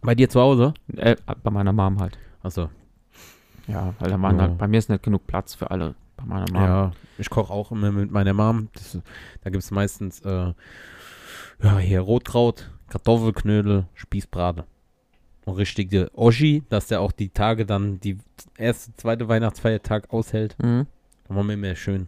bei 0.01 0.13
dir 0.15 0.29
zu 0.29 0.39
Hause? 0.41 0.73
Äh, 0.95 1.15
bei 1.43 1.51
meiner 1.51 1.73
Mom 1.73 1.99
halt. 1.99 2.17
Achso. 2.43 2.69
Ja, 3.67 3.93
weil 3.99 4.09
da 4.11 4.21
waren 4.21 4.35
Ja. 4.37 4.43
halt, 4.43 4.57
bei 4.57 4.67
mir 4.67 4.77
ist 4.77 4.89
nicht 4.89 5.03
genug 5.03 5.25
Platz 5.25 5.55
für 5.55 5.71
alle. 5.71 5.95
Bei 6.17 6.25
meiner 6.25 6.51
Mom. 6.51 6.61
Ja, 6.63 6.91
ich 7.17 7.29
koche 7.29 7.51
auch 7.51 7.71
immer 7.71 7.91
mit 7.91 8.11
meiner 8.11 8.33
Mom. 8.33 8.69
Das, 8.73 8.99
da 9.43 9.49
gibt 9.49 9.63
es 9.63 9.71
meistens 9.71 10.21
äh, 10.21 10.53
ja, 11.63 11.77
hier 11.79 12.01
Rotkraut, 12.01 12.69
Kartoffelknödel, 12.89 13.85
Spießbrate. 13.95 14.65
Und 15.45 15.55
richtige 15.55 16.09
Oschi, 16.15 16.63
dass 16.69 16.87
der 16.87 17.01
auch 17.01 17.11
die 17.11 17.29
Tage 17.29 17.65
dann, 17.65 17.99
die 17.99 18.17
erste, 18.57 18.93
zweite 18.95 19.27
Weihnachtsfeiertag 19.27 20.11
aushält. 20.11 20.55
Mhm. 20.59 20.87
Dann 21.27 21.37
machen 21.37 21.47
wir 21.47 21.53
immer 21.53 21.75
schön 21.75 22.07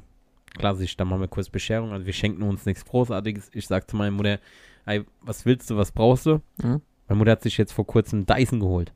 klassisch. 0.58 0.98
Dann 0.98 1.08
machen 1.08 1.22
wir 1.22 1.28
kurz 1.28 1.50
Bescherung. 1.50 1.92
Also 1.92 2.06
wir 2.06 2.14
schenken 2.14 2.44
uns 2.44 2.66
nichts 2.66 2.86
Großartiges. 2.86 3.52
Ich 3.54 3.68
sag 3.68 3.90
zu 3.90 3.96
meiner 3.96 4.12
Mutter, 4.12 4.40
ey, 4.86 5.04
was 5.22 5.46
willst 5.46 5.70
du, 5.70 5.78
was 5.78 5.92
brauchst 5.92 6.26
du? 6.26 6.42
Mhm. 6.62 6.82
Meine 7.08 7.20
Mutter 7.20 7.32
hat 7.32 7.44
sich 7.44 7.58
jetzt 7.58 7.74
vor 7.74 7.86
kurzem 7.86 8.26
Dyson 8.26 8.60
geholt. 8.60 8.92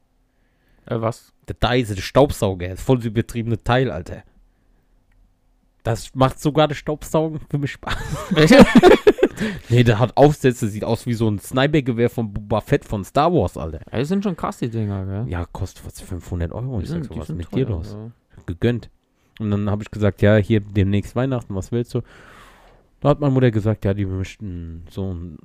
Äh, 0.85 0.99
was? 0.99 1.33
Der 1.47 1.55
Dyson, 1.55 1.95
der 1.95 2.01
Staubsauger, 2.01 2.71
ist 2.71 2.81
voll 2.81 2.97
das 2.97 3.05
übertriebene 3.05 3.63
Teil, 3.63 3.91
Alter. 3.91 4.23
Das 5.83 6.13
macht 6.13 6.39
sogar 6.39 6.67
das 6.67 6.77
Staubsaugen 6.77 7.39
für 7.49 7.57
mich 7.57 7.71
Spaß. 7.71 7.95
nee, 9.69 9.83
der 9.83 9.99
hat 9.99 10.15
Aufsätze, 10.17 10.67
sieht 10.67 10.83
aus 10.83 11.05
wie 11.05 11.13
so 11.13 11.29
ein 11.29 11.39
Snipergewehr 11.39 12.09
von 12.09 12.31
Boba 12.33 12.61
Fett 12.61 12.85
von 12.85 13.03
Star 13.03 13.31
Wars, 13.33 13.57
Alter. 13.57 13.81
Ja, 13.91 13.99
die 13.99 14.05
sind 14.05 14.23
schon 14.23 14.35
krass, 14.35 14.57
die 14.57 14.69
Dinger, 14.69 15.05
gell? 15.05 15.25
Ja, 15.31 15.45
kostet 15.51 15.85
was 15.85 15.99
500 16.01 16.51
Euro. 16.51 16.77
Die 16.77 16.83
Ich 16.83 16.89
sag 16.89 16.95
sind- 16.95 17.05
so, 17.07 17.13
die 17.13 17.19
was 17.19 17.29
ist 17.29 17.35
mit 17.35 17.51
dir 17.55 17.65
teuer, 17.67 17.77
los? 17.77 17.93
ja. 17.97 18.11
Gegönnt. 18.45 18.89
Und 19.39 19.51
dann 19.51 19.69
habe 19.69 19.83
ich 19.83 19.91
gesagt, 19.91 20.21
ja, 20.21 20.35
hier 20.37 20.59
demnächst 20.61 21.15
Weihnachten, 21.15 21.55
was 21.55 21.71
willst 21.71 21.93
du? 21.93 22.01
Da 22.99 23.09
hat 23.09 23.19
meine 23.19 23.33
Mutter 23.33 23.49
gesagt, 23.51 23.85
ja, 23.85 23.93
die 23.93 24.05
möchten 24.05 24.83
so 24.89 25.13
ein 25.13 25.37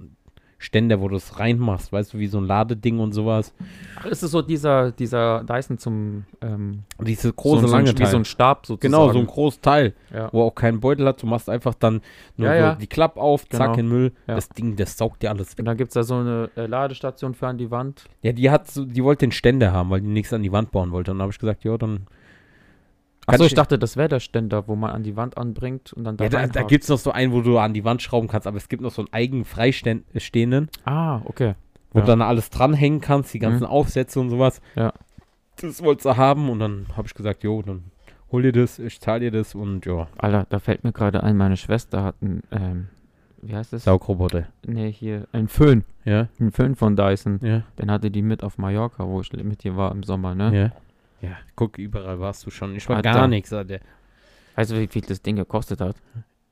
Ständer, 0.66 1.00
wo 1.00 1.09
du 1.09 1.14
es 1.16 1.38
reinmachst, 1.38 1.92
weißt 1.92 2.12
du, 2.14 2.18
wie 2.18 2.26
so 2.26 2.38
ein 2.38 2.44
Ladeding 2.44 2.98
und 2.98 3.12
sowas. 3.12 3.55
Ach, 4.00 4.07
ist 4.07 4.22
es 4.24 4.33
so 4.33 4.42
dieser, 4.42 4.90
dieser 4.90 5.44
Dyson 5.44 5.79
zum 5.79 6.24
ähm, 6.42 6.83
Und 6.98 7.07
diese 7.09 7.33
große, 7.33 7.62
so, 7.62 7.66
so, 7.68 7.72
lange 7.76 7.90
ein- 7.90 7.98
wie 7.98 8.05
so 8.05 8.11
Teil. 8.11 8.20
ein 8.20 8.24
Stab 8.24 8.66
sozusagen. 8.66 8.92
Genau, 8.92 9.12
so 9.12 9.18
ein 9.20 9.26
großes 9.26 9.61
Teil. 9.61 9.94
ja. 10.12 10.29
wo 10.33 10.42
auch 10.42 10.55
keinen 10.55 10.81
Beutel 10.81 11.07
hat. 11.07 11.22
Du 11.22 11.26
machst 11.26 11.48
einfach 11.48 11.74
dann 11.74 12.00
nur 12.37 12.48
Ja, 12.48 12.55
so 12.55 12.61
ja. 12.61 12.74
die 12.74 12.87
Klappe 12.88 13.20
auf, 13.20 13.48
zack, 13.48 13.61
Genau. 13.61 13.72
in 13.72 13.76
den 13.76 13.88
Müll. 13.88 14.12
Das 14.26 14.48
Ding, 14.48 14.74
das 14.76 14.96
saugt 14.98 15.22
dir 15.22 15.31
alles 15.31 15.50
Und 15.52 15.59
weg. 15.59 15.64
dann 15.66 15.76
gibt 15.76 15.88
es 15.90 15.94
da 15.94 16.02
so 16.02 16.16
eine 16.16 16.50
äh, 16.57 16.66
Ladestation 16.66 17.35
für 17.35 17.46
an 17.46 17.59
die 17.59 17.70
Wand. 17.70 18.05
Ja, 18.22 18.33
die 18.33 18.50
hat 18.50 18.68
so, 18.68 18.85
die 18.85 19.05
wollte 19.05 19.26
den 19.26 19.33
Ständer 19.33 19.72
haben, 19.72 19.90
weil 19.90 20.00
die 20.00 20.09
nichts 20.09 20.33
an 20.33 20.42
die 20.42 20.50
Wand 20.52 20.72
bauen 20.72 20.90
wollte. 20.90 21.12
Und 21.12 21.18
dann 21.18 21.22
habe 21.22 21.33
ich 21.33 21.38
gesagt, 21.38 21.64
ja, 21.64 21.79
dann. 21.79 22.07
Achso, 23.26 23.44
ich 23.44 23.54
dachte, 23.54 23.78
das 23.78 23.96
wäre 23.96 24.08
der 24.08 24.20
Ständer, 24.20 24.68
wo 24.68 24.76
man 24.76 24.90
an 24.92 25.02
die 25.02 25.16
Wand 25.16 25.36
anbringt 25.36 25.92
und 25.92 26.04
dann 26.04 26.16
da 26.16 26.24
Ja, 26.24 26.30
da, 26.30 26.46
da 26.46 26.62
gibt 26.62 26.84
es 26.84 26.90
noch 26.90 26.98
so 26.98 27.10
einen, 27.10 27.32
wo 27.32 27.40
du 27.42 27.58
an 27.58 27.74
die 27.74 27.84
Wand 27.84 28.00
schrauben 28.02 28.28
kannst, 28.28 28.46
aber 28.46 28.56
es 28.56 28.68
gibt 28.68 28.82
noch 28.82 28.92
so 28.92 29.02
einen 29.02 29.12
eigenen 29.12 29.44
freistehenden, 29.44 30.68
Ah, 30.84 31.20
okay. 31.24 31.54
wo 31.92 31.98
Ja. 31.98 32.04
du 32.04 32.10
dann 32.12 32.22
alles 32.22 32.50
dranhängen 32.50 33.00
kannst, 33.00 33.34
die 33.34 33.38
ganzen 33.38 33.64
Mhm. 33.64 33.70
Aufsätze 33.70 34.20
und 34.20 34.30
sowas. 34.30 34.60
Ja. 34.76 34.92
Das 35.60 35.82
wolltest 35.82 36.06
du 36.06 36.16
haben 36.16 36.48
und 36.50 36.60
dann 36.60 36.86
habe 36.96 37.08
ich 37.08 37.14
gesagt, 37.14 37.42
jo, 37.42 37.62
dann 37.62 37.84
hol 38.30 38.42
dir 38.42 38.52
das, 38.52 38.78
ich 38.78 39.00
zahle 39.00 39.20
dir 39.20 39.30
das 39.30 39.54
und 39.54 39.86
ja, 39.86 40.06
Alter, 40.18 40.46
da 40.48 40.58
fällt 40.58 40.84
mir 40.84 40.92
gerade 40.92 41.22
ein, 41.22 41.36
meine 41.36 41.56
Schwester 41.56 42.02
hat 42.04 42.16
einen, 42.20 42.42
ähm, 42.52 42.88
wie 43.42 43.54
heißt 43.56 43.72
das? 43.72 43.84
Saugroboter. 43.84 44.44
Nee, 44.66 44.92
hier, 44.92 45.26
ein 45.32 45.48
Föhn. 45.48 45.84
Ja, 46.04 46.28
Ein 46.40 46.52
Föhn 46.52 46.74
von 46.76 46.94
Dyson. 46.96 47.40
ja, 47.42 47.62
Den 47.78 47.90
hatte 47.90 48.10
die 48.10 48.22
mit 48.22 48.42
auf 48.44 48.58
Mallorca, 48.58 49.06
wo 49.06 49.20
ich 49.20 49.32
mit 49.32 49.64
ihr 49.64 49.76
war 49.76 49.90
im 49.92 50.02
Sommer, 50.02 50.34
ne? 50.34 50.56
ja. 50.56 50.72
Ja, 51.20 51.37
guck, 51.55 51.79
überall 51.79 52.20
warst 52.20 52.44
du 52.46 52.50
schon. 52.50 52.74
Ich 52.76 52.88
war 52.88 52.96
Alter. 52.96 53.12
gar 53.12 53.29
nichts, 53.29 53.52
Alter. 53.52 53.81
Weißt 54.55 54.70
du, 54.70 54.79
wie 54.81 54.87
viel 54.87 55.02
das 55.02 55.22
Ding 55.22 55.37
gekostet 55.37 55.81
hat? 55.81 55.96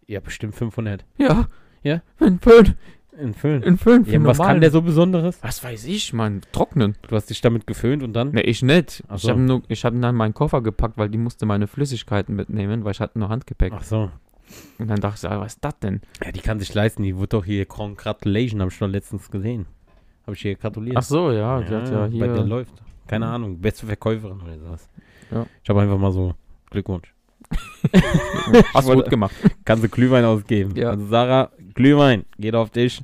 Ja, 0.07 0.21
bestimmt 0.21 0.55
500. 0.55 1.05
Ja. 1.19 1.49
Ja? 1.83 2.03
Ein 2.19 2.39
Föhn. 2.41 2.75
In 3.19 3.33
Föhn. 3.35 3.63
Ein 3.63 3.79
Föhn 3.79 4.05
Ja, 4.07 4.25
was 4.25 4.39
kann 4.39 4.61
der 4.61 4.71
so 4.71 4.83
Besonderes? 4.83 5.39
Was 5.43 5.63
weiß 5.63 5.85
ich, 5.85 6.13
Mann. 6.13 6.41
Trocknen. 6.51 6.97
Du 7.03 7.15
hast 7.15 7.31
dich 7.31 7.41
damit 7.41 7.67
geföhnt 7.67 8.03
und 8.03 8.13
dann? 8.13 8.31
Ne, 8.33 8.43
ich 8.43 8.63
nicht. 8.63 9.05
Ach 9.09 9.17
Ich 9.17 9.23
so. 9.23 9.31
habe 9.31 9.63
habe 9.71 10.01
dann 10.01 10.15
meinen 10.17 10.35
Koffer 10.35 10.63
gepackt, 10.63 10.99
weil 10.99 11.09
die 11.09 11.19
musste 11.19 11.47
meine 11.47 11.67
Flüssigkeiten 11.69 12.35
mitnehmen, 12.35 12.85
weil 12.85 12.93
ich 12.93 13.01
hatte 13.01 13.19
nur 13.19 13.29
Handgepäck. 13.29 13.73
Ach 13.77 13.83
so. 13.85 14.11
Und 14.79 14.89
dann 14.89 15.01
dachte 15.01 15.27
ich, 15.27 15.33
ah, 15.33 15.41
was 15.41 15.55
ist 15.55 15.65
das 15.65 15.79
denn? 15.79 16.01
Ja, 16.25 16.33
die 16.33 16.41
kann 16.41 16.59
sich 16.59 16.75
leisten. 16.75 17.03
Die 17.03 17.17
wurde 17.17 17.29
doch 17.29 17.45
hier 17.45 17.67
Congratulation, 17.67 18.61
habe 18.61 18.71
ich 18.71 18.77
schon 18.77 18.91
letztens 18.91 19.31
gesehen. 19.31 19.67
Habe 20.27 20.35
ich 20.35 20.43
hier 20.43 20.57
gratuliert. 20.57 20.97
Ach 20.97 21.03
so, 21.03 21.31
ja, 21.31 21.61
die 21.63 21.75
hat 21.75 21.89
ja 21.91 22.01
Bei 22.09 22.09
der 22.09 22.35
hier. 22.37 22.45
läuft. 22.45 22.83
Keine 23.07 23.27
Mhm. 23.27 23.33
Ahnung, 23.33 23.61
beste 23.61 23.87
Verkäuferin 23.87 24.41
oder 24.41 24.59
sowas. 24.59 24.89
Ja. 25.31 25.47
Ich 25.63 25.69
habe 25.71 25.81
einfach 25.83 25.99
mal 25.99 26.13
so 26.13 26.35
Glückwunsch. 26.71 27.13
Hast 28.75 28.89
du 28.89 28.95
gut 28.95 29.11
gemacht. 29.11 29.35
Kannst 29.65 29.85
du 29.85 29.89
Glühwein 29.89 30.25
ausgeben. 30.25 30.75
Ja. 30.77 30.91
Also 30.91 31.07
Sarah, 31.07 31.51
Glühwein, 31.75 32.25
geht 32.39 32.55
auf 32.55 32.71
dich. 32.71 33.03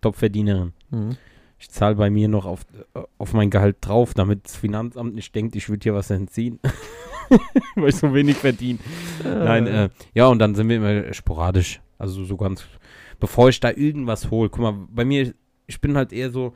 Top-Verdienerin. 0.00 0.72
Mhm. 0.90 1.16
Ich 1.58 1.68
zahle 1.70 1.94
bei 1.94 2.08
mir 2.08 2.26
noch 2.28 2.46
auf, 2.46 2.60
äh, 2.94 3.00
auf 3.18 3.34
mein 3.34 3.50
Gehalt 3.50 3.76
drauf, 3.82 4.14
damit 4.14 4.46
das 4.46 4.56
Finanzamt 4.56 5.14
nicht 5.14 5.34
denkt, 5.34 5.54
ich 5.56 5.68
würde 5.68 5.82
hier 5.82 5.94
was 5.94 6.08
entziehen. 6.10 6.58
Weil 7.76 7.90
ich 7.90 7.96
so 7.96 8.12
wenig 8.14 8.36
verdiene. 8.38 8.78
Nein, 9.22 9.66
äh, 9.66 9.88
ja, 10.14 10.26
und 10.28 10.38
dann 10.38 10.54
sind 10.54 10.68
wir 10.68 10.76
immer 10.76 11.12
sporadisch. 11.12 11.80
Also 11.98 12.24
so 12.24 12.36
ganz, 12.38 12.64
bevor 13.20 13.50
ich 13.50 13.60
da 13.60 13.70
irgendwas 13.70 14.30
hole. 14.30 14.48
Guck 14.48 14.60
mal, 14.62 14.74
bei 14.90 15.04
mir, 15.04 15.34
ich 15.66 15.80
bin 15.80 15.96
halt 15.96 16.12
eher 16.14 16.30
so 16.30 16.54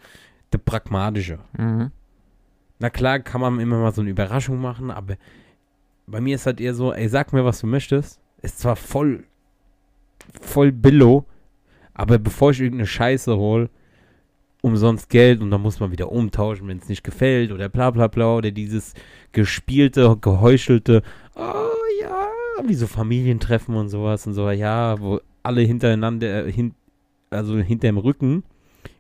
der 0.53 0.59
Pragmatische. 0.59 1.39
Mhm. 1.59 1.91
Na 2.79 2.91
klar 2.91 3.21
kann 3.21 3.41
man 3.41 3.61
immer 3.61 3.79
mal 3.79 3.93
so 3.93 4.01
eine 4.01 4.11
Überraschung 4.11 4.61
machen, 4.61 4.91
aber 4.91 5.17
bei 6.07 6.21
mir 6.21 6.35
ist 6.35 6.47
halt 6.47 6.61
eher 6.61 6.75
so, 6.75 6.93
ey, 6.93 7.09
sag 7.09 7.33
mir, 7.33 7.45
was 7.45 7.61
du 7.61 7.67
möchtest. 7.67 8.21
Ist 8.43 8.59
zwar 8.59 8.77
voll, 8.77 9.25
voll 10.41 10.73
billo, 10.73 11.25
aber 11.95 12.19
bevor 12.19 12.51
ich 12.51 12.61
irgendeine 12.61 12.87
Scheiße 12.87 13.37
hole, 13.37 13.71
umsonst 14.61 15.09
Geld 15.11 15.41
und 15.41 15.51
dann 15.51 15.61
muss 15.61 15.81
man 15.81 15.93
wieder 15.93 16.11
umtauschen, 16.11 16.69
wenn 16.69 16.79
es 16.79 16.89
nicht 16.89 17.05
gefällt 17.05 17.53
oder 17.53 17.69
bla 17.69 17.91
bla 17.91 18.09
bla 18.09 18.37
oder 18.37 18.51
dieses 18.51 18.95
gespielte, 19.33 20.17
geheuchelte, 20.21 21.03
oh 21.37 22.01
ja, 22.01 22.27
wie 22.67 22.75
so 22.75 22.87
Familientreffen 22.87 23.75
und 23.77 23.89
sowas 23.89 24.27
und 24.27 24.33
so, 24.33 24.51
ja, 24.51 24.99
wo 25.01 25.21
alle 25.43 25.61
hintereinander, 25.61 26.47
äh, 26.47 26.53
hin, 26.53 26.75
also 27.31 27.57
hinterm 27.59 27.99
Rücken 27.99 28.43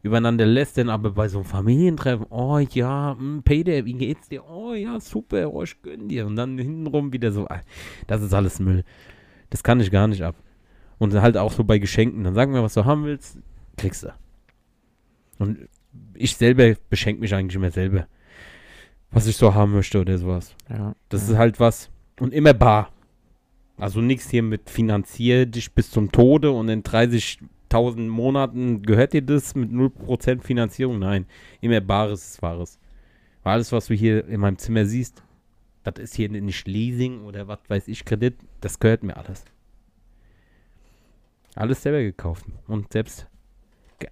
übereinander 0.02 0.46
lästern, 0.46 0.88
aber 0.88 1.10
bei 1.10 1.28
so 1.28 1.38
einem 1.38 1.46
Familientreffen, 1.46 2.26
oh 2.30 2.58
ja, 2.58 3.14
mh, 3.14 3.42
Peter, 3.44 3.84
wie 3.84 3.94
geht's 3.94 4.28
dir? 4.28 4.44
Oh 4.48 4.74
ja, 4.74 5.00
super, 5.00 5.52
oh, 5.52 5.62
ich 5.62 5.80
gönn 5.82 6.08
dir. 6.08 6.26
Und 6.26 6.36
dann 6.36 6.58
hintenrum 6.58 7.12
wieder 7.12 7.32
so, 7.32 7.46
ah, 7.48 7.60
das 8.06 8.22
ist 8.22 8.34
alles 8.34 8.60
Müll. 8.60 8.84
Das 9.50 9.62
kann 9.62 9.80
ich 9.80 9.90
gar 9.90 10.08
nicht 10.08 10.22
ab. 10.22 10.36
Und 10.98 11.14
halt 11.14 11.36
auch 11.36 11.52
so 11.52 11.64
bei 11.64 11.78
Geschenken, 11.78 12.24
dann 12.24 12.34
sag 12.34 12.48
mir, 12.48 12.62
was 12.62 12.74
du 12.74 12.84
haben 12.84 13.04
willst, 13.04 13.38
kriegst 13.76 14.04
du. 14.04 14.12
Und 15.38 15.68
ich 16.14 16.36
selber 16.36 16.74
beschenke 16.88 17.20
mich 17.20 17.34
eigentlich 17.34 17.56
immer 17.56 17.70
selber. 17.70 18.06
Was 19.10 19.26
ich 19.26 19.36
so 19.36 19.54
haben 19.54 19.72
möchte 19.72 20.00
oder 20.00 20.18
sowas. 20.18 20.54
Ja. 20.68 20.94
Das 21.08 21.26
ja. 21.26 21.34
ist 21.34 21.38
halt 21.38 21.60
was. 21.60 21.90
Und 22.18 22.32
immer 22.32 22.54
bar. 22.54 22.90
Also 23.76 24.00
nichts 24.00 24.30
hier 24.30 24.42
mit 24.42 24.70
finanzier 24.70 25.46
dich 25.46 25.72
bis 25.72 25.90
zum 25.90 26.12
Tode 26.12 26.50
und 26.50 26.68
in 26.68 26.82
30.000 27.74 28.08
Monaten 28.08 28.82
gehört 28.82 29.12
dir 29.12 29.22
das 29.22 29.54
mit 29.54 29.70
0% 29.70 30.42
Finanzierung. 30.42 30.98
Nein, 30.98 31.26
immer 31.60 31.80
bares 31.80 32.32
ist 32.32 32.42
wahres. 32.42 32.78
Weil 33.42 33.54
alles, 33.54 33.72
was 33.72 33.86
du 33.86 33.94
hier 33.94 34.26
in 34.26 34.40
meinem 34.40 34.58
Zimmer 34.58 34.86
siehst, 34.86 35.22
das 35.82 36.02
ist 36.02 36.14
hier 36.14 36.30
nicht 36.30 36.66
Leasing 36.66 37.24
oder 37.24 37.46
was 37.48 37.58
weiß 37.68 37.88
ich, 37.88 38.04
Kredit, 38.04 38.36
das 38.60 38.78
gehört 38.78 39.02
mir 39.02 39.16
alles. 39.16 39.44
Alles 41.54 41.82
selber 41.82 42.00
gekauft 42.00 42.46
und 42.66 42.92
selbst 42.92 43.28
ge 43.98 44.08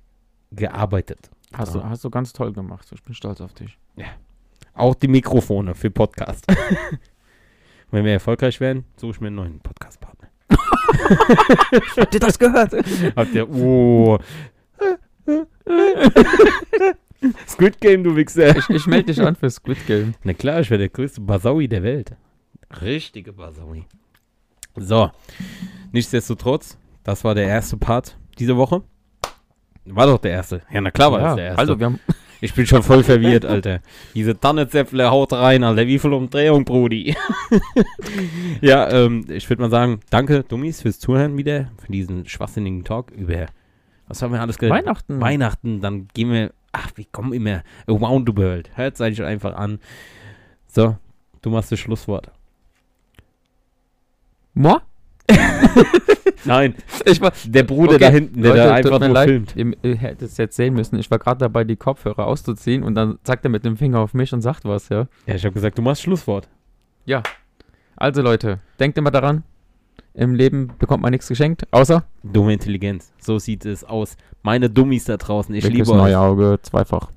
gearbeitet. 0.52 1.30
Hast, 1.52 1.74
du, 1.74 1.82
hast 1.82 2.04
du 2.04 2.10
ganz 2.10 2.32
toll 2.32 2.52
gemacht. 2.52 2.86
Ich 2.92 3.02
bin 3.02 3.14
stolz 3.14 3.40
auf 3.40 3.52
dich. 3.54 3.78
Auch 4.74 4.94
die 4.94 5.08
Mikrofone 5.08 5.74
für 5.74 5.90
Podcast. 5.90 6.46
Wenn 7.90 8.04
wir 8.04 8.12
erfolgreich 8.12 8.58
werden, 8.60 8.84
suche 8.96 9.12
ich 9.12 9.20
mir 9.20 9.26
einen 9.26 9.36
neuen 9.36 9.60
Podcast-Partner. 9.60 10.11
Habt 11.96 12.14
ihr 12.14 12.20
das 12.20 12.38
gehört? 12.38 12.74
Habt 13.16 13.34
ihr. 13.34 13.48
Oh. 13.50 14.18
Squid 17.48 17.80
Game, 17.80 18.02
du 18.02 18.16
Wichser. 18.16 18.56
Ich, 18.56 18.68
ich 18.68 18.86
melde 18.86 19.12
dich 19.12 19.20
an 19.20 19.36
für 19.36 19.50
Squid 19.50 19.86
Game. 19.86 20.14
Na 20.24 20.32
klar, 20.32 20.60
ich 20.60 20.70
wäre 20.70 20.78
der 20.78 20.88
größte 20.88 21.20
Basaui 21.20 21.68
der 21.68 21.82
Welt. 21.82 22.16
Richtige 22.80 23.32
Basaui. 23.32 23.84
So. 24.76 25.10
Nichtsdestotrotz, 25.92 26.78
das 27.04 27.24
war 27.24 27.34
der 27.34 27.46
erste 27.46 27.76
Part 27.76 28.16
diese 28.38 28.56
Woche. 28.56 28.82
War 29.84 30.06
doch 30.06 30.18
der 30.18 30.32
erste. 30.32 30.62
Ja, 30.70 30.80
na 30.80 30.90
klar 30.90 31.12
war 31.12 31.20
das 31.20 31.36
der 31.36 31.44
erste. 31.46 31.60
Also, 31.60 31.78
wir 31.78 31.86
haben, 31.86 32.00
Ich 32.42 32.54
bin 32.54 32.66
schon 32.66 32.82
voll 32.82 33.04
verwirrt, 33.04 33.44
Alter. 33.44 33.82
Diese 34.16 34.38
Tannezäpfle 34.38 35.08
haut 35.12 35.32
rein, 35.32 35.62
Alter. 35.62 35.86
Wie 35.86 36.00
viel 36.00 36.12
Umdrehung, 36.12 36.64
Brudi? 36.64 37.14
ja, 38.60 38.90
ähm, 38.90 39.24
ich 39.28 39.48
würde 39.48 39.62
mal 39.62 39.70
sagen, 39.70 40.00
danke, 40.10 40.42
Dummies, 40.42 40.82
fürs 40.82 40.98
Zuhören 40.98 41.36
wieder, 41.36 41.70
für 41.78 41.92
diesen 41.92 42.26
schwachsinnigen 42.26 42.82
Talk 42.82 43.12
über, 43.12 43.46
was 44.08 44.22
haben 44.22 44.32
wir 44.32 44.40
alles 44.40 44.58
geredet? 44.58 44.76
Weihnachten. 44.76 45.20
Weihnachten, 45.20 45.80
dann 45.80 46.08
gehen 46.14 46.32
wir, 46.32 46.52
ach, 46.72 46.90
wir 46.96 47.04
kommen 47.12 47.32
immer 47.32 47.62
around 47.86 48.28
the 48.28 48.36
world. 48.36 48.70
Hört 48.74 49.00
euch 49.00 49.22
einfach 49.22 49.54
an. 49.54 49.78
So, 50.66 50.96
du 51.42 51.50
machst 51.50 51.70
das 51.70 51.78
Schlusswort. 51.78 52.32
Moi? 54.52 54.80
Nein, 56.44 56.74
Ich 57.04 57.20
war, 57.20 57.32
der 57.44 57.62
Bruder 57.62 57.94
Okay, 57.94 58.04
da 58.04 58.08
hinten, 58.10 58.42
der 58.42 58.50
Leute, 58.50 58.64
da 58.64 58.74
einfach 58.74 59.00
nur 59.00 59.08
leid, 59.10 59.28
filmt. 59.28 59.56
Ihr, 59.56 59.72
ihr 59.82 59.96
hättet 59.96 60.22
es 60.28 60.36
jetzt 60.36 60.56
sehen 60.56 60.74
müssen. 60.74 60.98
Ich 60.98 61.10
war 61.10 61.18
gerade 61.18 61.38
dabei, 61.38 61.64
die 61.64 61.76
Kopfhörer 61.76 62.26
auszuziehen 62.26 62.82
und 62.82 62.94
dann 62.94 63.18
zeigt 63.22 63.44
er 63.44 63.50
mit 63.50 63.64
dem 63.64 63.76
Finger 63.76 64.00
auf 64.00 64.12
mich 64.14 64.32
und 64.32 64.40
sagt 64.40 64.64
was, 64.64 64.88
ja. 64.88 65.06
Ja, 65.26 65.34
ich 65.34 65.44
habe 65.44 65.54
gesagt, 65.54 65.78
du 65.78 65.82
machst 65.82 66.02
Schlusswort. 66.02 66.48
Also 67.96 68.22
Leute, 68.22 68.58
denkt 68.80 68.98
immer 68.98 69.10
daran, 69.10 69.44
im 70.14 70.34
Leben 70.34 70.72
bekommt 70.78 71.02
man 71.02 71.12
nichts 71.12 71.28
geschenkt, 71.28 71.66
außer 71.70 72.04
Dumme 72.22 72.52
Intelligenz. 72.52 73.12
So 73.18 73.38
sieht 73.38 73.64
es 73.64 73.84
aus. 73.84 74.16
Meine 74.42 74.68
Dummies 74.68 75.04
da 75.04 75.16
draußen. 75.16 75.54
Ich 75.54 75.64
wir 75.64 75.70
liebe 75.70 75.90
euch. 75.90 76.00
euer 76.00 76.20
Auge 76.20 76.58
zweifach. 76.62 77.10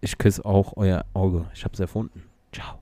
Ich 0.00 0.16
küsse 0.18 0.44
auch 0.44 0.72
euer 0.76 1.04
Auge. 1.12 1.46
Ich 1.54 1.64
hab's 1.64 1.80
erfunden. 1.80 2.22
Ciao. 2.52 2.78